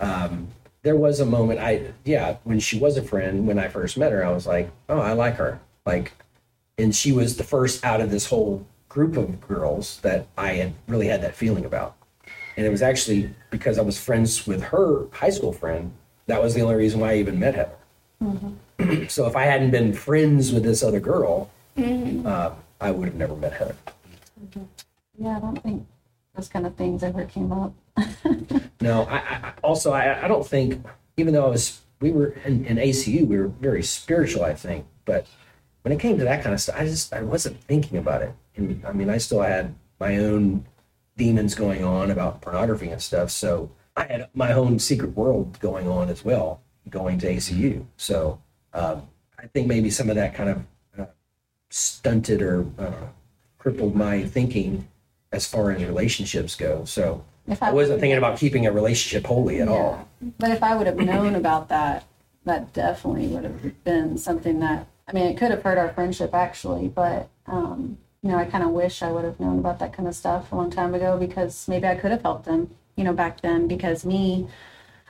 Um, 0.01 0.49
there 0.83 0.97
was 0.97 1.21
a 1.21 1.25
moment 1.25 1.61
i 1.61 1.93
yeah 2.03 2.35
when 2.43 2.59
she 2.59 2.77
was 2.77 2.97
a 2.97 3.01
friend 3.01 3.47
when 3.47 3.57
i 3.57 3.69
first 3.69 3.97
met 3.97 4.11
her 4.11 4.25
i 4.25 4.31
was 4.31 4.45
like 4.45 4.69
oh 4.89 4.99
i 4.99 5.13
like 5.13 5.35
her. 5.35 5.61
Like 5.85 6.11
and 6.77 6.93
she 6.93 7.13
was 7.13 7.37
the 7.37 7.45
first 7.45 7.85
out 7.85 8.01
of 8.01 8.11
this 8.11 8.25
whole 8.25 8.67
group 8.89 9.15
of 9.15 9.39
girls 9.39 10.01
that 10.01 10.27
i 10.37 10.51
had 10.51 10.73
really 10.89 11.07
had 11.07 11.21
that 11.21 11.33
feeling 11.33 11.63
about. 11.63 11.95
And 12.57 12.65
it 12.65 12.69
was 12.69 12.81
actually 12.81 13.33
because 13.51 13.79
i 13.79 13.81
was 13.81 13.97
friends 13.97 14.45
with 14.45 14.63
her 14.63 15.07
high 15.13 15.29
school 15.29 15.53
friend 15.53 15.93
that 16.25 16.43
was 16.43 16.53
the 16.53 16.59
only 16.59 16.75
reason 16.75 16.99
why 16.99 17.11
i 17.11 17.15
even 17.15 17.39
met 17.39 17.55
heather 17.55 17.77
Mm-hmm. 18.21 19.05
so 19.07 19.27
if 19.27 19.35
I 19.35 19.43
hadn't 19.43 19.71
been 19.71 19.93
friends 19.93 20.51
with 20.51 20.63
this 20.63 20.83
other 20.83 20.99
girl, 20.99 21.49
mm-hmm. 21.77 22.25
uh, 22.25 22.51
I 22.79 22.91
would 22.91 23.07
have 23.07 23.17
never 23.17 23.35
met 23.35 23.53
her. 23.53 23.75
Mm-hmm. 24.43 24.63
Yeah, 25.17 25.37
I 25.37 25.39
don't 25.39 25.61
think 25.61 25.85
those 26.35 26.47
kind 26.47 26.65
of 26.65 26.75
things 26.75 27.03
ever 27.03 27.25
came 27.25 27.51
up. 27.51 27.73
No, 28.81 29.03
I, 29.03 29.17
I 29.17 29.19
I- 29.19 29.53
also 29.63 29.91
I, 29.91 30.25
I 30.25 30.27
don't 30.27 30.45
think 30.45 30.83
even 31.15 31.33
though 31.33 31.45
I 31.45 31.49
was 31.49 31.81
we 31.99 32.11
were 32.11 32.29
in, 32.45 32.65
in 32.65 32.77
ACU 32.77 33.27
we 33.27 33.37
were 33.37 33.47
very 33.47 33.83
spiritual 33.83 34.43
I 34.43 34.55
think, 34.55 34.85
but 35.05 35.27
when 35.83 35.91
it 35.91 35.99
came 35.99 36.17
to 36.17 36.23
that 36.23 36.43
kind 36.43 36.53
of 36.53 36.61
stuff, 36.61 36.75
I 36.77 36.85
just 36.85 37.13
I 37.13 37.21
wasn't 37.21 37.61
thinking 37.61 37.97
about 37.97 38.21
it. 38.21 38.33
And 38.55 38.83
I 38.85 38.91
mean, 38.91 39.09
I 39.09 39.17
still 39.17 39.41
had 39.41 39.75
my 39.99 40.17
own 40.17 40.65
demons 41.17 41.53
going 41.53 41.83
on 41.83 42.09
about 42.09 42.41
pornography 42.41 42.89
and 42.89 43.01
stuff, 43.01 43.29
so 43.29 43.69
I 43.95 44.05
had 44.05 44.29
my 44.33 44.51
own 44.53 44.79
secret 44.79 45.15
world 45.15 45.59
going 45.59 45.87
on 45.87 46.09
as 46.09 46.25
well, 46.25 46.61
going 46.89 47.19
to 47.19 47.35
ACU. 47.35 47.85
So 47.97 48.39
um, 48.73 49.07
I 49.37 49.47
think 49.47 49.67
maybe 49.67 49.89
some 49.89 50.09
of 50.09 50.15
that 50.15 50.33
kind 50.33 50.49
of 50.49 50.63
uh, 50.99 51.05
stunted 51.69 52.41
or 52.41 52.65
uh, 52.77 53.07
crippled 53.57 53.95
my 53.95 54.23
thinking 54.23 54.87
as 55.31 55.47
far 55.47 55.71
as 55.71 55.83
relationships 55.83 56.55
go. 56.55 56.83
So 56.85 57.23
If 57.47 57.63
I 57.63 57.71
wasn't 57.71 57.99
thinking 57.99 58.17
about 58.17 58.37
keeping 58.37 58.65
a 58.65 58.71
relationship 58.71 59.25
holy 59.25 59.61
at 59.61 59.67
all. 59.67 60.07
But 60.37 60.51
if 60.51 60.61
I 60.61 60.75
would 60.75 60.87
have 60.87 60.97
known 60.97 61.35
about 61.35 61.69
that, 61.69 62.05
that 62.45 62.73
definitely 62.73 63.27
would 63.27 63.43
have 63.43 63.83
been 63.83 64.17
something 64.17 64.59
that 64.59 64.87
I 65.07 65.13
mean, 65.13 65.25
it 65.25 65.37
could 65.37 65.51
have 65.51 65.61
hurt 65.61 65.77
our 65.77 65.89
friendship 65.89 66.33
actually, 66.33 66.87
but 66.87 67.29
um, 67.45 67.97
you 68.21 68.29
know, 68.29 68.37
I 68.37 68.45
kind 68.45 68.63
of 68.63 68.69
wish 68.69 69.01
I 69.01 69.11
would 69.11 69.25
have 69.25 69.39
known 69.39 69.59
about 69.59 69.79
that 69.79 69.93
kind 69.93 70.07
of 70.07 70.15
stuff 70.15 70.51
a 70.51 70.55
long 70.55 70.69
time 70.69 70.93
ago 70.93 71.17
because 71.17 71.67
maybe 71.67 71.87
I 71.87 71.95
could 71.95 72.11
have 72.11 72.21
helped 72.21 72.45
them, 72.45 72.69
you 72.95 73.03
know, 73.03 73.13
back 73.13 73.41
then 73.41 73.67
because 73.67 74.05
me 74.05 74.47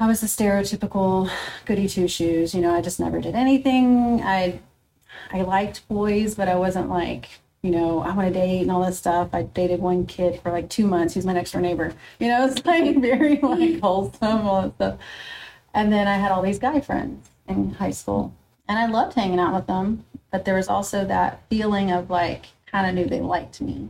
I 0.01 0.07
was 0.07 0.19
the 0.19 0.25
stereotypical 0.25 1.29
goody 1.65 1.87
two 1.87 2.07
shoes, 2.07 2.55
you 2.55 2.61
know, 2.61 2.73
I 2.73 2.81
just 2.81 2.99
never 2.99 3.21
did 3.21 3.35
anything. 3.35 4.19
I 4.23 4.59
I 5.31 5.43
liked 5.43 5.87
boys, 5.87 6.33
but 6.33 6.47
I 6.47 6.55
wasn't 6.55 6.89
like, 6.89 7.29
you 7.61 7.69
know, 7.69 7.99
I 7.99 8.11
want 8.15 8.27
to 8.27 8.33
date 8.33 8.63
and 8.63 8.71
all 8.71 8.83
this 8.83 8.97
stuff. 8.97 9.29
I 9.31 9.43
dated 9.43 9.79
one 9.79 10.07
kid 10.07 10.41
for 10.41 10.51
like 10.51 10.69
two 10.69 10.87
months. 10.87 11.13
He's 11.13 11.23
my 11.23 11.33
next 11.33 11.51
door 11.51 11.61
neighbor. 11.61 11.93
You 12.17 12.29
know, 12.29 12.47
it's 12.47 12.65
like 12.65 12.99
very 12.99 13.37
like 13.41 13.79
wholesome, 13.79 14.47
all 14.47 14.63
that 14.63 14.73
stuff. 14.73 14.99
And 15.75 15.93
then 15.93 16.07
I 16.07 16.15
had 16.15 16.31
all 16.31 16.41
these 16.41 16.57
guy 16.57 16.79
friends 16.81 17.29
in 17.47 17.75
high 17.75 17.91
school, 17.91 18.33
and 18.67 18.79
I 18.79 18.87
loved 18.87 19.13
hanging 19.13 19.37
out 19.37 19.53
with 19.53 19.67
them. 19.67 20.03
But 20.31 20.45
there 20.45 20.55
was 20.55 20.67
also 20.67 21.05
that 21.05 21.43
feeling 21.47 21.91
of 21.91 22.09
like, 22.09 22.47
kind 22.65 22.87
of 22.87 22.95
knew 22.95 23.07
they 23.07 23.21
liked 23.21 23.61
me 23.61 23.89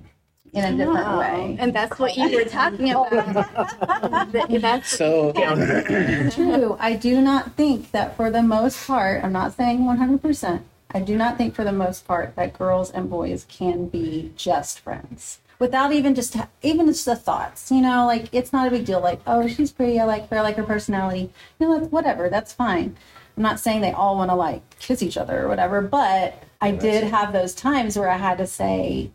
in 0.54 0.64
a 0.66 0.78
different 0.78 1.08
Oh, 1.08 1.20
way. 1.20 1.56
And 1.60 1.74
that's 1.74 1.98
what 2.00 2.16
you 2.18 2.36
were 2.36 2.46
talking 2.46 2.92
about. 2.92 4.32
That's 4.32 4.90
So 4.90 5.32
True. 6.32 6.78
I 6.80 6.94
do 7.00 7.22
not 7.22 7.54
think 7.54 7.92
that 7.92 8.16
for 8.18 8.30
the 8.30 8.44
most 8.44 8.86
part, 8.86 9.24
I'm 9.24 9.32
not 9.32 9.54
saying 9.54 9.80
100%, 9.80 10.62
I 10.94 11.00
do 11.00 11.16
not 11.16 11.38
think 11.38 11.56
for 11.56 11.64
the 11.64 11.72
most 11.72 12.06
part 12.06 12.36
that 12.36 12.58
girls 12.58 12.92
and 12.92 13.10
boys 13.10 13.46
can 13.50 13.88
be 13.88 14.34
just 14.36 14.80
friends 14.82 15.40
without 15.58 15.94
even 15.94 16.16
just 16.16 16.34
ha- 16.34 16.50
even 16.64 16.88
just 16.88 17.06
the 17.06 17.16
thoughts. 17.16 17.72
You 17.72 17.82
know, 17.82 18.06
like 18.06 18.28
it's 18.34 18.52
not 18.52 18.68
a 18.68 18.72
big 18.72 18.86
deal. 18.86 19.00
Like, 19.00 19.22
oh, 19.26 19.48
she's 19.48 19.72
pretty. 19.72 20.00
I 20.00 20.04
like 20.06 20.28
her. 20.30 20.38
I 20.40 20.42
like 20.42 20.58
her 20.58 20.64
personality. 20.64 21.30
You 21.60 21.70
know, 21.70 21.80
that's 21.80 21.92
whatever. 21.92 22.30
That's 22.30 22.52
fine. 22.52 22.98
I'm 23.38 23.44
not 23.44 23.60
saying 23.60 23.80
they 23.80 23.94
all 23.94 24.18
want 24.18 24.30
to 24.32 24.36
like 24.36 24.62
kiss 24.80 25.02
each 25.02 25.16
other 25.16 25.46
or 25.46 25.48
whatever, 25.48 25.82
but 25.82 26.44
I 26.60 26.72
did 26.72 27.06
have 27.06 27.32
those 27.32 27.56
times 27.56 27.98
where 27.98 28.10
I 28.10 28.18
had 28.18 28.38
to 28.40 28.48
say, 28.48 29.12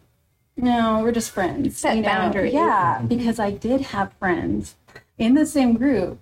no, 0.56 1.00
we're 1.02 1.12
just 1.12 1.30
friends. 1.30 1.78
Set 1.78 1.96
you 1.96 2.02
know? 2.02 2.08
boundaries. 2.08 2.52
Yeah, 2.52 3.02
because 3.06 3.38
I 3.38 3.50
did 3.50 3.82
have 3.82 4.12
friends 4.14 4.74
in 5.18 5.34
the 5.34 5.46
same 5.46 5.74
group 5.74 6.18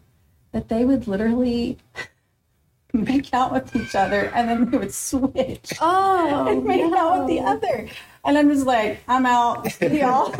that 0.52 0.68
they 0.68 0.84
would 0.84 1.06
literally 1.06 1.78
make 2.92 3.32
out 3.34 3.52
with 3.52 3.74
each 3.76 3.94
other 3.94 4.30
and 4.34 4.48
then 4.48 4.70
they 4.70 4.78
would 4.78 4.94
switch 4.94 5.72
oh, 5.80 6.46
and 6.48 6.64
make 6.64 6.92
out 6.92 7.18
with 7.18 7.28
the 7.28 7.40
other. 7.40 7.88
And 8.24 8.38
I'm 8.38 8.48
just 8.48 8.66
like, 8.66 9.02
I'm 9.06 9.26
out, 9.26 9.80
y'all. 9.82 10.34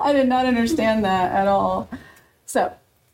I 0.00 0.12
did 0.12 0.28
not 0.28 0.46
understand 0.46 1.04
that 1.04 1.32
at 1.32 1.46
all. 1.46 1.88
So 2.46 2.72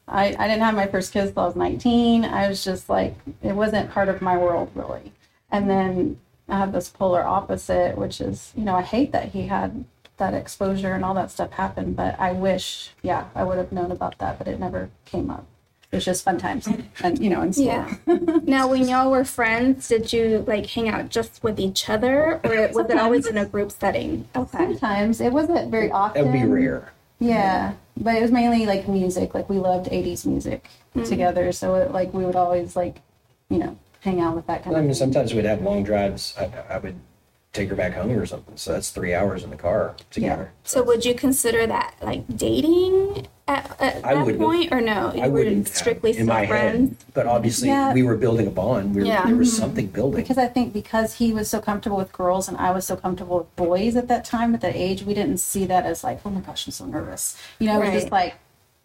I, 0.09 0.29
I 0.39 0.49
didn't 0.49 0.63
have 0.63 0.75
my 0.75 0.87
first 0.87 1.13
kiss 1.13 1.33
till 1.33 1.43
I 1.43 1.47
was 1.47 1.57
19. 1.57 2.25
I 2.25 2.49
was 2.49 2.65
just 2.65 2.89
like, 2.89 3.15
it 3.43 3.53
wasn't 3.53 3.91
part 3.91 4.09
of 4.09 4.23
my 4.23 4.37
world 4.37 4.71
really. 4.75 5.13
And 5.51 5.69
then 5.69 6.19
I 6.49 6.59
have 6.59 6.73
this 6.73 6.89
polar 6.89 7.25
opposite, 7.25 7.99
which 7.99 8.21
is, 8.21 8.53
you 8.57 8.65
know, 8.65 8.75
I 8.75 8.83
hate 8.83 9.13
that 9.13 9.31
he 9.31 9.49
had 9.49 9.85
that 10.17 10.35
exposure 10.35 10.95
and 10.95 11.05
all 11.05 11.15
that 11.15 11.31
stuff 11.31 11.53
happen, 11.53 11.93
but 11.93 12.19
I 12.19 12.33
wish, 12.33 12.91
yeah, 13.03 13.27
I 13.35 13.45
would 13.45 13.59
have 13.59 13.73
known 13.73 13.91
about 13.91 14.19
that, 14.19 14.39
but 14.39 14.49
it 14.49 14.59
never 14.59 14.91
came 15.05 15.31
up. 15.31 15.47
It 15.93 15.97
was 15.97 16.05
just 16.05 16.25
fun 16.25 16.39
times 16.39 16.69
and, 17.03 17.19
you 17.19 17.31
know, 17.31 17.43
in 17.43 17.53
school. 17.53 17.67
Yeah. 17.67 17.97
now, 18.45 18.69
when 18.69 18.89
y'all 18.89 19.11
were 19.11 19.25
friends, 19.25 19.89
did 19.89 20.13
you 20.13 20.45
like 20.47 20.67
hang 20.67 20.89
out 20.89 21.11
just 21.11 21.43
with 21.43 21.61
each 21.61 21.89
other, 21.89 22.41
or 22.45 22.69
was 22.73 22.91
it 22.91 22.99
always 22.99 23.27
in 23.27 23.37
a 23.37 23.45
group 23.45 23.71
setting? 23.71 24.29
Okay. 24.35 24.59
Sometimes 24.59 25.21
it 25.21 25.33
wasn't 25.33 25.71
very 25.71 25.91
often. 25.91 26.25
That 26.25 26.33
would 26.33 26.41
be 26.41 26.47
rare. 26.47 26.93
Yeah, 27.19 27.75
but 27.97 28.17
it 28.17 28.23
was 28.23 28.31
mainly 28.31 28.67
like 28.67 28.89
music. 28.89 29.33
Like 29.33 29.49
we 29.49 29.59
loved 29.59 29.87
'80s 29.87 30.27
music 30.27 30.69
mm-hmm. 30.95 31.09
together, 31.09 31.53
so 31.53 31.77
it, 31.77 31.93
like 31.93 32.13
we 32.13 32.25
would 32.27 32.37
always 32.37 32.77
like, 32.77 33.01
you 33.49 33.59
know, 33.59 33.79
hang 34.01 34.21
out 34.21 34.37
with 34.37 34.47
that 34.47 34.63
kind 34.63 34.75
of 34.75 34.77
I 34.77 34.81
of. 34.81 34.85
mean, 34.87 34.95
thing. 34.95 34.99
sometimes 34.99 35.35
we'd 35.35 35.45
have 35.45 35.63
long 35.63 35.83
drives. 35.85 36.35
I, 36.39 36.51
I 36.75 36.79
would 36.79 36.97
take 37.53 37.71
her 37.71 37.75
back 37.75 37.95
home 37.95 38.11
or 38.13 38.27
something. 38.27 38.57
So 38.57 38.73
that's 38.73 38.91
three 38.91 39.15
hours 39.15 39.43
in 39.43 39.51
the 39.51 39.57
car 39.57 39.97
together. 40.11 40.53
So, 40.65 40.83
would 40.83 41.05
you 41.07 41.15
consider 41.15 41.67
that 41.67 41.95
like 42.03 42.25
dating? 42.37 43.29
At, 43.49 43.81
at 43.81 44.05
I 44.05 44.15
that 44.15 44.25
wouldn't- 44.27 44.43
point, 44.43 44.73
or 44.73 44.81
no? 44.81 45.13
You 45.15 45.23
I 45.23 45.29
were 45.29 45.35
wouldn't 45.39 45.69
have 45.69 45.77
strictly 45.77 46.11
in 46.11 46.15
still 46.17 46.27
my 46.27 46.47
friends. 46.49 46.89
head, 46.91 47.15
but 47.15 47.27
obviously 47.27 47.69
Yeah. 47.69 47.95
we 47.95 48.03
were 48.03 48.17
building 48.17 48.49
a 48.49 48.51
bond. 48.51 48.93
We 48.95 49.03
were, 49.03 49.07
Yeah. 49.07 49.25
There 49.25 49.37
was 49.37 49.51
mm-hmm. 49.53 49.61
something 49.63 49.87
building. 49.87 50.21
because 50.21 50.37
I 50.37 50.49
think 50.49 50.73
because 50.73 51.15
he 51.15 51.33
was 51.33 51.49
so 51.49 51.61
comfortable 51.61 51.97
with 51.97 52.13
girls 52.13 52.49
and 52.49 52.57
I 52.59 52.73
was 52.73 52.85
so 52.87 52.97
comfortable 52.97 53.39
with 53.39 53.57
boys 53.57 53.95
at 53.95 54.09
that 54.09 54.25
time, 54.25 54.53
at 54.57 54.61
that 54.63 54.75
age, 54.75 55.05
we 55.05 55.15
didn't 55.15 55.39
see 55.39 55.65
that 55.67 55.87
as 55.87 56.03
like, 56.03 56.21
oh 56.27 56.31
my 56.31 56.41
gosh, 56.41 56.67
I'm 56.67 56.73
so 56.73 56.87
nervous. 56.87 57.37
You 57.61 57.69
know, 57.69 57.79
we're 57.79 57.93
just 57.93 58.07
Right. 58.11 58.13
like, 58.13 58.35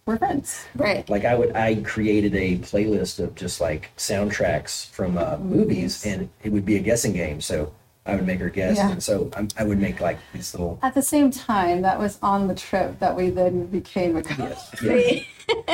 we're 0.05 0.17
friends. 0.17 0.65
Right. 0.75 1.07
like 1.09 1.25
I 1.25 1.35
would, 1.35 1.55
I 1.55 1.75
created 1.75 2.35
a 2.35 2.57
playlist 2.57 3.19
of 3.19 3.35
just 3.35 3.61
like 3.61 3.91
soundtracks 3.97 4.89
from 4.89 5.17
uh, 5.17 5.37
movies, 5.37 6.05
and 6.05 6.29
it 6.43 6.51
would 6.51 6.65
be 6.65 6.75
a 6.75 6.79
guessing 6.81 7.13
game. 7.13 7.41
So 7.41 7.73
I 8.05 8.15
would 8.15 8.25
make 8.25 8.39
her 8.39 8.49
guess, 8.49 8.77
Yeah. 8.77 8.91
and 8.91 9.03
so 9.03 9.29
i 9.35 9.47
I 9.57 9.63
would 9.63 9.79
make 9.79 10.01
like 10.01 10.17
these 10.33 10.53
little. 10.55 10.79
At 10.81 10.95
the 10.95 11.03
same 11.03 11.29
time, 11.29 11.83
that 11.83 11.99
was 11.99 12.17
on 12.23 12.47
the 12.47 12.55
trip 12.55 12.97
that 12.99 13.15
we 13.15 13.29
then 13.29 13.67
became 13.67 14.15
a 14.17 14.23
couple. 14.23 14.57
Yeah. 14.81 15.21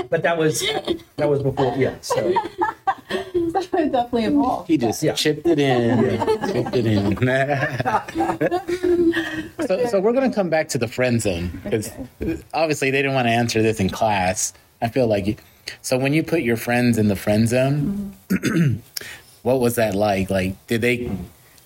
but 0.10 0.24
that 0.24 0.38
was 0.38 0.62
that 1.16 1.30
was 1.30 1.42
before. 1.42 1.74
Yeah. 1.78 1.96
So 2.02 2.16
so 3.10 3.78
it 3.78 3.92
definitely 3.92 4.26
evolved. 4.26 4.68
He 4.68 4.78
just 4.78 5.02
Yeah. 5.02 5.14
chipped 5.14 5.48
it 5.48 5.60
in. 5.60 6.18
Chipped 6.52 6.76
it 6.76 6.86
in. 6.86 7.16
so, 9.68 9.86
so 9.88 10.00
we're 10.02 10.14
going 10.14 10.30
to 10.30 10.36
come 10.36 10.50
back 10.50 10.68
to 10.70 10.78
the 10.78 10.88
friend 10.88 11.22
zone 11.22 11.60
because 11.64 11.92
obviously 12.54 12.92
they 12.92 13.02
didn't 13.02 13.16
want 13.16 13.28
to 13.28 13.32
answer 13.34 13.62
this 13.62 13.80
in 13.80 13.90
class. 13.90 14.54
I 14.82 14.90
feel 14.90 15.08
like 15.08 15.28
you, 15.28 15.36
so 15.82 15.98
when 15.98 16.14
you 16.14 16.24
put 16.24 16.42
your 16.42 16.58
friends 16.58 16.98
in 16.98 17.08
the 17.08 17.16
friend 17.16 17.48
zone, 17.48 18.14
mm-hmm. 18.30 18.80
what 19.44 19.60
was 19.60 19.76
that 19.76 19.96
like? 19.96 20.30
Like, 20.30 20.56
did 20.68 20.82
they 20.82 21.10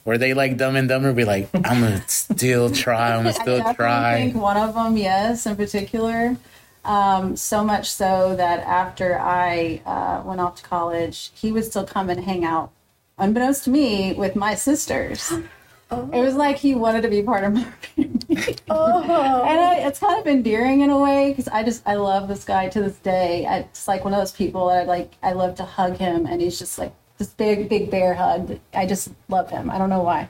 were 0.05 0.17
they 0.17 0.33
like 0.33 0.57
Dumb 0.57 0.75
and 0.75 0.87
Dumber? 0.89 1.13
Be 1.13 1.25
like, 1.25 1.49
I'm 1.53 1.81
gonna 1.81 2.03
still 2.07 2.69
try. 2.83 3.11
I'm 3.11 3.19
gonna 3.23 3.33
still 3.33 3.57
definitely 3.57 3.75
try. 3.75 4.13
I 4.13 4.17
think 4.17 4.35
one 4.35 4.57
of 4.57 4.73
them, 4.73 4.97
yes, 4.97 5.45
in 5.45 5.55
particular. 5.55 6.37
Um, 6.83 7.35
so 7.35 7.63
much 7.63 7.91
so 7.91 8.35
that 8.35 8.59
after 8.61 9.19
I 9.19 9.81
uh, 9.85 10.23
went 10.25 10.41
off 10.41 10.55
to 10.57 10.63
college, 10.63 11.31
he 11.35 11.51
would 11.51 11.63
still 11.65 11.85
come 11.85 12.09
and 12.09 12.23
hang 12.23 12.43
out, 12.43 12.71
unbeknownst 13.19 13.65
to 13.65 13.69
me, 13.69 14.13
with 14.13 14.35
my 14.35 14.55
sisters. 14.55 15.31
It 15.91 16.21
was 16.21 16.35
like 16.35 16.55
he 16.55 16.73
wanted 16.73 17.01
to 17.01 17.09
be 17.09 17.21
part 17.21 17.43
of 17.43 17.51
my 17.51 17.63
family. 17.65 18.17
Oh. 18.69 19.43
and 19.43 19.59
I, 19.59 19.75
it's 19.85 19.99
kind 19.99 20.17
of 20.17 20.25
endearing 20.25 20.79
in 20.79 20.89
a 20.89 20.97
way 20.97 21.31
because 21.31 21.49
I 21.49 21.63
just 21.63 21.83
I 21.85 21.95
love 21.95 22.29
this 22.29 22.45
guy 22.45 22.69
to 22.69 22.81
this 22.81 22.95
day. 22.95 23.45
I, 23.45 23.57
it's 23.57 23.89
like 23.89 24.05
one 24.05 24.13
of 24.13 24.19
those 24.19 24.31
people 24.31 24.69
that 24.69 24.83
I 24.83 24.83
like. 24.83 25.11
I 25.21 25.33
love 25.33 25.55
to 25.55 25.65
hug 25.65 25.97
him, 25.97 26.25
and 26.25 26.39
he's 26.39 26.57
just 26.57 26.79
like 26.79 26.93
this 27.21 27.33
big 27.33 27.69
big 27.69 27.91
bear 27.91 28.15
hug. 28.15 28.59
I 28.73 28.87
just 28.87 29.09
love 29.29 29.51
him. 29.51 29.69
I 29.69 29.77
don't 29.77 29.89
know 29.89 30.01
why, 30.01 30.27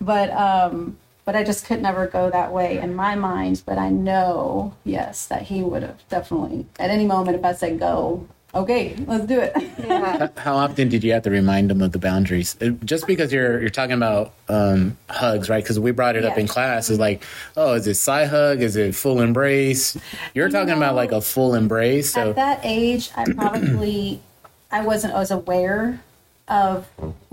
but 0.00 0.30
um, 0.30 0.96
but 1.26 1.36
I 1.36 1.44
just 1.44 1.66
could 1.66 1.82
never 1.82 2.06
go 2.06 2.30
that 2.30 2.50
way 2.50 2.78
in 2.78 2.94
my 2.94 3.14
mind. 3.14 3.62
But 3.66 3.76
I 3.76 3.90
know, 3.90 4.74
yes, 4.84 5.26
that 5.26 5.42
he 5.42 5.62
would 5.62 5.82
have 5.82 6.08
definitely 6.08 6.64
at 6.78 6.88
any 6.90 7.04
moment 7.04 7.36
if 7.36 7.44
I 7.44 7.52
said 7.52 7.78
go, 7.78 8.26
okay, 8.54 8.96
let's 9.06 9.26
do 9.26 9.38
it. 9.40 9.54
Yeah. 9.90 10.28
How 10.36 10.56
often 10.56 10.88
did 10.88 11.02
you 11.02 11.12
have 11.12 11.24
to 11.24 11.30
remind 11.30 11.70
him 11.70 11.82
of 11.82 11.92
the 11.92 11.98
boundaries? 11.98 12.56
Uh, 12.62 12.68
Just 12.84 13.06
because 13.06 13.32
you're 13.32 13.60
you're 13.60 13.70
talking 13.70 13.96
about 13.96 14.32
um, 14.48 14.96
hugs, 15.08 15.50
right? 15.50 15.62
Because 15.62 15.80
we 15.80 15.90
brought 15.90 16.16
it 16.16 16.24
up 16.24 16.38
in 16.38 16.46
class. 16.46 16.88
Is 16.90 16.98
like, 16.98 17.22
oh, 17.56 17.74
is 17.74 17.86
it 17.86 17.94
side 17.94 18.28
hug? 18.28 18.62
Is 18.62 18.76
it 18.76 18.94
full 18.94 19.20
embrace? 19.20 19.96
You're 20.32 20.48
talking 20.48 20.74
about 20.74 20.94
like 20.94 21.12
a 21.12 21.20
full 21.20 21.54
embrace. 21.54 22.12
So 22.12 22.30
At 22.30 22.36
that 22.36 22.60
age, 22.62 23.10
I 23.16 23.24
probably 23.32 24.20
I 24.70 24.82
wasn't 24.82 25.14
as 25.14 25.30
aware 25.30 26.00
of 26.50 26.86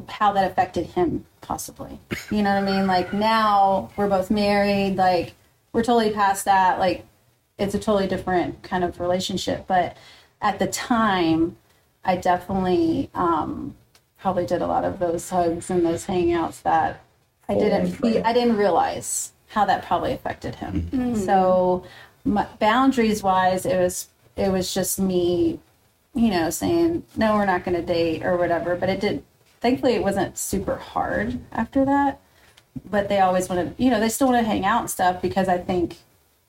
how 0.08 0.32
that 0.32 0.50
affected 0.50 0.86
him 0.86 1.26
possibly. 1.42 2.00
You 2.32 2.44
know 2.44 2.54
what 2.54 2.64
I 2.64 2.78
mean? 2.78 2.88
Like 2.88 3.12
now 3.14 3.92
we're 3.98 4.08
both 4.08 4.32
married, 4.32 4.96
like 4.96 5.34
we're 5.74 5.84
totally 5.84 6.12
past 6.12 6.46
that. 6.46 6.80
Like 6.80 7.06
it's 7.58 7.76
a 7.76 7.80
totally 7.80 8.08
different 8.08 8.64
kind 8.64 8.84
of 8.84 9.00
relationship. 9.00 9.66
But 9.68 9.98
at 10.42 10.60
the 10.60 10.68
time, 10.68 11.58
I 12.06 12.16
definitely 12.16 13.10
um, 13.14 13.76
probably 14.20 14.46
did 14.46 14.62
a 14.62 14.68
lot 14.68 14.86
of 14.86 15.00
those 15.00 15.30
hugs 15.30 15.70
and 15.70 15.86
those 15.86 16.06
hangouts 16.06 16.62
that 16.62 17.02
I 17.50 17.56
didn't 17.56 17.88
fe- 17.94 18.22
I 18.24 18.34
didn't 18.34 18.58
realize 18.58 19.32
how 19.48 19.66
that 19.66 19.86
probably 19.86 20.12
affected 20.14 20.56
him. 20.56 20.90
So 21.16 21.84
my, 22.24 22.46
boundaries 22.60 23.24
wise, 23.24 23.66
it 23.66 23.78
was 23.78 24.08
it 24.36 24.52
was 24.52 24.74
just 24.74 25.00
me, 25.00 25.60
you 26.18 26.32
know, 26.32 26.50
saying 26.50 27.04
no, 27.16 27.36
we're 27.36 27.46
not 27.46 27.64
going 27.64 27.76
to 27.76 27.84
date 27.84 28.26
or 28.26 28.38
whatever. 28.38 28.76
But 28.76 28.90
it 28.90 29.00
did. 29.00 29.24
Thankfully, 29.62 29.94
it 29.94 30.04
wasn't 30.04 30.38
super 30.38 30.76
hard 30.76 31.40
after 31.52 31.86
that. 31.86 32.20
But 32.90 33.10
they 33.10 33.20
always 33.20 33.50
wanted, 33.50 33.74
you 33.78 33.90
know, 33.90 34.00
they 34.00 34.10
still 34.10 34.28
want 34.28 34.44
to 34.44 34.48
hang 34.48 34.66
out 34.66 34.82
and 34.82 34.90
stuff 34.90 35.22
because 35.22 35.48
I 35.48 35.58
think 35.58 35.98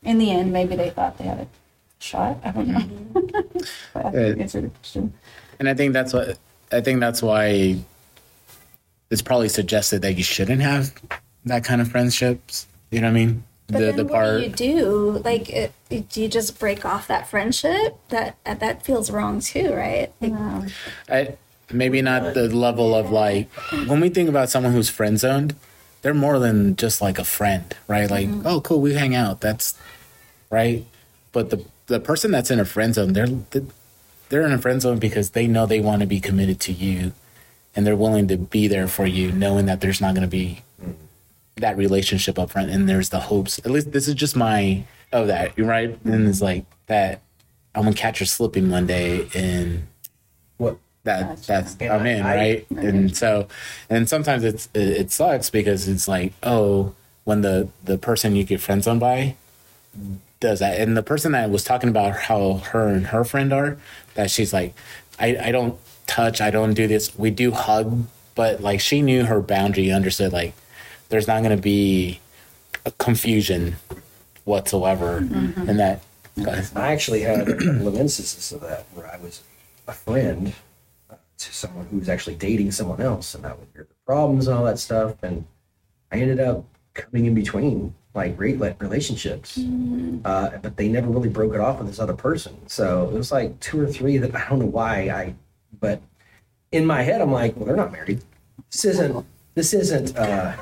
in 0.02 0.18
the 0.18 0.30
end, 0.30 0.52
maybe 0.52 0.76
they 0.76 0.90
thought 0.90 1.16
they 1.16 1.24
had 1.24 1.38
a 1.40 1.46
shot. 1.98 2.38
I 2.44 2.50
don't 2.50 2.68
know. 2.68 2.84
but 3.94 4.06
I 4.06 4.10
think 4.10 4.38
Uh, 4.38 4.42
answered 4.42 4.64
the 4.64 4.68
question. 4.70 5.12
And 5.58 5.68
I 5.68 5.74
think 5.74 5.92
that's 5.92 6.12
what 6.12 6.38
I 6.70 6.80
think 6.80 7.00
that's 7.00 7.22
why 7.22 7.76
it's 9.10 9.22
probably 9.22 9.48
suggested 9.48 10.02
that 10.02 10.14
you 10.16 10.22
shouldn't 10.22 10.60
have 10.60 10.92
that 11.46 11.64
kind 11.64 11.80
of 11.80 11.90
friendships. 11.90 12.66
You 12.90 13.00
know 13.00 13.06
what 13.06 13.12
I 13.12 13.24
mean? 13.24 13.44
But 13.68 13.78
the 13.78 13.84
then 13.84 13.96
the 13.96 14.04
what 14.04 14.12
part 14.12 14.38
do 14.38 14.44
you 14.44 14.50
do? 14.50 15.22
Like, 15.24 15.50
it, 15.50 15.72
do 15.90 16.22
you 16.22 16.28
just 16.28 16.58
break 16.58 16.84
off 16.86 17.06
that 17.08 17.28
friendship? 17.28 17.98
That 18.08 18.36
that 18.44 18.82
feels 18.82 19.10
wrong 19.10 19.40
too, 19.40 19.74
right? 19.74 20.10
Like, 20.20 20.70
I, 21.08 21.36
maybe 21.70 22.00
not 22.00 22.32
the 22.32 22.48
level 22.48 22.94
of 22.94 23.10
like 23.10 23.50
when 23.86 24.00
we 24.00 24.08
think 24.08 24.28
about 24.28 24.48
someone 24.48 24.72
who's 24.72 24.88
friend 24.88 25.18
zoned, 25.18 25.54
they're 26.00 26.14
more 26.14 26.38
than 26.38 26.76
just 26.76 27.02
like 27.02 27.18
a 27.18 27.24
friend, 27.24 27.76
right? 27.86 28.10
Like, 28.10 28.28
mm-hmm. 28.28 28.46
oh, 28.46 28.62
cool, 28.62 28.80
we 28.80 28.94
hang 28.94 29.14
out. 29.14 29.42
That's 29.42 29.78
right. 30.50 30.84
But 31.32 31.50
the 31.50 31.64
the 31.88 32.00
person 32.00 32.30
that's 32.30 32.50
in 32.50 32.60
a 32.60 32.64
friend 32.64 32.94
zone, 32.94 33.12
they're 33.12 33.28
they're 34.30 34.46
in 34.46 34.52
a 34.52 34.58
friend 34.58 34.80
zone 34.80 34.98
because 34.98 35.30
they 35.30 35.46
know 35.46 35.66
they 35.66 35.80
want 35.80 36.00
to 36.00 36.06
be 36.06 36.20
committed 36.20 36.58
to 36.60 36.72
you, 36.72 37.12
and 37.76 37.86
they're 37.86 37.96
willing 37.96 38.28
to 38.28 38.38
be 38.38 38.66
there 38.66 38.88
for 38.88 39.06
you, 39.06 39.30
knowing 39.30 39.66
that 39.66 39.82
there's 39.82 40.00
not 40.00 40.14
going 40.14 40.22
to 40.22 40.28
be 40.28 40.62
that 41.60 41.76
relationship 41.76 42.38
up 42.38 42.50
front, 42.50 42.70
and 42.70 42.88
there's 42.88 43.10
the 43.10 43.20
hopes. 43.20 43.58
At 43.60 43.70
least 43.70 43.92
this 43.92 44.08
is 44.08 44.14
just 44.14 44.36
my 44.36 44.84
of 45.12 45.26
that, 45.28 45.58
right? 45.58 45.98
And 46.04 46.28
it's 46.28 46.40
like 46.40 46.64
that. 46.86 47.22
I'm 47.74 47.84
gonna 47.84 47.94
catch 47.94 48.18
her 48.18 48.24
slipping 48.24 48.70
one 48.70 48.86
day, 48.86 49.28
and 49.34 49.86
what? 50.56 50.78
that 51.04 51.28
Gotcha. 51.28 51.46
that's 51.46 51.76
I'm 51.80 52.06
in 52.06 52.24
right 52.24 52.66
and 52.70 53.16
so 53.16 53.48
and 53.88 54.08
sometimes 54.08 54.44
it's 54.44 54.68
it, 54.74 54.88
it 54.88 55.10
sucks 55.10 55.48
because 55.50 55.88
it's 55.88 56.06
like 56.06 56.32
oh 56.42 56.94
when 57.24 57.40
the 57.40 57.68
the 57.84 57.98
person 57.98 58.36
you 58.36 58.44
get 58.44 58.60
friends 58.60 58.86
on 58.86 58.98
by 58.98 59.34
does 60.40 60.60
that 60.60 60.80
and 60.80 60.96
the 60.96 61.02
person 61.02 61.32
that 61.32 61.50
was 61.50 61.64
talking 61.64 61.88
about 61.88 62.14
how 62.14 62.54
her 62.72 62.88
and 62.88 63.08
her 63.08 63.24
friend 63.24 63.52
are 63.52 63.78
that 64.14 64.30
she's 64.30 64.52
like 64.52 64.74
I 65.18 65.36
I 65.36 65.52
don't 65.52 65.78
touch 66.06 66.40
I 66.40 66.50
don't 66.50 66.74
do 66.74 66.86
this 66.86 67.16
we 67.18 67.30
do 67.30 67.52
hug 67.52 68.06
but 68.34 68.60
like 68.60 68.80
she 68.80 69.02
knew 69.02 69.24
her 69.24 69.40
boundary 69.40 69.90
understood 69.90 70.32
like 70.32 70.54
there's 71.08 71.26
not 71.26 71.42
going 71.42 71.56
to 71.56 71.62
be 71.62 72.20
a 72.84 72.90
confusion 72.92 73.76
whatsoever 74.44 75.18
and 75.18 75.78
that 75.78 76.02
I 76.46 76.92
actually 76.92 77.22
had 77.22 77.48
a 77.48 77.56
couple 77.56 77.88
of 77.88 77.96
instances 77.96 78.52
of 78.52 78.60
that 78.62 78.86
where 78.94 79.06
I 79.06 79.16
was 79.18 79.42
a 79.86 79.92
friend 79.92 80.52
uh, 81.10 81.16
to 81.38 81.54
someone 81.54 81.86
who 81.86 81.98
was 81.98 82.08
actually 82.08 82.36
dating 82.36 82.70
someone 82.72 83.00
else, 83.00 83.34
and 83.34 83.44
I 83.46 83.54
would 83.54 83.68
hear 83.72 83.86
the 83.88 83.94
problems 84.06 84.46
and 84.46 84.56
all 84.56 84.64
that 84.64 84.78
stuff, 84.78 85.16
and 85.22 85.44
I 86.12 86.16
ended 86.16 86.40
up 86.40 86.64
coming 86.94 87.26
in 87.26 87.34
between 87.34 87.94
like 88.14 88.36
great 88.36 88.58
like, 88.58 88.80
relationships, 88.82 89.58
uh, 90.24 90.58
but 90.62 90.76
they 90.76 90.88
never 90.88 91.08
really 91.08 91.28
broke 91.28 91.54
it 91.54 91.60
off 91.60 91.78
with 91.78 91.88
this 91.88 91.98
other 91.98 92.14
person. 92.14 92.56
So 92.68 93.08
it 93.08 93.14
was 93.14 93.30
like 93.30 93.58
two 93.60 93.80
or 93.80 93.86
three 93.86 94.16
that 94.18 94.34
I 94.36 94.48
don't 94.48 94.60
know 94.60 94.66
why 94.66 95.08
I, 95.08 95.34
but 95.80 96.00
in 96.72 96.86
my 96.86 97.02
head 97.02 97.20
I'm 97.20 97.32
like, 97.32 97.56
well, 97.56 97.66
they're 97.66 97.76
not 97.76 97.92
married. 97.92 98.22
This 98.70 98.84
isn't. 98.84 99.26
This 99.54 99.72
isn't. 99.74 100.16
Uh, 100.16 100.56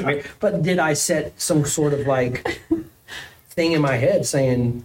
married. 0.00 0.24
But 0.38 0.62
did 0.62 0.78
I 0.78 0.94
set 0.94 1.40
some 1.40 1.64
sort 1.64 1.92
of 1.92 2.06
like 2.06 2.60
thing 3.50 3.72
in 3.72 3.82
my 3.82 3.96
head 3.96 4.26
saying 4.26 4.84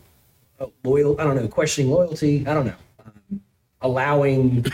uh, 0.59 0.67
loyal? 0.83 1.19
I 1.19 1.23
don't 1.23 1.35
know, 1.35 1.47
questioning 1.47 1.91
loyalty. 1.91 2.45
I 2.47 2.53
don't 2.53 2.65
know, 2.65 2.75
um, 3.05 3.41
allowing 3.81 4.65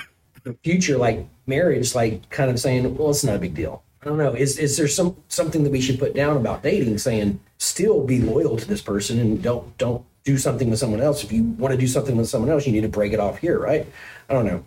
the 0.44 0.54
future 0.64 0.98
like 0.98 1.28
marriage, 1.46 1.96
like 1.96 2.30
kind 2.30 2.50
of 2.50 2.60
saying, 2.60 2.98
well, 2.98 3.10
it's 3.10 3.24
not 3.24 3.36
a 3.36 3.40
big 3.40 3.54
deal. 3.54 3.84
I 4.02 4.06
don't 4.06 4.18
know. 4.18 4.34
Is 4.34 4.58
is 4.58 4.78
there 4.78 4.88
some 4.88 5.16
something 5.28 5.64
that 5.64 5.72
we 5.72 5.82
should 5.82 6.00
put 6.00 6.16
down 6.16 6.38
about 6.38 6.64
dating, 6.64 6.98
saying 6.98 7.40
still 7.58 8.04
be 8.04 8.20
loyal 8.20 8.58
to 8.58 8.68
this 8.68 8.82
person 8.82 9.20
and 9.20 9.42
don't 9.42 9.78
don't 9.78 10.04
do 10.24 10.38
something 10.38 10.70
with 10.70 10.80
someone 10.80 11.02
else. 11.02 11.24
If 11.24 11.32
you 11.32 11.44
want 11.44 11.72
to 11.72 11.78
do 11.78 11.88
something 11.88 12.16
with 12.16 12.30
someone 12.30 12.50
else, 12.50 12.66
you 12.66 12.72
need 12.72 12.82
to 12.82 12.90
break 12.90 13.14
it 13.14 13.20
off 13.20 13.40
here, 13.40 13.60
right? 13.60 13.88
I 14.30 14.34
don't 14.34 14.46
know. 14.46 14.64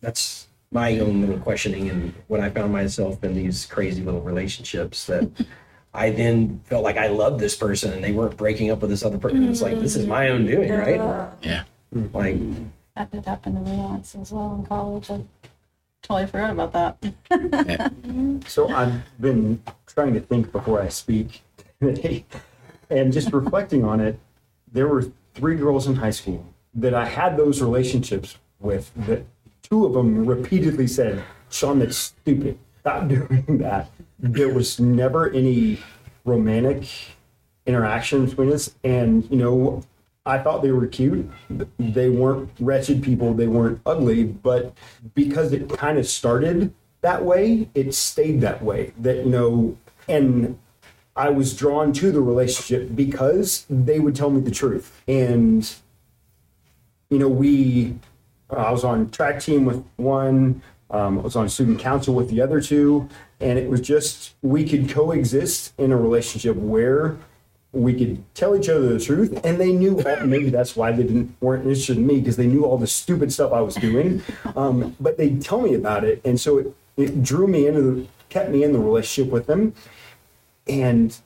That's 0.00 0.45
my 0.76 0.98
own 0.98 1.22
little 1.22 1.38
questioning, 1.38 1.88
and 1.88 2.12
when 2.28 2.42
I 2.42 2.50
found 2.50 2.70
myself 2.70 3.24
in 3.24 3.34
these 3.34 3.66
crazy 3.66 4.02
little 4.02 4.20
relationships 4.20 5.06
that. 5.06 5.28
I 5.94 6.10
then 6.10 6.60
felt 6.64 6.84
like 6.84 6.98
I 6.98 7.06
loved 7.06 7.40
this 7.40 7.56
person 7.56 7.90
and 7.94 8.04
they 8.04 8.12
weren't 8.12 8.36
breaking 8.36 8.70
up 8.70 8.82
with 8.82 8.90
this 8.90 9.02
other 9.02 9.16
person. 9.16 9.48
It's 9.48 9.62
like, 9.62 9.80
this 9.80 9.96
is 9.96 10.06
my 10.06 10.28
own 10.28 10.44
doing, 10.44 10.68
mm-hmm. 10.68 11.00
right? 11.00 11.30
yeah 11.40 11.64
mm-hmm. 11.94 12.14
Like, 12.14 12.36
That 12.94 13.10
did 13.10 13.24
happen 13.24 13.54
to 13.54 13.60
me 13.60 13.78
once 13.78 14.14
as 14.14 14.30
well 14.30 14.56
in 14.56 14.66
college. 14.66 15.10
I 15.10 15.24
totally 16.02 16.26
forgot 16.26 16.50
about 16.50 16.72
that. 16.72 17.00
Mm-hmm. 17.30 18.40
So 18.46 18.68
I've 18.68 19.00
been 19.18 19.62
trying 19.86 20.12
to 20.14 20.20
think 20.20 20.52
before 20.52 20.82
I 20.82 20.88
speak 20.88 21.42
today, 21.80 22.24
and 22.90 23.12
just 23.12 23.32
reflecting 23.32 23.84
on 23.84 24.00
it. 24.00 24.18
There 24.70 24.88
were 24.88 25.04
three 25.34 25.56
girls 25.56 25.86
in 25.86 25.96
high 25.96 26.10
school 26.10 26.44
that 26.74 26.94
I 26.94 27.06
had 27.06 27.36
those 27.36 27.62
relationships 27.62 28.38
with. 28.60 28.92
That 29.06 29.24
two 29.68 29.86
of 29.86 29.92
them 29.92 30.26
repeatedly 30.26 30.86
said, 30.86 31.22
"Sean, 31.50 31.78
that's 31.78 31.96
stupid. 31.96 32.58
Stop 32.80 33.08
doing 33.08 33.58
that." 33.58 33.90
There 34.18 34.52
was 34.52 34.80
never 34.80 35.30
any 35.30 35.78
romantic 36.24 36.88
interaction 37.66 38.26
between 38.26 38.52
us, 38.52 38.74
and 38.84 39.28
you 39.30 39.36
know, 39.36 39.82
I 40.24 40.38
thought 40.38 40.62
they 40.62 40.72
were 40.72 40.86
cute. 40.86 41.28
They 41.78 42.08
weren't 42.08 42.50
wretched 42.60 43.02
people. 43.02 43.34
They 43.34 43.46
weren't 43.46 43.80
ugly, 43.86 44.24
but 44.24 44.76
because 45.14 45.52
it 45.52 45.68
kind 45.68 45.98
of 45.98 46.06
started 46.06 46.72
that 47.02 47.24
way, 47.24 47.68
it 47.74 47.94
stayed 47.94 48.40
that 48.40 48.62
way. 48.62 48.92
That 48.98 49.24
you 49.24 49.30
know, 49.30 49.76
and 50.08 50.58
I 51.16 51.30
was 51.30 51.56
drawn 51.56 51.92
to 51.94 52.12
the 52.12 52.20
relationship 52.20 52.94
because 52.94 53.64
they 53.70 53.98
would 53.98 54.14
tell 54.14 54.30
me 54.30 54.40
the 54.42 54.50
truth. 54.50 55.02
And, 55.08 55.68
you 57.08 57.18
know, 57.18 57.28
we, 57.28 57.98
I 58.50 58.70
was 58.70 58.84
on 58.84 59.10
track 59.10 59.40
team 59.40 59.64
with 59.64 59.84
one, 59.96 60.62
um, 60.90 61.18
I 61.18 61.22
was 61.22 61.36
on 61.36 61.48
student 61.48 61.80
council 61.80 62.14
with 62.14 62.30
the 62.30 62.40
other 62.40 62.60
two, 62.60 63.08
and 63.40 63.58
it 63.58 63.68
was 63.68 63.80
just, 63.80 64.34
we 64.42 64.68
could 64.68 64.88
coexist 64.88 65.74
in 65.78 65.92
a 65.92 65.96
relationship 65.96 66.56
where 66.56 67.16
we 67.72 67.92
could 67.92 68.22
tell 68.34 68.56
each 68.56 68.68
other 68.68 68.94
the 68.94 68.98
truth 68.98 69.38
and 69.44 69.60
they 69.60 69.70
knew 69.70 70.00
all, 70.00 70.24
maybe 70.24 70.48
that's 70.48 70.76
why 70.76 70.92
they 70.92 71.02
didn't 71.02 71.36
weren't 71.42 71.64
interested 71.64 71.98
in 71.98 72.06
me 72.06 72.20
because 72.20 72.36
they 72.36 72.46
knew 72.46 72.64
all 72.64 72.78
the 72.78 72.86
stupid 72.86 73.30
stuff 73.30 73.52
i 73.52 73.60
was 73.60 73.74
doing. 73.74 74.22
Um, 74.54 74.96
but 74.98 75.18
they'd 75.18 75.42
tell 75.42 75.60
me 75.60 75.74
about 75.74 76.02
it 76.02 76.22
and 76.24 76.40
so 76.40 76.56
it, 76.56 76.74
it 76.96 77.22
drew 77.22 77.46
me 77.46 77.66
into 77.66 77.82
the 77.82 78.06
kept 78.28 78.50
me 78.50 78.62
in 78.62 78.72
the 78.72 78.78
relationship 78.78 79.32
with 79.32 79.46
them. 79.46 79.74
And 80.66 81.16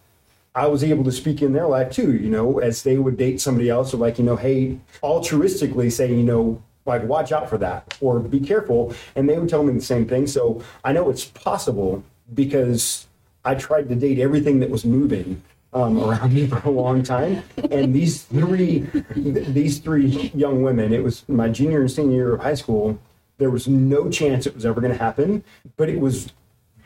I 0.55 0.67
was 0.67 0.85
able 0.85 1.05
to 1.05 1.13
speak 1.13 1.43
in 1.43 1.53
their 1.53 1.67
life 1.67 1.91
too, 1.93 2.13
you 2.17 2.29
know, 2.29 2.59
as 2.59 2.83
they 2.83 2.99
would 2.99 3.17
date 3.17 3.41
somebody 3.41 3.69
else 3.69 3.95
or 3.95 3.97
like, 3.97 4.19
you 4.19 4.25
know, 4.25 4.37
hey, 4.37 4.79
altruistically 5.03 5.91
say, 5.91 6.09
you 6.09 6.23
know, 6.23 6.63
like 6.87 7.03
watch 7.05 7.33
out 7.33 7.49
for 7.49 7.59
that 7.59 7.97
or 8.01 8.19
be 8.21 8.41
careful. 8.41 8.95
And 9.15 9.29
they 9.29 9.39
would 9.39 9.49
tell 9.49 9.63
me 9.63 9.73
the 9.73 9.81
same 9.81 10.07
thing. 10.07 10.27
So 10.27 10.63
I 10.85 10.93
know 10.93 11.11
it's 11.11 11.25
possible 11.25 12.03
because 12.35 13.07
I 13.45 13.55
tried 13.55 13.89
to 13.89 13.95
date 13.95 14.19
everything 14.19 14.61
that 14.61 14.71
was 14.71 14.85
moving 14.85 15.43
um, 15.73 15.99
around 16.03 16.35
me 16.35 16.47
for 16.47 16.59
a 16.59 16.71
long 16.71 17.03
time. 17.03 17.43
And 17.71 17.95
these 17.95 18.23
three, 18.23 18.87
these 19.15 19.79
three 19.79 20.31
young 20.35 20.63
women, 20.63 20.93
it 20.93 21.03
was 21.03 21.29
my 21.29 21.49
junior 21.49 21.81
and 21.81 21.91
senior 21.91 22.17
year 22.17 22.35
of 22.35 22.41
high 22.41 22.55
school. 22.55 22.99
There 23.39 23.51
was 23.51 23.67
no 23.67 24.11
chance 24.11 24.47
it 24.47 24.55
was 24.55 24.67
ever 24.67 24.81
going 24.81 24.93
to 24.93 24.99
happen, 24.99 25.45
but 25.77 25.89
it 25.89 25.99
was 25.99 26.33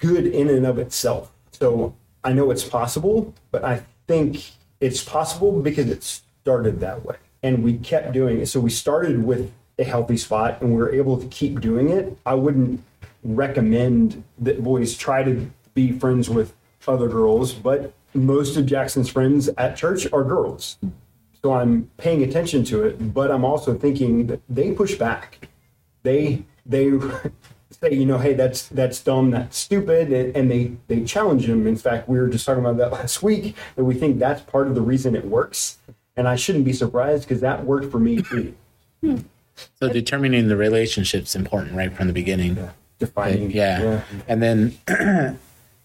good 0.00 0.26
in 0.26 0.48
and 0.48 0.66
of 0.66 0.78
itself. 0.78 1.32
So 1.50 1.94
I 2.22 2.32
know 2.32 2.50
it's 2.50 2.64
possible, 2.64 3.34
but 3.50 3.64
I 3.64 3.84
think 4.06 4.52
it's 4.80 5.02
possible 5.02 5.60
because 5.60 5.88
it 5.88 6.02
started 6.02 6.80
that 6.80 7.04
way. 7.04 7.16
And 7.42 7.62
we 7.62 7.78
kept 7.78 8.12
doing 8.12 8.40
it. 8.40 8.46
So 8.46 8.60
we 8.60 8.70
started 8.70 9.24
with 9.24 9.52
a 9.78 9.84
healthy 9.84 10.16
spot 10.16 10.60
and 10.60 10.74
we 10.74 10.80
are 10.80 10.92
able 10.92 11.18
to 11.18 11.26
keep 11.28 11.60
doing 11.60 11.90
it. 11.90 12.16
I 12.24 12.34
wouldn't 12.34 12.82
recommend 13.22 14.22
that 14.38 14.62
boys 14.62 14.96
try 14.96 15.22
to 15.22 15.50
be 15.74 15.92
friends 15.92 16.28
with 16.28 16.54
other 16.86 17.08
girls, 17.08 17.52
but 17.52 17.92
most 18.12 18.56
of 18.56 18.66
Jackson's 18.66 19.08
friends 19.08 19.48
at 19.58 19.76
church 19.76 20.06
are 20.12 20.22
girls. 20.22 20.78
So 21.42 21.52
I'm 21.52 21.90
paying 21.96 22.22
attention 22.22 22.64
to 22.64 22.84
it, 22.84 23.12
but 23.12 23.30
I'm 23.30 23.44
also 23.44 23.74
thinking 23.74 24.28
that 24.28 24.40
they 24.48 24.72
push 24.72 24.94
back. 24.94 25.48
They 26.02 26.44
they 26.64 26.90
say, 27.70 27.92
you 27.92 28.06
know, 28.06 28.18
hey, 28.18 28.34
that's 28.34 28.68
that's 28.68 29.02
dumb, 29.02 29.30
that's 29.30 29.58
stupid, 29.58 30.12
and, 30.12 30.36
and 30.36 30.50
they 30.50 30.72
they 30.86 31.04
challenge 31.04 31.46
him. 31.48 31.66
In 31.66 31.76
fact, 31.76 32.08
we 32.08 32.18
were 32.18 32.28
just 32.28 32.46
talking 32.46 32.64
about 32.64 32.76
that 32.78 32.92
last 32.98 33.22
week 33.22 33.56
that 33.76 33.84
we 33.84 33.94
think 33.94 34.18
that's 34.18 34.42
part 34.42 34.68
of 34.68 34.74
the 34.74 34.80
reason 34.80 35.14
it 35.14 35.24
works, 35.26 35.78
and 36.16 36.28
I 36.28 36.36
shouldn't 36.36 36.64
be 36.64 36.72
surprised 36.72 37.28
because 37.28 37.40
that 37.42 37.64
worked 37.64 37.90
for 37.90 37.98
me 37.98 38.22
too. 38.22 38.54
Hmm. 39.02 39.18
So 39.80 39.88
determining 39.88 40.48
the 40.48 40.56
relationship's 40.56 41.34
important 41.34 41.74
right 41.74 41.92
from 41.92 42.06
the 42.06 42.12
beginning. 42.12 42.70
Defining, 42.98 43.50
Yeah. 43.82 44.00
And 44.28 44.42
then, 44.42 44.78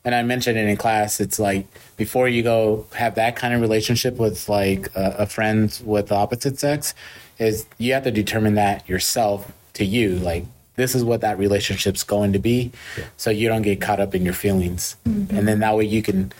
and 0.05 0.15
I 0.15 0.23
mentioned 0.23 0.57
it 0.57 0.67
in 0.67 0.77
class, 0.77 1.19
it's 1.19 1.39
like 1.39 1.67
before 1.97 2.27
you 2.27 2.43
go 2.43 2.87
have 2.95 3.15
that 3.15 3.35
kind 3.35 3.53
of 3.53 3.61
relationship 3.61 4.17
with 4.17 4.47
like 4.49 4.89
a, 4.95 5.15
a 5.19 5.25
friend 5.25 5.79
with 5.83 6.07
the 6.07 6.15
opposite 6.15 6.59
sex, 6.59 6.93
is 7.37 7.65
you 7.77 7.93
have 7.93 8.03
to 8.03 8.11
determine 8.11 8.55
that 8.55 8.87
yourself 8.87 9.51
to 9.73 9.85
you. 9.85 10.15
Like, 10.15 10.45
this 10.75 10.95
is 10.95 11.03
what 11.03 11.21
that 11.21 11.37
relationship's 11.37 12.03
going 12.03 12.33
to 12.33 12.39
be. 12.39 12.71
So 13.17 13.29
you 13.29 13.49
don't 13.49 13.61
get 13.63 13.81
caught 13.81 13.99
up 13.99 14.15
in 14.15 14.23
your 14.23 14.33
feelings. 14.33 14.95
Mm-hmm. 15.07 15.35
And 15.35 15.47
then 15.47 15.59
that 15.59 15.75
way 15.75 15.85
you 15.85 16.01
can 16.01 16.31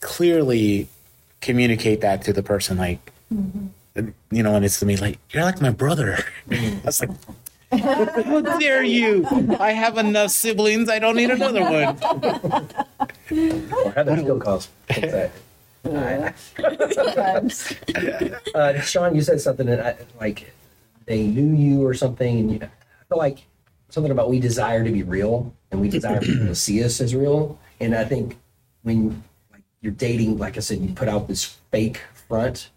clearly 0.00 0.88
communicate 1.40 2.00
that 2.00 2.22
to 2.22 2.32
the 2.32 2.42
person. 2.42 2.78
Like, 2.78 3.12
mm-hmm. 3.32 3.66
You 3.94 4.42
know, 4.42 4.54
and 4.54 4.64
it's 4.64 4.78
to 4.80 4.86
me 4.86 4.96
like, 4.96 5.18
you're 5.30 5.44
like 5.44 5.60
my 5.60 5.70
brother. 5.70 6.18
I 6.50 6.80
was 6.84 7.00
like, 7.00 7.10
how 7.72 8.40
dare 8.58 8.82
you? 8.82 9.26
I 9.58 9.72
have 9.72 9.98
enough 9.98 10.30
siblings. 10.30 10.88
I 10.88 10.98
don't 10.98 11.16
need 11.16 11.30
another 11.30 11.62
one. 11.62 11.96
Or 13.72 13.92
how 13.92 14.02
that 14.02 14.18
still 14.20 14.40
calls. 14.40 14.68
Sometimes. 16.92 17.74
Uh, 18.54 18.80
Sean, 18.80 19.14
you 19.14 19.22
said 19.22 19.40
something 19.40 19.66
that 19.66 19.80
I, 19.84 19.96
like 20.20 20.52
they 21.06 21.26
knew 21.26 21.54
you 21.56 21.84
or 21.84 21.94
something, 21.94 22.38
and 22.38 22.50
you, 22.52 22.58
I 22.62 23.04
feel 23.08 23.18
like 23.18 23.46
something 23.88 24.12
about 24.12 24.30
we 24.30 24.40
desire 24.40 24.84
to 24.84 24.90
be 24.90 25.02
real 25.02 25.54
and 25.70 25.80
we 25.80 25.88
desire 25.88 26.20
people 26.20 26.46
to 26.46 26.54
see 26.54 26.82
us 26.84 27.00
as 27.00 27.14
real. 27.14 27.58
And 27.80 27.94
I 27.94 28.04
think 28.04 28.38
when 28.82 29.22
like 29.52 29.62
you're 29.80 29.92
dating, 29.92 30.38
like 30.38 30.56
I 30.56 30.60
said, 30.60 30.78
you 30.78 30.94
put 30.94 31.08
out 31.08 31.28
this 31.28 31.44
fake 31.70 32.00
front. 32.28 32.70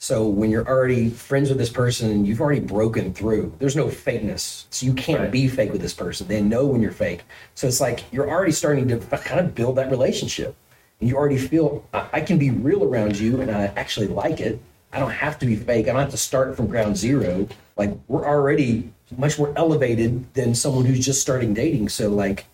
So 0.00 0.28
when 0.28 0.50
you're 0.50 0.66
already 0.66 1.10
friends 1.10 1.48
with 1.48 1.58
this 1.58 1.70
person 1.70 2.10
and 2.10 2.26
you've 2.26 2.40
already 2.40 2.60
broken 2.60 3.12
through, 3.12 3.52
there's 3.58 3.74
no 3.74 3.88
fakeness. 3.88 4.64
So 4.70 4.86
you 4.86 4.94
can't 4.94 5.22
Right. 5.22 5.30
be 5.30 5.48
fake 5.48 5.72
with 5.72 5.80
this 5.80 5.92
person. 5.92 6.28
They 6.28 6.40
know 6.40 6.66
when 6.66 6.80
you're 6.80 6.92
fake. 6.92 7.22
So 7.56 7.66
it's 7.66 7.80
like 7.80 8.04
you're 8.12 8.30
already 8.30 8.52
starting 8.52 8.86
to 8.88 8.98
kind 8.98 9.40
of 9.40 9.56
build 9.56 9.74
that 9.76 9.90
relationship. 9.90 10.54
And 11.00 11.08
you 11.08 11.16
already 11.16 11.36
feel 11.36 11.84
I, 11.92 12.06
I 12.12 12.20
can 12.20 12.38
be 12.38 12.50
real 12.50 12.84
around 12.84 13.18
you 13.18 13.40
and 13.40 13.50
I 13.50 13.72
actually 13.76 14.06
like 14.06 14.40
it. 14.40 14.60
I 14.92 15.00
don't 15.00 15.10
have 15.10 15.38
to 15.40 15.46
be 15.46 15.56
fake. 15.56 15.88
I 15.88 15.92
don't 15.92 16.00
have 16.00 16.10
to 16.12 16.16
start 16.16 16.56
from 16.56 16.68
ground 16.68 16.96
zero. 16.96 17.48
Like 17.76 17.92
we're 18.06 18.24
already 18.26 18.90
much 19.16 19.36
more 19.36 19.52
elevated 19.56 20.32
than 20.34 20.54
someone 20.54 20.84
who's 20.84 21.04
just 21.04 21.20
starting 21.20 21.54
dating. 21.54 21.88
So 21.88 22.08
like 22.08 22.46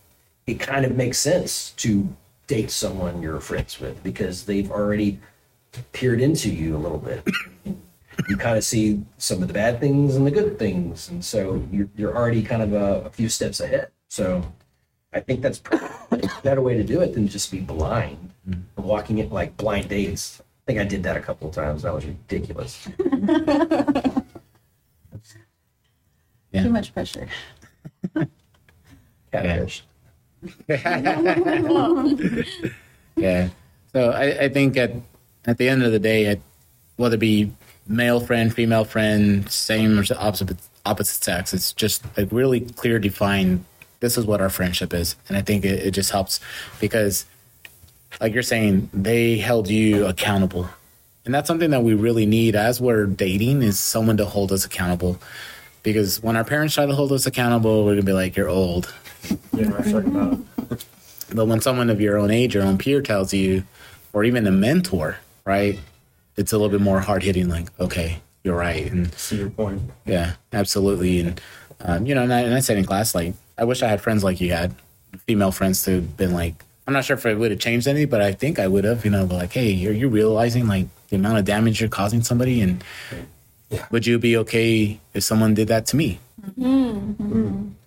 it 0.46 0.54
kind 0.60 0.86
of 0.86 0.96
makes 0.96 1.18
sense 1.18 1.72
to 1.76 2.08
date 2.46 2.70
someone 2.70 3.20
you're 3.22 3.40
friends 3.40 3.80
with 3.80 4.02
because 4.02 4.44
they've 4.44 4.70
already 4.70 5.18
peered 5.92 6.20
into 6.20 6.50
you 6.50 6.76
a 6.76 6.78
little 6.78 6.98
bit. 6.98 7.26
You 8.28 8.36
kind 8.36 8.56
of 8.56 8.64
see 8.64 9.02
some 9.18 9.42
of 9.42 9.48
the 9.48 9.54
bad 9.54 9.80
things 9.80 10.14
and 10.14 10.26
the 10.26 10.30
good 10.30 10.58
things, 10.58 11.08
and 11.08 11.24
so 11.24 11.62
you're, 11.72 11.88
you're 11.96 12.16
already 12.16 12.42
kind 12.42 12.62
of 12.62 12.72
a, 12.72 13.06
a 13.06 13.10
few 13.10 13.28
steps 13.28 13.60
ahead. 13.60 13.90
So 14.08 14.44
I 15.12 15.20
think 15.20 15.42
that's 15.42 15.58
probably 15.58 16.20
a 16.20 16.42
better 16.42 16.62
way 16.62 16.74
to 16.74 16.84
do 16.84 17.00
it 17.00 17.14
than 17.14 17.26
just 17.26 17.50
be 17.50 17.60
blind, 17.60 18.30
mm-hmm. 18.48 18.82
walking 18.82 19.18
it 19.18 19.32
like 19.32 19.56
blind 19.56 19.88
dates. 19.88 20.40
I 20.40 20.64
think 20.66 20.78
I 20.80 20.84
did 20.84 21.02
that 21.02 21.16
a 21.16 21.20
couple 21.20 21.48
of 21.48 21.54
times. 21.54 21.82
That 21.82 21.92
was 21.92 22.06
ridiculous. 22.06 22.88
Yeah. 26.54 26.62
Too 26.62 26.70
much 26.70 26.94
pressure. 26.94 27.26
Catfish. 29.32 29.84
Yeah. 33.16 33.48
So 33.92 34.10
I, 34.10 34.44
I 34.44 34.48
think 34.48 34.76
at 34.76 34.90
at 35.46 35.58
the 35.58 35.68
end 35.68 35.82
of 35.82 35.92
the 35.92 35.98
day, 35.98 36.26
it, 36.26 36.40
whether 36.96 37.14
it 37.14 37.20
be 37.20 37.52
male 37.86 38.20
friend, 38.20 38.52
female 38.52 38.84
friend, 38.84 39.48
same 39.50 39.98
or 39.98 40.04
opposite 40.18 40.56
opposite 40.86 41.24
sex, 41.24 41.54
it's 41.54 41.72
just 41.72 42.04
like 42.16 42.28
really 42.30 42.60
clear 42.60 42.98
defined. 42.98 43.64
This 44.00 44.18
is 44.18 44.26
what 44.26 44.40
our 44.40 44.50
friendship 44.50 44.92
is, 44.92 45.16
and 45.28 45.36
I 45.36 45.40
think 45.40 45.64
it, 45.64 45.86
it 45.86 45.90
just 45.92 46.10
helps 46.10 46.40
because, 46.78 47.24
like 48.20 48.34
you're 48.34 48.42
saying, 48.42 48.90
they 48.92 49.38
held 49.38 49.68
you 49.68 50.06
accountable, 50.06 50.68
and 51.24 51.34
that's 51.34 51.48
something 51.48 51.70
that 51.70 51.82
we 51.82 51.94
really 51.94 52.26
need 52.26 52.54
as 52.54 52.80
we're 52.80 53.06
dating 53.06 53.62
is 53.62 53.78
someone 53.78 54.18
to 54.18 54.26
hold 54.26 54.52
us 54.52 54.64
accountable. 54.64 55.18
Because 55.82 56.22
when 56.22 56.36
our 56.36 56.44
parents 56.44 56.74
try 56.74 56.86
to 56.86 56.94
hold 56.94 57.12
us 57.12 57.26
accountable, 57.26 57.84
we're 57.84 57.92
gonna 57.92 58.02
be 58.02 58.12
like, 58.12 58.36
"You're 58.36 58.48
old." 58.48 58.92
You 59.56 59.66
know, 59.66 59.76
I 59.76 59.80
was 59.80 59.92
talking 59.92 60.16
about 60.16 60.84
But 61.34 61.46
when 61.46 61.60
someone 61.60 61.90
of 61.90 62.00
your 62.00 62.18
own 62.18 62.30
age, 62.30 62.54
your 62.54 62.64
own 62.64 62.78
peer 62.78 63.00
tells 63.00 63.32
you, 63.32 63.64
or 64.12 64.24
even 64.24 64.46
a 64.46 64.50
mentor, 64.50 65.16
right? 65.44 65.78
It's 66.36 66.52
a 66.52 66.56
little 66.58 66.70
bit 66.70 66.80
more 66.80 67.00
hard 67.00 67.22
hitting, 67.22 67.48
like, 67.48 67.68
okay, 67.78 68.18
you're 68.42 68.56
right. 68.56 68.90
And 68.90 69.12
see 69.14 69.36
your 69.38 69.50
point. 69.50 69.82
yeah, 70.04 70.34
absolutely. 70.52 71.20
And, 71.20 71.40
um, 71.80 72.06
you 72.06 72.14
know, 72.14 72.22
and 72.22 72.32
I, 72.32 72.40
and 72.40 72.54
I 72.54 72.60
said 72.60 72.76
in 72.76 72.84
class, 72.84 73.14
like, 73.14 73.34
I 73.56 73.64
wish 73.64 73.82
I 73.82 73.88
had 73.88 74.00
friends 74.00 74.24
like 74.24 74.40
you 74.40 74.52
had, 74.52 74.74
female 75.26 75.52
friends 75.52 75.82
to 75.84 75.92
have 75.96 76.16
been 76.16 76.32
like, 76.32 76.54
I'm 76.86 76.92
not 76.92 77.04
sure 77.04 77.16
if 77.16 77.24
it 77.24 77.38
would 77.38 77.50
have 77.52 77.60
changed 77.60 77.86
any, 77.86 78.04
but 78.04 78.20
I 78.20 78.32
think 78.32 78.58
I 78.58 78.66
would 78.66 78.84
have, 78.84 79.04
you 79.04 79.10
know, 79.10 79.24
like, 79.24 79.52
hey, 79.52 79.70
you're, 79.70 79.92
you 79.92 80.08
realizing 80.08 80.66
like 80.66 80.86
the 81.08 81.16
amount 81.16 81.38
of 81.38 81.44
damage 81.44 81.80
you're 81.80 81.88
causing 81.88 82.22
somebody. 82.22 82.60
And 82.60 82.82
Yeah. 83.70 83.86
would 83.90 84.06
you 84.06 84.18
be 84.18 84.36
okay 84.38 85.00
if 85.14 85.22
someone 85.24 85.54
did 85.54 85.68
that 85.68 85.86
to 85.86 85.96
me? 85.96 86.18
Yeah. 86.58 86.66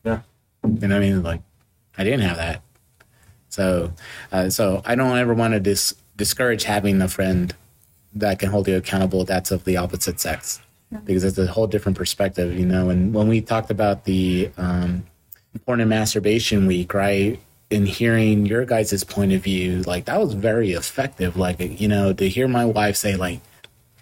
You 0.04 0.22
know 0.64 0.64
what 0.64 0.92
I 0.92 1.00
mean? 1.00 1.22
Like, 1.22 1.42
I 1.98 2.04
didn't 2.04 2.22
have 2.22 2.38
that. 2.38 2.62
So, 3.50 3.92
uh, 4.32 4.50
so 4.50 4.82
I 4.86 4.96
don't 4.96 5.18
ever 5.18 5.34
want 5.34 5.54
to 5.54 5.60
dis- 5.60 5.94
discourage 6.18 6.64
having 6.64 7.02
a 7.02 7.08
friend 7.08 7.56
that 8.14 8.40
can 8.40 8.50
hold 8.50 8.68
you 8.68 8.76
accountable 8.76 9.24
that's 9.24 9.52
of 9.52 9.64
the 9.64 9.78
opposite 9.78 10.20
sex 10.20 10.60
because 11.06 11.24
it's 11.24 11.38
a 11.38 11.48
whole 11.48 11.68
different 11.68 11.98
perspective, 11.98 12.58
you 12.58 12.66
know. 12.66 12.90
And 12.90 13.14
when 13.14 13.28
we 13.28 13.42
talked 13.42 13.72
about 13.72 14.06
the 14.06 14.50
um, 14.58 15.06
important 15.54 15.90
masturbation 15.90 16.66
week, 16.66 16.94
right? 16.94 17.40
In 17.70 17.86
hearing 17.86 18.46
your 18.46 18.66
guys' 18.66 19.04
point 19.04 19.34
of 19.34 19.42
view, 19.42 19.82
like 19.82 20.06
that 20.06 20.20
was 20.20 20.34
very 20.34 20.72
effective. 20.72 21.36
Like, 21.36 21.60
you 21.60 21.88
know, 21.88 22.14
to 22.14 22.30
hear 22.30 22.48
my 22.48 22.66
wife 22.66 22.96
say, 22.96 23.16
like, 23.16 23.42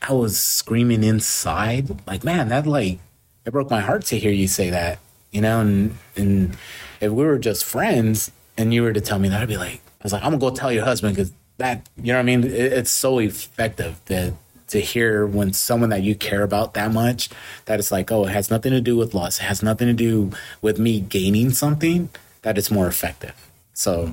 I 0.02 0.14
was 0.14 0.38
screaming 0.38 1.04
inside, 1.04 2.06
like, 2.06 2.24
man, 2.24 2.50
that 2.50 2.68
like 2.68 3.00
it 3.46 3.52
broke 3.52 3.72
my 3.72 3.82
heart 3.82 4.06
to 4.06 4.20
hear 4.20 4.32
you 4.32 4.48
say 4.48 4.70
that, 4.70 5.00
you 5.32 5.42
know, 5.42 5.62
and 5.62 5.98
and 6.16 6.58
if 7.02 7.12
we 7.12 7.26
were 7.26 7.40
just 7.40 7.64
friends 7.64 8.32
and 8.58 8.74
you 8.74 8.84
were 8.84 8.94
to 8.94 9.02
tell 9.02 9.18
me 9.18 9.30
that, 9.30 9.42
I'd 9.42 9.48
be 9.48 9.58
like, 9.58 9.82
I 10.02 10.04
was 10.04 10.14
like, 10.14 10.24
I'm 10.24 10.38
gonna 10.38 10.40
go 10.40 10.52
tell 10.52 10.72
your 10.72 10.86
husband 10.86 11.16
because 11.16 11.32
that, 11.58 11.88
you 11.98 12.14
know 12.14 12.20
what 12.20 12.24
I 12.24 12.24
mean? 12.24 12.44
It, 12.44 12.54
it's 12.54 12.92
so 12.92 13.20
effective 13.20 14.00
that 14.06 14.34
to 14.68 14.80
hear 14.80 15.26
when 15.28 15.54
someone 15.54 15.90
that 15.90 16.02
you 16.02 16.16
care 16.16 16.44
about 16.44 16.74
that 16.74 16.92
much 16.92 17.30
that 17.66 17.80
it's 17.80 17.92
like 17.92 18.12
oh 18.12 18.26
it 18.26 18.32
has 18.32 18.50
nothing 18.50 18.72
to 18.72 18.82
do 18.82 18.98
with 18.98 19.14
loss. 19.14 19.40
it 19.40 19.44
has 19.44 19.62
nothing 19.62 19.88
to 19.88 19.94
do 19.94 20.32
with 20.60 20.80
me 20.80 21.00
gaining 21.00 21.52
something 21.52 22.10
that 22.42 22.58
it's 22.58 22.72
more 22.72 22.88
effective 22.88 23.48
so 23.76 24.12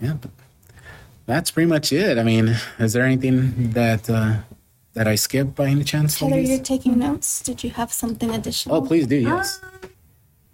yeah 0.00 0.14
but 0.14 0.30
that's 1.26 1.50
pretty 1.50 1.68
much 1.68 1.92
it 1.92 2.16
i 2.16 2.22
mean 2.22 2.56
is 2.78 2.94
there 2.94 3.04
anything 3.04 3.72
that 3.72 4.08
uh 4.08 4.36
that 4.94 5.06
i 5.06 5.14
skipped 5.14 5.54
by 5.54 5.66
any 5.66 5.84
chance 5.84 6.18
Heather, 6.18 6.36
ladies? 6.36 6.48
you're 6.48 6.58
taking 6.60 6.98
notes. 6.98 7.42
Did 7.42 7.62
you 7.62 7.70
have 7.70 7.92
something 7.92 8.30
additional? 8.34 8.76
oh 8.76 8.80
please 8.80 9.06
do 9.06 9.16
yes 9.16 9.60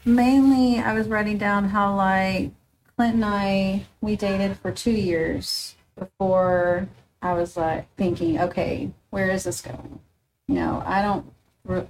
Mainly, 0.04 0.78
I 0.78 0.94
was 0.94 1.08
writing 1.08 1.36
down 1.36 1.68
how 1.68 1.94
like 1.94 2.50
Clint 2.96 3.16
and 3.16 3.24
I 3.24 3.84
we 4.00 4.16
dated 4.16 4.56
for 4.56 4.72
two 4.72 4.90
years 4.92 5.74
before 6.00 6.88
I 7.22 7.34
was 7.34 7.56
like 7.56 7.94
thinking, 7.96 8.40
okay, 8.40 8.90
where 9.10 9.30
is 9.30 9.44
this 9.44 9.60
going? 9.60 10.00
You 10.48 10.56
know, 10.56 10.82
I 10.84 11.02
don't. 11.02 11.32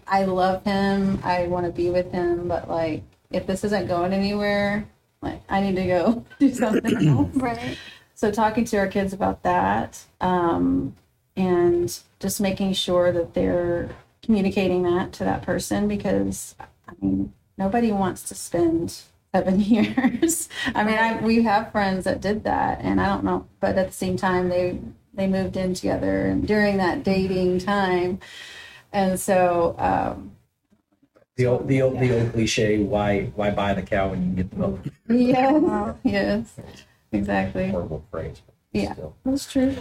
I 0.06 0.24
love 0.24 0.64
him. 0.64 1.20
I 1.24 1.46
want 1.46 1.64
to 1.64 1.72
be 1.72 1.88
with 1.88 2.12
him, 2.12 2.48
but 2.48 2.68
like, 2.68 3.02
if 3.30 3.46
this 3.46 3.64
isn't 3.64 3.86
going 3.86 4.12
anywhere, 4.12 4.86
like, 5.22 5.40
I 5.48 5.60
need 5.60 5.76
to 5.76 5.86
go 5.86 6.26
do 6.38 6.52
something 6.52 7.08
else. 7.08 7.34
Right. 7.34 7.78
So 8.14 8.30
talking 8.30 8.66
to 8.66 8.76
our 8.76 8.88
kids 8.88 9.14
about 9.14 9.44
that, 9.44 10.04
um, 10.20 10.94
and 11.36 11.98
just 12.18 12.40
making 12.40 12.74
sure 12.74 13.12
that 13.12 13.32
they're 13.32 13.88
communicating 14.22 14.82
that 14.82 15.12
to 15.12 15.24
that 15.24 15.42
person 15.42 15.88
because 15.88 16.54
I 16.86 16.92
mean 17.00 17.32
nobody 17.56 17.90
wants 17.92 18.22
to 18.24 18.34
spend 18.34 19.00
seven 19.34 19.60
years. 19.74 20.48
I 20.74 20.84
mean, 20.84 20.98
I, 20.98 21.20
we 21.22 21.42
have 21.42 21.72
friends 21.72 22.04
that 22.04 22.20
did 22.20 22.44
that, 22.44 22.80
and 22.82 23.00
I 23.00 23.06
don't 23.06 23.24
know, 23.24 23.46
but 23.60 23.76
at 23.78 23.88
the 23.88 23.92
same 23.92 24.16
time 24.16 24.48
they 24.48 24.78
they 25.14 25.26
moved 25.26 25.56
in 25.56 25.74
together 25.74 26.26
and 26.26 26.46
during 26.46 26.76
that 26.76 27.02
dating 27.02 27.58
time, 27.58 28.20
and 28.92 29.18
so 29.18 29.74
um, 29.78 30.32
The 31.36 31.46
old, 31.46 31.66
the 31.68 31.82
old, 31.82 31.98
the 31.98 32.16
old 32.18 32.32
cliche: 32.32 32.78
why, 32.78 33.24
why 33.34 33.50
buy 33.50 33.74
the 33.74 33.82
cow 33.82 34.10
when 34.10 34.20
you 34.20 34.26
can 34.28 34.34
get 34.36 34.50
the 34.50 34.56
milk? 34.56 34.80
yes, 35.08 35.96
yes, 36.04 36.56
exactly. 37.12 37.68
Horrible 37.70 38.04
phrase. 38.10 38.40
but 38.46 38.54
Yeah, 38.72 38.92
still. 38.94 39.16
that's 39.24 39.50
true. 39.52 39.76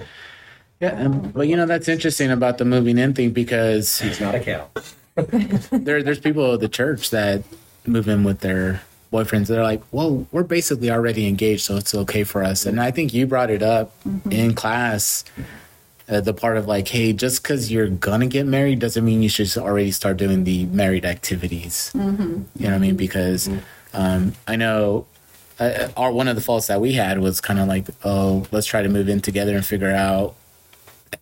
yeah 0.81 0.93
um, 1.05 1.31
but 1.31 1.47
you 1.47 1.55
know 1.55 1.65
that's 1.67 1.87
interesting 1.87 2.31
about 2.31 2.57
the 2.57 2.65
moving 2.65 2.97
in 2.97 3.13
thing 3.13 3.29
because 3.31 3.99
He's 3.99 4.19
not 4.19 4.33
a 4.35 4.39
cow. 4.39 4.67
there 5.71 6.01
there's 6.01 6.19
people 6.19 6.53
at 6.55 6.59
the 6.59 6.69
church 6.69 7.11
that 7.11 7.43
move 7.85 8.07
in 8.07 8.23
with 8.23 8.39
their 8.39 8.81
boyfriends 9.11 9.47
they're 9.47 9.63
like 9.63 9.81
well 9.91 10.27
we're 10.31 10.43
basically 10.43 10.91
already 10.91 11.27
engaged 11.27 11.63
so 11.63 11.77
it's 11.77 11.95
okay 11.95 12.23
for 12.23 12.43
us. 12.43 12.65
And 12.65 12.79
i 12.79 12.91
think 12.91 13.13
you 13.13 13.25
brought 13.25 13.49
it 13.49 13.63
up 13.63 13.91
in 14.29 14.53
class 14.53 15.23
uh, 16.07 16.21
the 16.21 16.33
part 16.33 16.57
of 16.57 16.67
like 16.67 16.87
hey 16.87 17.13
just 17.13 17.41
because 17.43 17.71
you're 17.71 17.87
gonna 17.89 18.27
get 18.27 18.45
married 18.45 18.79
doesn't 18.79 19.03
mean 19.03 19.21
you 19.21 19.29
should 19.29 19.55
already 19.57 19.91
start 19.91 20.17
doing 20.17 20.43
the 20.43 20.65
married 20.67 21.05
activities. 21.05 21.91
You 21.95 22.01
know 22.01 22.45
what 22.69 22.73
i 22.73 22.77
mean? 22.79 22.95
Because 22.95 23.49
um, 23.93 24.33
i 24.47 24.55
know 24.55 25.05
uh, 25.59 25.89
our 25.97 26.11
one 26.11 26.27
of 26.27 26.35
the 26.35 26.41
faults 26.41 26.67
that 26.67 26.79
we 26.79 26.93
had 26.93 27.19
was 27.19 27.41
kind 27.41 27.59
of 27.59 27.67
like 27.67 27.87
oh 28.03 28.45
let's 28.51 28.67
try 28.67 28.81
to 28.81 28.89
move 28.89 29.09
in 29.09 29.21
together 29.21 29.55
and 29.55 29.65
figure 29.65 29.91
out 29.91 30.35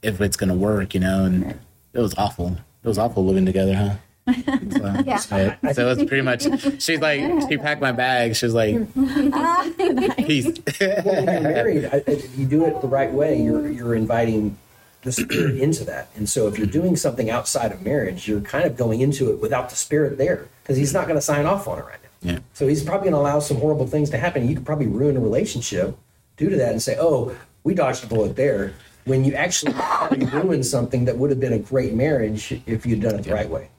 if 0.01 0.19
it's 0.21 0.37
gonna 0.37 0.55
work 0.55 0.93
you 0.93 0.99
know? 0.99 1.25
And 1.25 1.59
it 1.93 1.99
was 1.99 2.13
awful. 2.15 2.57
It 2.83 2.87
was 2.87 2.97
awful 2.97 3.25
living 3.25 3.45
together 3.45 3.75
huh 3.75 3.95
so, 4.27 4.95
Yeah. 5.05 5.17
so, 5.17 5.53
so 5.73 5.89
it 5.89 5.97
was 5.97 6.07
pretty 6.07 6.21
much. 6.23 6.43
She's 6.81 6.99
like, 6.99 7.21
she 7.49 7.57
packed 7.57 7.81
my 7.81 7.91
bag. 7.91 8.35
She's 8.35 8.53
was 8.53 8.55
like, 8.55 8.75
peace. 10.17 10.45
When 10.79 11.25
you're 11.25 11.41
married, 11.41 11.85
I, 11.85 12.03
I, 12.07 12.21
you 12.35 12.45
do 12.45 12.65
it 12.65 12.81
the 12.81 12.87
right 12.87 13.11
way. 13.11 13.41
You're 13.41 13.69
you're 13.69 13.95
inviting 13.95 14.57
the 15.03 15.11
spirit 15.11 15.57
into 15.61 15.83
that. 15.85 16.09
And 16.15 16.27
so 16.27 16.47
if 16.47 16.57
you're 16.57 16.67
doing 16.67 16.95
something 16.95 17.29
outside 17.29 17.71
of 17.71 17.81
marriage, 17.83 18.27
you're 18.27 18.41
kind 18.41 18.65
of 18.65 18.75
going 18.75 19.01
into 19.01 19.31
it 19.31 19.39
without 19.41 19.69
the 19.69 19.75
spirit 19.75 20.17
there 20.17 20.47
because 20.63 20.77
he's 20.77 20.93
not 20.93 21.07
going 21.07 21.17
to 21.17 21.21
sign 21.21 21.45
off 21.45 21.67
on 21.67 21.79
it 21.79 21.85
right 21.85 21.99
now. 22.23 22.31
yeah, 22.33 22.39
So 22.53 22.67
he's 22.67 22.83
probably 22.83 23.09
going 23.09 23.13
to 23.13 23.19
allow 23.29 23.39
some 23.39 23.57
horrible 23.57 23.87
things 23.87 24.09
to 24.09 24.17
happen. 24.17 24.47
You 24.49 24.55
could 24.55 24.65
probably 24.65 24.87
ruin 24.87 25.15
a 25.15 25.19
relationship 25.19 25.97
due 26.35 26.49
to 26.49 26.55
that 26.57 26.71
and 26.71 26.81
say, 26.81 26.97
"Oh, 26.99 27.35
we 27.63 27.73
dodged 27.73 28.03
a 28.03 28.07
bullet 28.07 28.35
there." 28.35 28.73
When 29.05 29.23
you 29.23 29.33
actually 29.35 29.71
probably 29.77 30.25
ruined 30.25 30.65
something 30.65 31.05
that 31.05 31.17
would 31.17 31.29
have 31.29 31.39
been 31.39 31.53
a 31.53 31.59
great 31.59 31.93
marriage 31.93 32.59
if 32.65 32.85
you'd 32.85 33.01
done 33.01 33.15
it 33.15 33.23
the 33.23 33.33
right 33.33 33.49
way. 33.49 33.69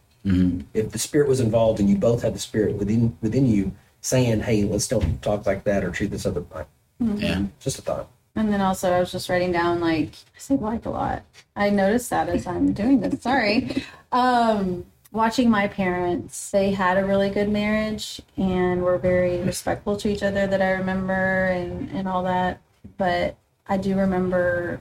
If 0.75 0.93
the 0.93 0.99
spirit 0.99 1.29
was 1.29 1.41
involved 1.41 1.81
and 1.81 1.89
you 1.89 1.97
both 1.97 2.23
had 2.23 2.35
the 2.35 2.39
spirit 2.39 2.77
within 2.77 3.17
within 3.21 3.47
you 3.47 3.73
saying, 4.01 4.41
"Hey, 4.41 4.65
let's 4.65 4.87
don't 4.89 5.21
talk 5.23 5.47
like 5.47 5.65
that 5.65 5.85
or 5.85 5.91
treat 5.91 6.11
this 6.11 6.27
other 6.27 6.43
way." 6.43 6.65
yeah, 7.01 7.45
Just 7.61 7.79
a 7.79 7.83
thought. 7.83 8.09
And 8.35 8.53
then 8.53 8.61
also, 8.61 8.93
I 8.93 9.01
was 9.01 9.11
just 9.11 9.29
writing 9.29 9.53
down 9.53 9.81
like 9.81 10.11
I 10.11 10.39
say 10.39 10.55
like 10.57 10.87
a 10.87 10.91
lot. 10.91 11.23
I 11.57 11.71
noticed 11.71 12.11
that 12.11 12.29
as 12.29 12.47
I'm 12.47 12.73
doing 12.73 13.01
this. 13.01 13.23
Sorry. 13.23 13.83
Um, 14.13 14.87
watching 15.13 15.51
my 15.51 15.69
parents, 15.69 16.51
they 16.51 16.71
had 16.71 16.99
a 16.99 17.05
really 17.05 17.31
good 17.31 17.49
marriage 17.49 18.21
and 18.37 18.83
were 18.83 18.99
very 18.99 19.43
respectful 19.43 19.97
to 19.99 20.09
each 20.09 20.23
other. 20.23 20.47
That 20.47 20.63
I 20.63 20.71
remember 20.73 21.47
and 21.47 21.91
and 21.91 22.07
all 22.09 22.23
that. 22.25 22.61
But 22.97 23.37
I 23.67 23.77
do 23.77 23.97
remember 23.97 24.81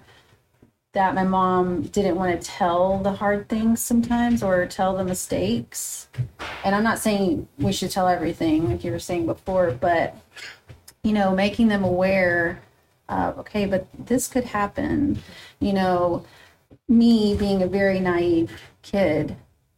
that 0.98 1.14
my 1.14 1.24
mom 1.24 1.84
didn't 1.84 2.16
want 2.16 2.42
to 2.42 2.48
tell 2.48 2.98
the 2.98 3.12
hard 3.12 3.48
things 3.48 3.80
sometimes 3.80 4.42
or 4.42 4.66
tell 4.66 4.98
the 4.98 5.04
mistakes. 5.04 6.08
And 6.66 6.74
I'm 6.74 6.84
not 6.84 6.98
saying 6.98 7.48
we 7.60 7.72
should 7.72 7.92
tell 7.92 8.08
everything 8.08 8.68
like 8.68 8.84
you 8.84 8.92
were 8.92 8.98
saying 8.98 9.28
before, 9.28 9.70
but 9.70 10.16
you 11.04 11.14
know, 11.14 11.36
making 11.36 11.68
them 11.68 11.84
aware 11.84 12.60
of, 13.10 13.38
okay, 13.38 13.68
but 13.68 13.86
this 14.08 14.28
could 14.28 14.46
happen. 14.46 15.20
You 15.60 15.74
know, 15.74 16.26
me 16.90 17.36
being 17.36 17.62
a 17.62 17.68
very 17.68 18.00
naive 18.00 18.60
kid, 18.82 19.36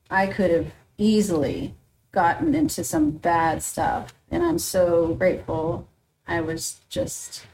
I 0.09 0.27
could 0.27 0.51
have 0.51 0.71
easily 0.97 1.73
gotten 2.13 2.55
into 2.55 2.81
some 2.81 3.11
bad 3.11 3.61
stuff. 3.61 4.13
And 4.31 4.41
I'm 4.41 4.57
so 4.57 5.15
grateful. 5.15 5.85
I 6.25 6.39
was 6.39 6.79
just, 6.87 7.45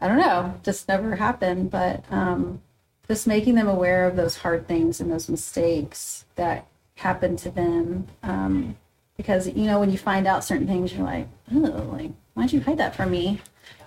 I 0.00 0.06
don't 0.06 0.18
know, 0.18 0.54
just 0.62 0.86
never 0.86 1.16
happened. 1.16 1.72
But 1.72 2.04
um, 2.12 2.62
just 3.08 3.26
making 3.26 3.54
them 3.54 3.68
aware 3.68 4.06
of 4.06 4.16
those 4.16 4.36
hard 4.36 4.68
things 4.68 5.00
and 5.00 5.10
those 5.10 5.28
mistakes 5.28 6.24
that 6.36 6.66
happen 6.96 7.36
to 7.36 7.50
them. 7.50 8.06
Um, 8.22 8.76
because, 9.16 9.48
you 9.48 9.64
know, 9.64 9.80
when 9.80 9.90
you 9.90 9.98
find 9.98 10.26
out 10.26 10.44
certain 10.44 10.66
things, 10.66 10.92
you're 10.92 11.04
like, 11.04 11.26
oh, 11.52 11.58
like, 11.92 12.12
why'd 12.34 12.52
you 12.52 12.60
hide 12.60 12.78
that 12.78 12.94
from 12.94 13.10
me? 13.10 13.40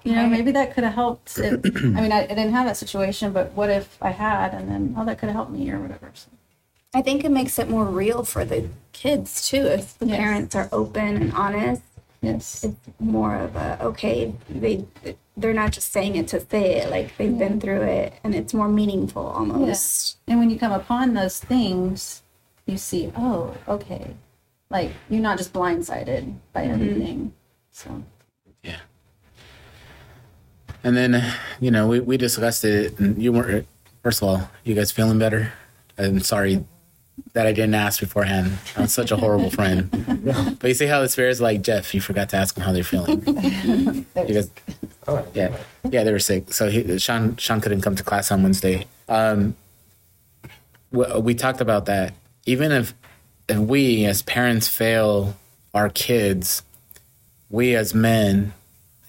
You 0.04 0.14
know, 0.16 0.28
maybe 0.28 0.52
that 0.52 0.74
could 0.74 0.84
have 0.84 0.94
helped. 0.96 1.38
If, 1.38 1.64
I 1.76 2.02
mean, 2.02 2.12
I, 2.12 2.24
I 2.24 2.28
didn't 2.28 2.52
have 2.52 2.66
that 2.66 2.76
situation, 2.76 3.32
but 3.32 3.54
what 3.54 3.70
if 3.70 3.98
I 4.02 4.10
had, 4.10 4.54
and 4.54 4.70
then, 4.70 4.96
oh, 4.98 5.06
that 5.06 5.20
could 5.20 5.28
have 5.28 5.36
helped 5.36 5.52
me 5.52 5.70
or 5.72 5.80
whatever. 5.80 6.12
So, 6.14 6.28
I 6.94 7.02
think 7.02 7.24
it 7.24 7.32
makes 7.32 7.58
it 7.60 7.70
more 7.70 7.86
real 7.86 8.24
for 8.26 8.44
the 8.44 8.68
kids 8.92 9.48
too. 9.48 9.66
If 9.66 9.98
the 10.00 10.08
Yes. 10.08 10.18
parents 10.18 10.56
are 10.56 10.68
open 10.74 11.16
and 11.22 11.34
honest, 11.34 11.84
yes. 12.22 12.64
it's 12.66 12.76
more 13.00 13.36
of 13.36 13.56
a 13.56 13.78
okay. 13.82 14.34
They 14.50 14.86
they're 15.42 15.54
not 15.54 15.72
just 15.72 15.92
saying 15.92 16.16
it 16.16 16.28
to 16.30 16.40
say 16.40 16.76
it. 16.76 16.90
Like 16.90 17.16
they've 17.18 17.38
been 17.38 17.60
through 17.60 17.82
it, 17.82 18.14
and 18.24 18.34
it's 18.36 18.54
more 18.54 18.68
meaningful 18.68 19.26
almost. 19.26 19.68
Yes. 19.68 20.16
And 20.28 20.40
when 20.40 20.50
you 20.50 20.58
come 20.58 20.72
upon 20.72 21.14
those 21.14 21.40
things, 21.40 22.24
you 22.66 22.78
see, 22.78 23.12
oh, 23.16 23.56
okay. 23.68 24.16
Like 24.70 24.92
you're 25.10 25.22
not 25.22 25.38
just 25.38 25.54
blindsided 25.54 26.36
by 26.54 26.64
mm-hmm. 26.64 26.74
everything. 26.74 27.34
So 27.72 28.04
yeah. 28.64 28.80
And 30.84 30.98
then, 30.98 31.24
you 31.60 31.72
know, 31.72 31.88
we, 31.88 32.00
we 32.00 32.18
discussed 32.18 32.64
it, 32.64 32.98
and 33.00 33.22
you 33.22 33.32
weren't. 33.34 33.68
First 34.04 34.22
of 34.24 34.30
all, 34.30 34.50
you 34.64 34.74
guys 34.74 34.92
feeling 34.92 35.20
better? 35.20 35.54
I'm 35.98 36.22
sorry 36.22 36.66
that 37.34 37.46
I 37.48 37.52
didn't 37.52 37.76
ask 37.76 38.00
beforehand. 38.00 38.58
I'm 38.76 38.88
such 38.88 39.12
a 39.12 39.16
horrible 39.18 39.50
friend. 39.52 39.90
But 40.60 40.68
you 40.68 40.74
see 40.74 40.88
how 40.88 41.02
the 41.02 41.10
spirit's 41.10 41.40
like 41.40 41.62
Jeff. 41.62 41.94
You 41.94 42.02
forgot 42.02 42.30
to 42.30 42.38
ask 42.38 42.56
them 42.56 42.64
how 42.64 42.72
they're 42.72 42.84
feeling. 42.84 43.22
You 44.28 44.34
guys, 44.36 44.50
Oh, 45.08 45.26
yeah, 45.34 45.58
yeah, 45.90 46.04
they 46.04 46.12
were 46.12 46.20
sick. 46.20 46.54
So 46.54 46.70
he, 46.70 47.00
Sean 47.00 47.36
Sean 47.38 47.60
couldn't 47.60 47.82
come 47.82 47.96
to 47.96 48.04
class 48.04 48.32
on 48.32 48.44
Wednesday. 48.44 48.86
Um, 49.10 49.56
we, 50.92 51.06
we 51.20 51.34
talked 51.36 51.60
about 51.60 51.86
that. 51.88 52.14
Even 52.46 52.72
if 52.72 52.94
if 53.50 53.58
we 53.58 54.06
as 54.06 54.22
parents 54.22 54.68
fail 54.68 55.36
our 55.74 55.90
kids, 55.90 56.62
we 57.50 57.76
as 57.76 57.96
men 57.96 58.54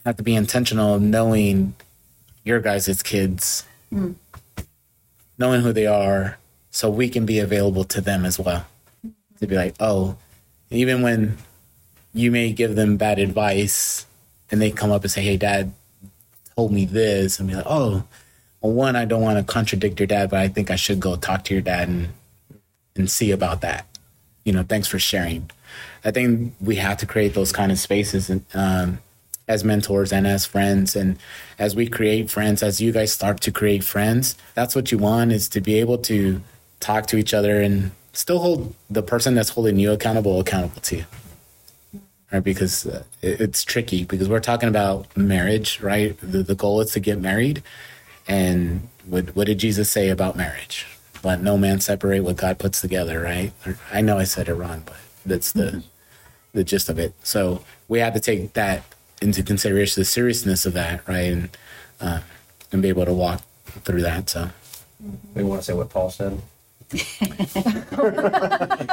have 0.07 0.17
to 0.17 0.23
be 0.23 0.35
intentional 0.35 0.95
of 0.95 1.03
knowing 1.03 1.75
your 2.43 2.61
guys' 2.61 3.03
kids, 3.03 3.65
knowing 3.91 5.61
who 5.61 5.73
they 5.75 5.87
are, 5.87 6.39
so 6.73 6.91
we 6.91 7.09
can 7.09 7.25
be 7.25 7.39
available 7.39 7.85
to 7.85 8.01
them 8.01 8.25
as 8.25 8.39
well. 8.39 8.67
To 9.39 9.47
be 9.47 9.55
like, 9.55 9.77
oh, 9.79 10.17
even 10.71 11.03
when 11.03 11.37
you 12.13 12.31
may 12.31 12.53
give 12.53 12.75
them 12.75 12.97
bad 12.97 13.19
advice 13.19 14.07
and 14.51 14.61
they 14.61 14.71
come 14.71 14.91
up 14.91 15.03
and 15.03 15.11
say, 15.11 15.23
hey, 15.23 15.37
dad 15.37 15.73
told 16.57 16.73
me 16.73 16.85
this, 16.85 17.39
and 17.39 17.49
be 17.49 17.55
like, 17.55 17.67
oh, 17.67 18.05
well, 18.61 18.73
one, 18.73 18.97
I 18.97 19.05
don't 19.05 19.23
want 19.23 19.39
to 19.39 19.45
contradict 19.45 20.01
your 20.01 20.07
dad, 20.07 20.31
but 20.31 20.41
I 20.41 20.49
think 20.49 20.71
I 20.71 20.77
should 20.77 21.01
go 21.01 21.17
talk 21.17 21.45
to 21.45 21.55
your 21.55 21.63
dad 21.63 21.89
and 21.89 22.09
and 22.95 23.11
see 23.11 23.31
about 23.31 23.63
that. 23.63 23.87
You 24.45 24.53
know, 24.53 24.63
thanks 24.63 24.89
for 24.89 24.99
sharing. 24.99 25.51
I 26.05 26.11
think 26.11 26.55
we 26.61 26.77
have 26.77 26.99
to 26.99 27.07
create 27.07 27.33
those 27.33 27.53
kind 27.53 27.73
of 27.73 27.79
spaces 27.79 28.29
and, 28.29 28.45
um, 28.53 28.99
as 29.49 29.65
mentors 29.65 30.13
and 30.13 30.27
as 30.27 30.45
friends. 30.45 30.95
And 30.95 31.17
as 31.59 31.75
we 31.75 31.87
create 31.87 32.31
friends, 32.31 32.63
as 32.63 32.81
you 32.81 32.93
guys 32.93 33.13
start 33.13 33.41
to 33.43 33.51
create 33.51 33.83
friends, 33.83 34.37
that's 34.55 34.75
what 34.75 34.93
you 34.93 34.99
want 34.99 35.33
is 35.33 35.49
to 35.51 35.61
be 35.61 35.81
able 35.81 35.99
to 35.99 36.43
talk 36.83 37.07
to 37.07 37.17
each 37.17 37.33
other 37.33 37.63
and 37.63 37.93
still 38.13 38.41
hold 38.41 38.75
the 38.91 39.03
person 39.03 39.35
that's 39.35 39.51
holding 39.51 39.79
you 39.79 39.93
accountable 39.93 40.41
accountable 40.41 40.81
to 40.83 40.97
you. 40.99 41.05
Right? 42.31 42.45
Because 42.45 42.87
uh, 42.87 43.05
it, 43.23 43.41
it's 43.41 43.65
tricky 43.65 44.05
because 44.05 44.29
we're 44.29 44.41
talking 44.41 44.69
about 44.69 45.15
marriage, 45.17 45.81
right? 45.81 46.19
The, 46.21 46.43
the 46.43 46.55
goal 46.55 46.81
is 46.81 46.93
to 46.93 47.01
get 47.01 47.21
married. 47.21 47.63
And 48.27 48.89
what, 49.07 49.35
what 49.35 49.47
did 49.47 49.59
Jesus 49.59 49.91
say 49.91 50.09
about 50.09 50.37
marriage? 50.37 50.87
Let 51.25 51.41
no 51.41 51.57
man 51.57 51.81
separate 51.81 52.21
what 52.21 52.37
God 52.37 52.59
puts 52.59 52.81
together, 52.81 53.21
right? 53.21 53.53
I 53.93 54.01
know 54.01 54.19
I 54.19 54.25
said 54.25 54.49
it 54.49 54.55
wrong, 54.55 54.83
but 54.85 54.97
that's 55.25 55.53
the 55.53 55.85
the 56.53 56.65
gist 56.65 56.89
of 56.89 56.99
it. 56.99 57.15
So 57.23 57.65
we 57.89 58.01
have 58.01 58.13
to 58.15 58.21
take 58.21 58.53
that 58.55 58.83
into 59.23 59.43
consideration, 59.43 60.01
the 60.01 60.05
seriousness 60.05 60.67
of 60.67 60.75
that, 60.75 61.07
right, 61.09 61.33
and 61.33 61.57
uh, 62.01 62.21
and 62.73 62.83
be 62.83 62.89
able 62.89 63.05
to 63.05 63.13
walk 63.13 63.43
through 63.85 64.03
that. 64.03 64.29
So 64.29 64.51
We 65.35 65.45
want 65.45 65.63
to 65.63 65.65
say 65.65 65.75
what 65.75 65.91
Paul 65.91 66.11
said. 66.11 66.41
He 66.93 66.99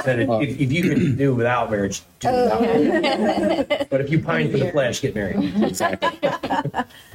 said 0.02 0.20
if, 0.20 0.30
if, 0.30 0.60
if 0.60 0.72
you 0.72 0.82
can 0.84 1.16
do 1.16 1.36
without 1.36 1.70
marriage, 1.70 2.02
do 2.20 2.30
oh, 2.30 2.44
without 2.44 2.62
marriage. 2.62 3.88
But 3.90 4.02
if 4.02 4.10
you 4.10 4.20
pine 4.20 4.52
for 4.52 4.58
the 4.58 4.72
flesh, 4.72 5.02
get 5.02 5.16
married. 5.16 5.54
exactly, 5.64 6.18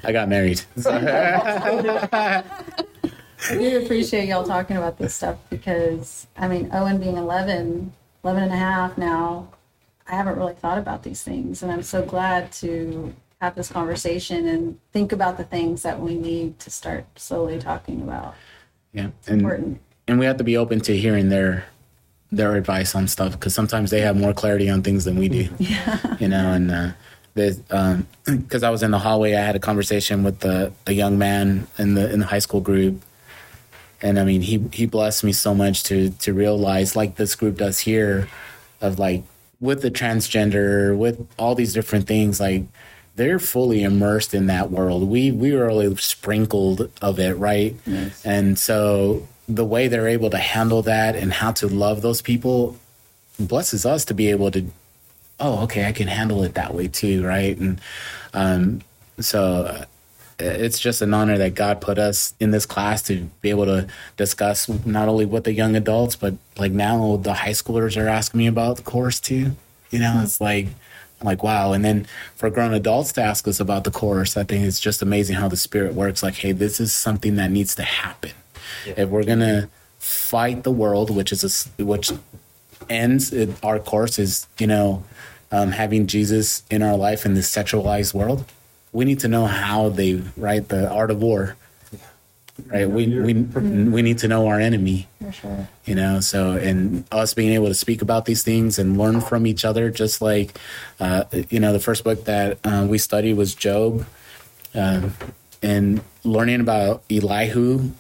I 0.03 0.13
got 0.13 0.29
married. 0.29 0.63
I 3.51 3.57
do 3.57 3.85
appreciate 3.85 4.29
y'all 4.29 4.45
talking 4.45 4.77
about 4.77 4.99
this 4.99 5.15
stuff 5.15 5.39
because, 5.51 6.27
I 6.37 6.49
mean, 6.49 6.71
Owen 6.73 6.99
being 6.99 7.17
11, 7.17 7.93
11 8.23 8.43
and 8.43 8.53
a 8.53 8.57
half 8.57 8.97
now, 8.97 9.49
I 10.07 10.15
haven't 10.15 10.37
really 10.37 10.55
thought 10.55 10.79
about 10.79 11.03
these 11.03 11.23
things. 11.23 11.63
And 11.63 11.71
I'm 11.71 11.83
so 11.83 12.03
glad 12.03 12.53
to 12.53 13.15
have 13.41 13.55
this 13.55 13.71
conversation 13.71 14.49
and 14.49 14.79
think 14.93 15.13
about 15.13 15.37
the 15.37 15.45
things 15.45 15.83
that 15.83 16.01
we 16.01 16.15
need 16.15 16.59
to 16.61 16.71
start 16.71 17.05
slowly 17.17 17.59
talking 17.59 18.03
about. 18.03 18.35
yeah, 18.93 19.11
and 19.27 19.41
Important. 19.41 19.81
And 20.07 20.19
we 20.19 20.27
have 20.27 20.37
to 20.39 20.45
be 20.45 20.57
open 20.57 20.81
to 20.81 20.97
hearing 20.97 21.29
their 21.29 21.65
their 22.33 22.57
advice 22.57 22.95
on 22.95 23.07
stuff 23.07 23.33
because 23.33 23.55
sometimes 23.55 23.91
they 23.91 24.01
have 24.01 24.17
more 24.17 24.33
clarity 24.33 24.69
on 24.69 24.83
things 24.83 25.05
than 25.05 25.17
we 25.17 25.29
do. 25.29 25.49
Yeah. 25.59 26.17
You 26.19 26.29
know, 26.29 26.53
and 26.53 26.71
uh, 26.71 26.91
because 27.35 28.63
I 28.63 28.71
was 28.71 28.83
in 28.83 28.91
the 28.91 28.99
hallway, 28.99 29.35
I 29.35 29.41
had 29.43 29.57
a 29.57 29.61
conversation 29.61 30.23
with 30.23 30.41
the 30.41 30.73
a 30.87 30.93
young 30.93 31.19
man 31.19 31.67
in 31.79 31.95
the 31.95 32.13
in 32.13 32.21
the 32.21 32.27
high 32.27 32.39
school 32.39 32.61
group, 32.61 33.03
and 34.03 34.19
I 34.19 34.25
mean 34.25 34.43
he 34.43 34.65
he 34.73 34.87
blessed 34.87 35.25
me 35.25 35.33
so 35.33 35.55
much 35.55 35.83
to 35.85 36.11
to 36.11 36.33
realize 36.33 36.97
like 36.97 37.17
this 37.17 37.35
group 37.35 37.57
does 37.59 37.81
here, 37.81 38.29
of 38.81 38.99
like 38.99 39.23
with 39.61 39.83
the 39.83 39.91
transgender 39.91 40.97
with 40.97 41.27
all 41.39 41.55
these 41.55 41.73
different 41.73 42.07
things 42.07 42.39
like 42.39 42.65
they're 43.17 43.39
fully 43.39 43.83
immersed 43.83 44.35
in 44.35 44.47
that 44.47 44.71
world. 44.71 45.09
We 45.09 45.33
we 45.33 45.53
were 45.53 45.71
only 45.71 45.95
sprinkled 45.97 46.91
of 47.01 47.19
it, 47.19 47.35
right? 47.35 47.75
Yes. 47.87 48.25
And 48.25 48.59
so 48.59 49.27
the 49.49 49.65
way 49.65 49.89
they're 49.89 50.09
able 50.09 50.31
to 50.31 50.39
handle 50.39 50.83
that 50.83 51.17
and 51.17 51.33
how 51.33 51.53
to 51.53 51.67
love 51.67 52.03
those 52.03 52.23
people 52.23 52.77
blesses 53.39 53.85
us 53.85 54.05
to 54.05 54.15
be 54.15 54.31
able 54.31 54.51
to 54.51 54.67
oh 55.41 55.63
okay 55.65 55.87
i 55.87 55.93
can 55.93 56.09
handle 56.09 56.43
it 56.43 56.55
that 56.55 56.75
way 56.75 56.89
too 56.89 57.25
right? 57.25 57.57
And 57.59 57.81
um 58.33 58.81
so 59.21 59.65
uh, 59.65 59.85
it's 60.39 60.79
just 60.79 61.03
an 61.03 61.15
honor 61.15 61.39
that 61.39 61.55
god 61.55 61.81
put 61.81 61.99
us 61.99 62.35
in 62.41 62.51
this 62.51 62.67
class 62.67 63.03
to 63.03 63.29
be 63.41 63.51
able 63.51 63.67
to 63.67 63.87
discuss 64.17 64.69
not 64.87 65.09
only 65.09 65.25
with 65.25 65.45
the 65.45 65.53
young 65.53 65.77
adults 65.77 66.17
but 66.17 66.35
like 66.57 66.73
now 66.73 67.17
the 67.17 67.35
high 67.35 67.51
schoolers 67.51 68.01
are 68.01 68.09
asking 68.09 68.39
me 68.39 68.47
about 68.47 68.77
the 68.77 68.83
course 68.83 69.21
too 69.21 69.53
you 69.91 70.01
know? 70.01 70.21
It's 70.25 70.41
like 70.41 70.67
I'm 71.21 71.27
like 71.27 71.43
wow. 71.43 71.73
And 71.73 71.85
then 71.85 72.07
for 72.35 72.51
grown 72.51 72.75
adults 72.75 73.13
to 73.13 73.23
ask 73.23 73.47
us 73.47 73.61
about 73.61 73.85
the 73.85 73.91
course 73.91 74.37
i 74.37 74.43
think 74.43 74.65
it's 74.65 74.81
just 74.81 75.03
amazing 75.03 75.37
how 75.37 75.49
the 75.49 75.57
spirit 75.57 75.95
works. 75.95 76.23
Like 76.23 76.35
hey 76.35 76.53
this 76.53 76.81
is 76.81 76.93
something 76.95 77.37
that 77.37 77.51
needs 77.51 77.75
to 77.77 77.83
happen 77.83 78.33
if 78.97 79.09
we're 79.09 79.25
gonna 79.25 79.69
fight 79.99 80.63
the 80.65 80.71
world 80.71 81.11
which 81.11 81.33
is 81.33 81.43
a 81.45 81.83
which 81.83 82.13
ends 82.91 83.33
in 83.33 83.57
our 83.63 83.79
course 83.79 84.19
is 84.19 84.47
you 84.59 84.67
know 84.67 85.03
um, 85.53 85.71
having 85.73 86.07
jesus 86.07 86.63
in 86.71 86.83
our 86.83 86.97
life 86.97 87.25
in 87.25 87.35
this 87.35 87.51
sexualized 87.51 88.13
world. 88.15 88.45
We 88.93 89.05
need 89.05 89.21
to 89.21 89.29
know 89.29 89.47
how 89.47 89.89
they 89.89 90.23
right 90.37 90.67
the 90.69 90.89
art 90.89 91.11
of 91.11 91.21
war. 91.23 91.57
Right 92.67 92.89
we 92.89 93.07
we 93.09 93.33
we 93.35 94.03
need 94.03 94.19
to 94.19 94.29
know 94.29 94.47
our 94.47 94.61
enemy. 94.61 95.09
Sure. 95.33 95.69
you 95.85 95.95
know 95.95 96.21
so 96.21 96.53
and 96.53 97.05
us 97.11 97.35
being 97.35 97.53
able 97.53 97.67
to 97.67 97.75
speak 97.75 98.03
about 98.03 98.27
these 98.27 98.43
things 98.45 98.79
and 98.79 98.97
learn 98.99 99.21
from 99.21 99.47
each 99.47 99.65
other 99.65 99.91
just 99.91 100.23
like 100.23 100.57
uh, 101.01 101.25
you 101.51 101.59
know 101.59 101.73
the 101.73 101.81
first 101.81 102.05
book 102.05 102.25
that 102.27 102.59
uh, 102.63 102.87
we 102.89 102.99
studied 102.99 103.35
was 103.35 103.55
job 103.55 104.07
um, 104.75 105.15
and 105.63 106.01
learning 106.23 106.61
about 106.61 107.03
elihu 107.11 107.91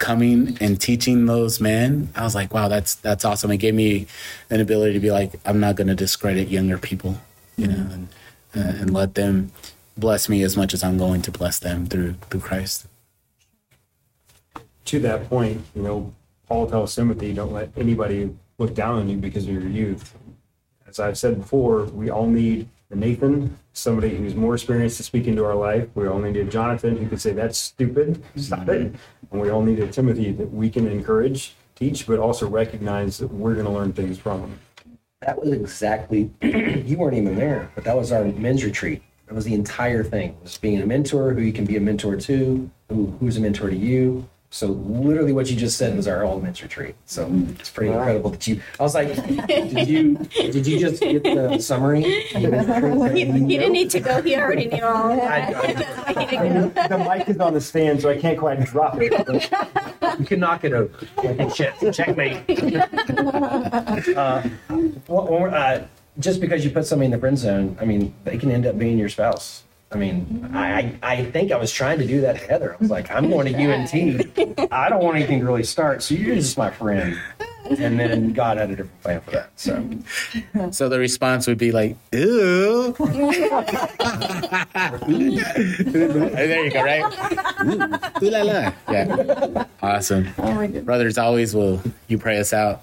coming 0.00 0.58
and 0.60 0.80
teaching 0.80 1.26
those 1.26 1.60
men 1.60 2.08
i 2.16 2.24
was 2.24 2.34
like 2.34 2.52
wow 2.52 2.66
that's 2.66 2.96
that's 2.96 3.24
awesome 3.24 3.50
it 3.52 3.58
gave 3.58 3.74
me 3.74 4.06
an 4.50 4.60
ability 4.60 4.92
to 4.92 5.00
be 5.00 5.12
like 5.12 5.32
i'm 5.44 5.60
not 5.60 5.76
going 5.76 5.86
to 5.86 5.94
discredit 5.94 6.48
younger 6.48 6.78
people 6.78 7.20
you 7.56 7.68
know 7.68 7.86
and, 7.92 8.08
uh, 8.56 8.80
and 8.80 8.92
let 8.92 9.14
them 9.14 9.52
bless 9.96 10.28
me 10.28 10.42
as 10.42 10.56
much 10.56 10.74
as 10.74 10.82
i'm 10.82 10.98
going 10.98 11.22
to 11.22 11.30
bless 11.30 11.60
them 11.60 11.86
through 11.86 12.14
through 12.30 12.40
christ 12.40 12.86
to 14.90 14.98
that 14.98 15.28
point, 15.28 15.64
you 15.76 15.82
know, 15.82 16.12
Paul 16.48 16.66
tells 16.68 16.94
Timothy, 16.96 17.32
don't 17.32 17.52
let 17.52 17.70
anybody 17.76 18.34
look 18.58 18.74
down 18.74 18.98
on 18.98 19.08
you 19.08 19.16
because 19.16 19.44
of 19.44 19.50
your 19.50 19.62
youth. 19.62 20.16
As 20.88 20.98
I've 20.98 21.16
said 21.16 21.38
before, 21.38 21.84
we 21.84 22.10
all 22.10 22.26
need 22.26 22.68
a 22.90 22.96
Nathan, 22.96 23.56
somebody 23.72 24.16
who's 24.16 24.34
more 24.34 24.54
experienced 24.54 24.96
to 24.96 25.04
speak 25.04 25.28
into 25.28 25.44
our 25.44 25.54
life. 25.54 25.88
We 25.94 26.08
all 26.08 26.18
need 26.18 26.36
a 26.36 26.44
Jonathan 26.44 26.96
who 26.96 27.08
can 27.08 27.18
say, 27.18 27.32
that's 27.32 27.56
stupid, 27.56 28.20
stop 28.34 28.68
it. 28.68 28.96
And 29.30 29.40
we 29.40 29.50
all 29.50 29.62
need 29.62 29.78
a 29.78 29.86
Timothy 29.86 30.32
that 30.32 30.52
we 30.52 30.70
can 30.70 30.86
encourage, 30.88 31.54
teach, 31.74 32.06
but 32.06 32.18
also 32.18 32.48
recognize 32.48 33.18
that 33.18 33.32
we're 33.32 33.54
going 33.54 33.66
to 33.66 33.72
learn 33.72 33.92
things 33.92 34.18
from. 34.18 34.58
That 35.20 35.40
was 35.40 35.52
exactly, 35.52 36.30
you 36.42 36.96
weren't 36.96 37.16
even 37.16 37.36
there, 37.36 37.70
but 37.74 37.84
that 37.84 37.96
was 37.96 38.10
our 38.10 38.24
men's 38.24 38.64
retreat. 38.64 39.02
That 39.26 39.34
was 39.34 39.44
the 39.44 39.54
entire 39.54 40.02
thing, 40.02 40.36
was 40.42 40.56
being 40.56 40.82
a 40.82 40.86
mentor, 40.86 41.34
who 41.34 41.42
you 41.42 41.52
can 41.52 41.64
be 41.64 41.76
a 41.76 41.80
mentor 41.80 42.16
to, 42.16 42.70
who, 42.88 43.06
who's 43.20 43.36
a 43.36 43.40
mentor 43.40 43.70
to 43.70 43.76
you. 43.76 44.28
So 44.52 44.66
literally 44.66 45.32
what 45.32 45.48
you 45.48 45.54
just 45.54 45.78
said 45.78 45.96
was 45.96 46.08
our 46.08 46.24
whole 46.26 46.40
men's 46.40 46.60
retreat. 46.60 46.96
So 47.06 47.30
it's 47.60 47.70
pretty 47.70 47.92
incredible 47.92 48.30
that 48.30 48.44
you, 48.48 48.60
I 48.80 48.82
was 48.82 48.94
like, 48.96 49.14
did 49.46 49.86
you, 49.88 50.16
did 50.34 50.66
you 50.66 50.80
just 50.80 51.00
get 51.00 51.22
the 51.22 51.58
summary? 51.60 52.02
He, 52.30 53.24
he 53.26 53.30
didn't 53.58 53.72
need 53.72 53.90
to 53.90 54.00
go. 54.00 54.20
He 54.22 54.34
already 54.36 54.66
knew 54.66 54.84
all 54.84 55.12
of 55.12 55.16
that. 55.18 56.08
He 56.18 56.26
didn't 56.26 56.74
go. 56.74 56.88
The 56.88 56.98
mic 56.98 57.28
is 57.28 57.38
on 57.38 57.54
the 57.54 57.60
stand, 57.60 58.02
so 58.02 58.08
I 58.10 58.16
can't 58.18 58.38
quite 58.38 58.64
drop 58.64 58.96
it. 59.00 59.12
You 60.18 60.26
can 60.26 60.40
knock 60.40 60.64
it 60.64 60.72
over. 60.72 60.90
Like, 61.22 61.54
Shit, 61.54 61.74
checkmate. 61.94 62.38
uh, 64.16 64.42
one- 64.68 65.00
one 65.06 65.24
more, 65.26 65.48
uh, 65.50 65.86
just 66.18 66.40
because 66.40 66.64
you 66.64 66.70
put 66.70 66.86
somebody 66.86 67.06
in 67.06 67.12
the 67.12 67.18
friend 67.18 67.38
zone, 67.38 67.76
I 67.80 67.84
mean, 67.84 68.14
they 68.24 68.36
can 68.36 68.50
end 68.50 68.66
up 68.66 68.76
being 68.78 68.98
your 68.98 69.08
spouse. 69.08 69.62
I 69.92 69.96
mean, 69.96 70.48
I, 70.54 70.82
I 70.82 70.98
I 71.02 71.24
think 71.32 71.50
I 71.50 71.56
was 71.56 71.72
trying 71.72 71.98
to 71.98 72.06
do 72.06 72.20
that 72.20 72.38
to 72.38 72.46
Heather. 72.46 72.74
I 72.74 72.76
was 72.78 72.90
like, 72.90 73.10
I'm 73.10 73.28
going 73.28 73.52
to 73.52 73.60
UNT. 73.60 73.92
I 74.72 74.88
don't 74.88 75.02
want 75.02 75.16
anything 75.16 75.40
to 75.40 75.46
really 75.46 75.64
start, 75.64 76.00
so 76.02 76.14
you're 76.14 76.36
just 76.36 76.56
my 76.56 76.70
friend. 76.70 77.18
And 77.68 77.98
then 78.00 78.32
God 78.32 78.56
had 78.56 78.70
a 78.70 78.76
different 78.76 79.02
plan 79.02 79.20
for 79.20 79.30
that. 79.32 79.50
So 79.56 79.84
so 80.72 80.88
the 80.88 80.98
response 80.98 81.46
would 81.46 81.58
be 81.58 81.70
like 81.72 81.96
ew 82.12 82.92
there 82.98 83.32
you 86.64 86.70
go 86.72 86.82
right 86.82 87.04
ooh, 87.64 88.26
ooh 88.26 88.30
la 88.30 88.42
la 88.42 88.72
yeah 88.90 89.64
awesome 89.82 90.28
Oh 90.38 90.52
my 90.54 90.66
goodness. 90.66 90.84
brothers 90.84 91.18
always 91.18 91.54
will 91.54 91.80
you 92.08 92.18
pray 92.18 92.38
us 92.38 92.52
out 92.52 92.82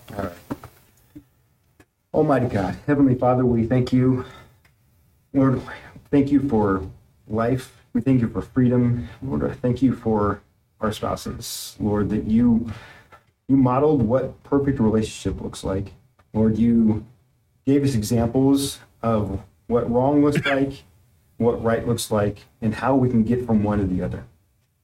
Almighty 2.13 2.47
God, 2.47 2.77
Heavenly 2.87 3.15
Father, 3.15 3.45
we 3.45 3.67
thank 3.67 3.91
you. 3.93 4.25
Lord, 5.33 5.61
thank 6.09 6.31
you 6.31 6.47
for 6.49 6.81
life. 7.27 7.73
We 7.93 8.01
thank 8.01 8.21
you 8.21 8.29
for 8.29 8.41
freedom. 8.41 9.07
Lord, 9.21 9.43
I 9.43 9.53
thank 9.53 9.81
you 9.81 9.95
for 9.95 10.41
our 10.79 10.91
spouses. 10.91 11.75
Lord, 11.79 12.09
that 12.09 12.25
you 12.25 12.71
you 13.47 13.55
modeled 13.55 14.01
what 14.03 14.43
perfect 14.43 14.79
relationship 14.79 15.41
looks 15.41 15.63
like. 15.63 15.93
Lord, 16.33 16.57
you 16.57 17.05
gave 17.65 17.83
us 17.83 17.95
examples 17.95 18.79
of 19.01 19.41
what 19.67 19.89
wrong 19.89 20.23
looks 20.23 20.45
like, 20.45 20.83
what 21.37 21.63
right 21.63 21.87
looks 21.87 22.11
like, 22.11 22.39
and 22.61 22.75
how 22.75 22.95
we 22.95 23.09
can 23.09 23.23
get 23.23 23.45
from 23.45 23.63
one 23.63 23.79
to 23.79 23.85
the 23.85 24.01
other. 24.01 24.25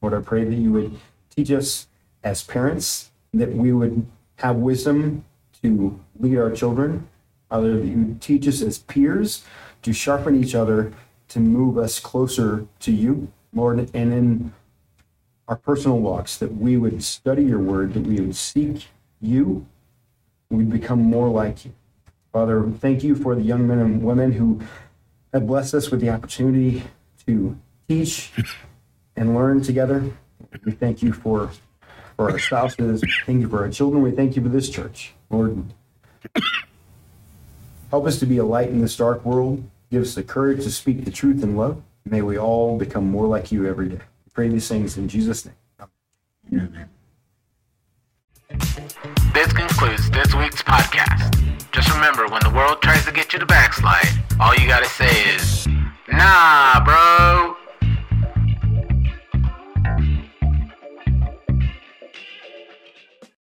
Lord, 0.00 0.14
I 0.14 0.20
pray 0.20 0.44
that 0.44 0.54
you 0.54 0.72
would 0.72 0.98
teach 1.34 1.50
us 1.50 1.88
as 2.22 2.42
parents, 2.42 3.10
that 3.32 3.52
we 3.52 3.72
would 3.72 4.06
have 4.36 4.56
wisdom 4.56 5.24
to 5.62 5.98
lead 6.18 6.38
our 6.38 6.50
children. 6.50 7.08
Father, 7.50 7.78
that 7.78 7.86
you 7.86 8.16
teach 8.20 8.48
us 8.48 8.62
as 8.62 8.78
peers 8.78 9.44
to 9.82 9.92
sharpen 9.92 10.42
each 10.42 10.54
other 10.54 10.92
to 11.28 11.40
move 11.40 11.78
us 11.78 11.98
closer 12.00 12.66
to 12.80 12.92
you, 12.92 13.32
Lord, 13.52 13.78
and 13.94 14.12
in 14.12 14.52
our 15.48 15.56
personal 15.56 15.98
walks, 15.98 16.36
that 16.38 16.54
we 16.56 16.76
would 16.76 17.02
study 17.02 17.44
your 17.44 17.58
word, 17.58 17.94
that 17.94 18.06
we 18.06 18.20
would 18.20 18.36
seek 18.36 18.88
you, 19.20 19.66
we'd 20.50 20.70
become 20.70 21.00
more 21.00 21.28
like 21.28 21.64
you. 21.64 21.72
Father, 22.32 22.68
thank 22.80 23.04
you 23.04 23.14
for 23.14 23.34
the 23.34 23.42
young 23.42 23.66
men 23.66 23.78
and 23.78 24.02
women 24.02 24.32
who 24.32 24.60
have 25.32 25.46
blessed 25.46 25.74
us 25.74 25.90
with 25.90 26.00
the 26.00 26.10
opportunity 26.10 26.82
to 27.26 27.56
teach 27.88 28.32
and 29.16 29.34
learn 29.34 29.62
together. 29.62 30.10
We 30.64 30.72
thank 30.72 31.02
you 31.02 31.12
for, 31.12 31.50
for 32.16 32.30
our 32.30 32.38
spouses. 32.38 33.02
Thank 33.26 33.40
you 33.40 33.48
for 33.48 33.60
our 33.60 33.70
children. 33.70 34.02
We 34.02 34.12
thank 34.12 34.36
you 34.36 34.42
for 34.42 34.48
this 34.48 34.68
church. 34.68 35.14
Lord, 35.30 35.64
help 37.90 38.06
us 38.06 38.18
to 38.20 38.26
be 38.26 38.38
a 38.38 38.44
light 38.44 38.68
in 38.68 38.80
this 38.80 38.96
dark 38.96 39.24
world. 39.24 39.62
Give 39.90 40.02
us 40.02 40.14
the 40.14 40.22
courage 40.22 40.64
to 40.64 40.70
speak 40.70 41.04
the 41.04 41.10
truth 41.10 41.42
in 41.42 41.56
love. 41.56 41.82
May 42.04 42.22
we 42.22 42.38
all 42.38 42.78
become 42.78 43.10
more 43.10 43.26
like 43.26 43.52
you 43.52 43.66
every 43.66 43.88
day. 43.88 43.96
We 43.96 44.30
pray 44.32 44.48
these 44.48 44.68
things 44.68 44.98
in 44.98 45.08
Jesus' 45.08 45.46
name. 45.46 45.54
Amen. 46.52 46.88
This 49.32 49.52
concludes 49.52 50.10
this 50.10 50.34
week's 50.34 50.62
podcast. 50.62 51.70
Just 51.72 51.92
remember 51.92 52.28
when 52.28 52.42
the 52.42 52.50
world 52.50 52.82
tries 52.82 53.04
to 53.04 53.12
get 53.12 53.32
you 53.32 53.38
to 53.38 53.46
backslide, 53.46 54.06
all 54.38 54.54
you 54.54 54.66
got 54.68 54.82
to 54.82 54.88
say 54.88 55.34
is, 55.34 55.66
nah, 56.08 56.84
bro. 56.84 57.56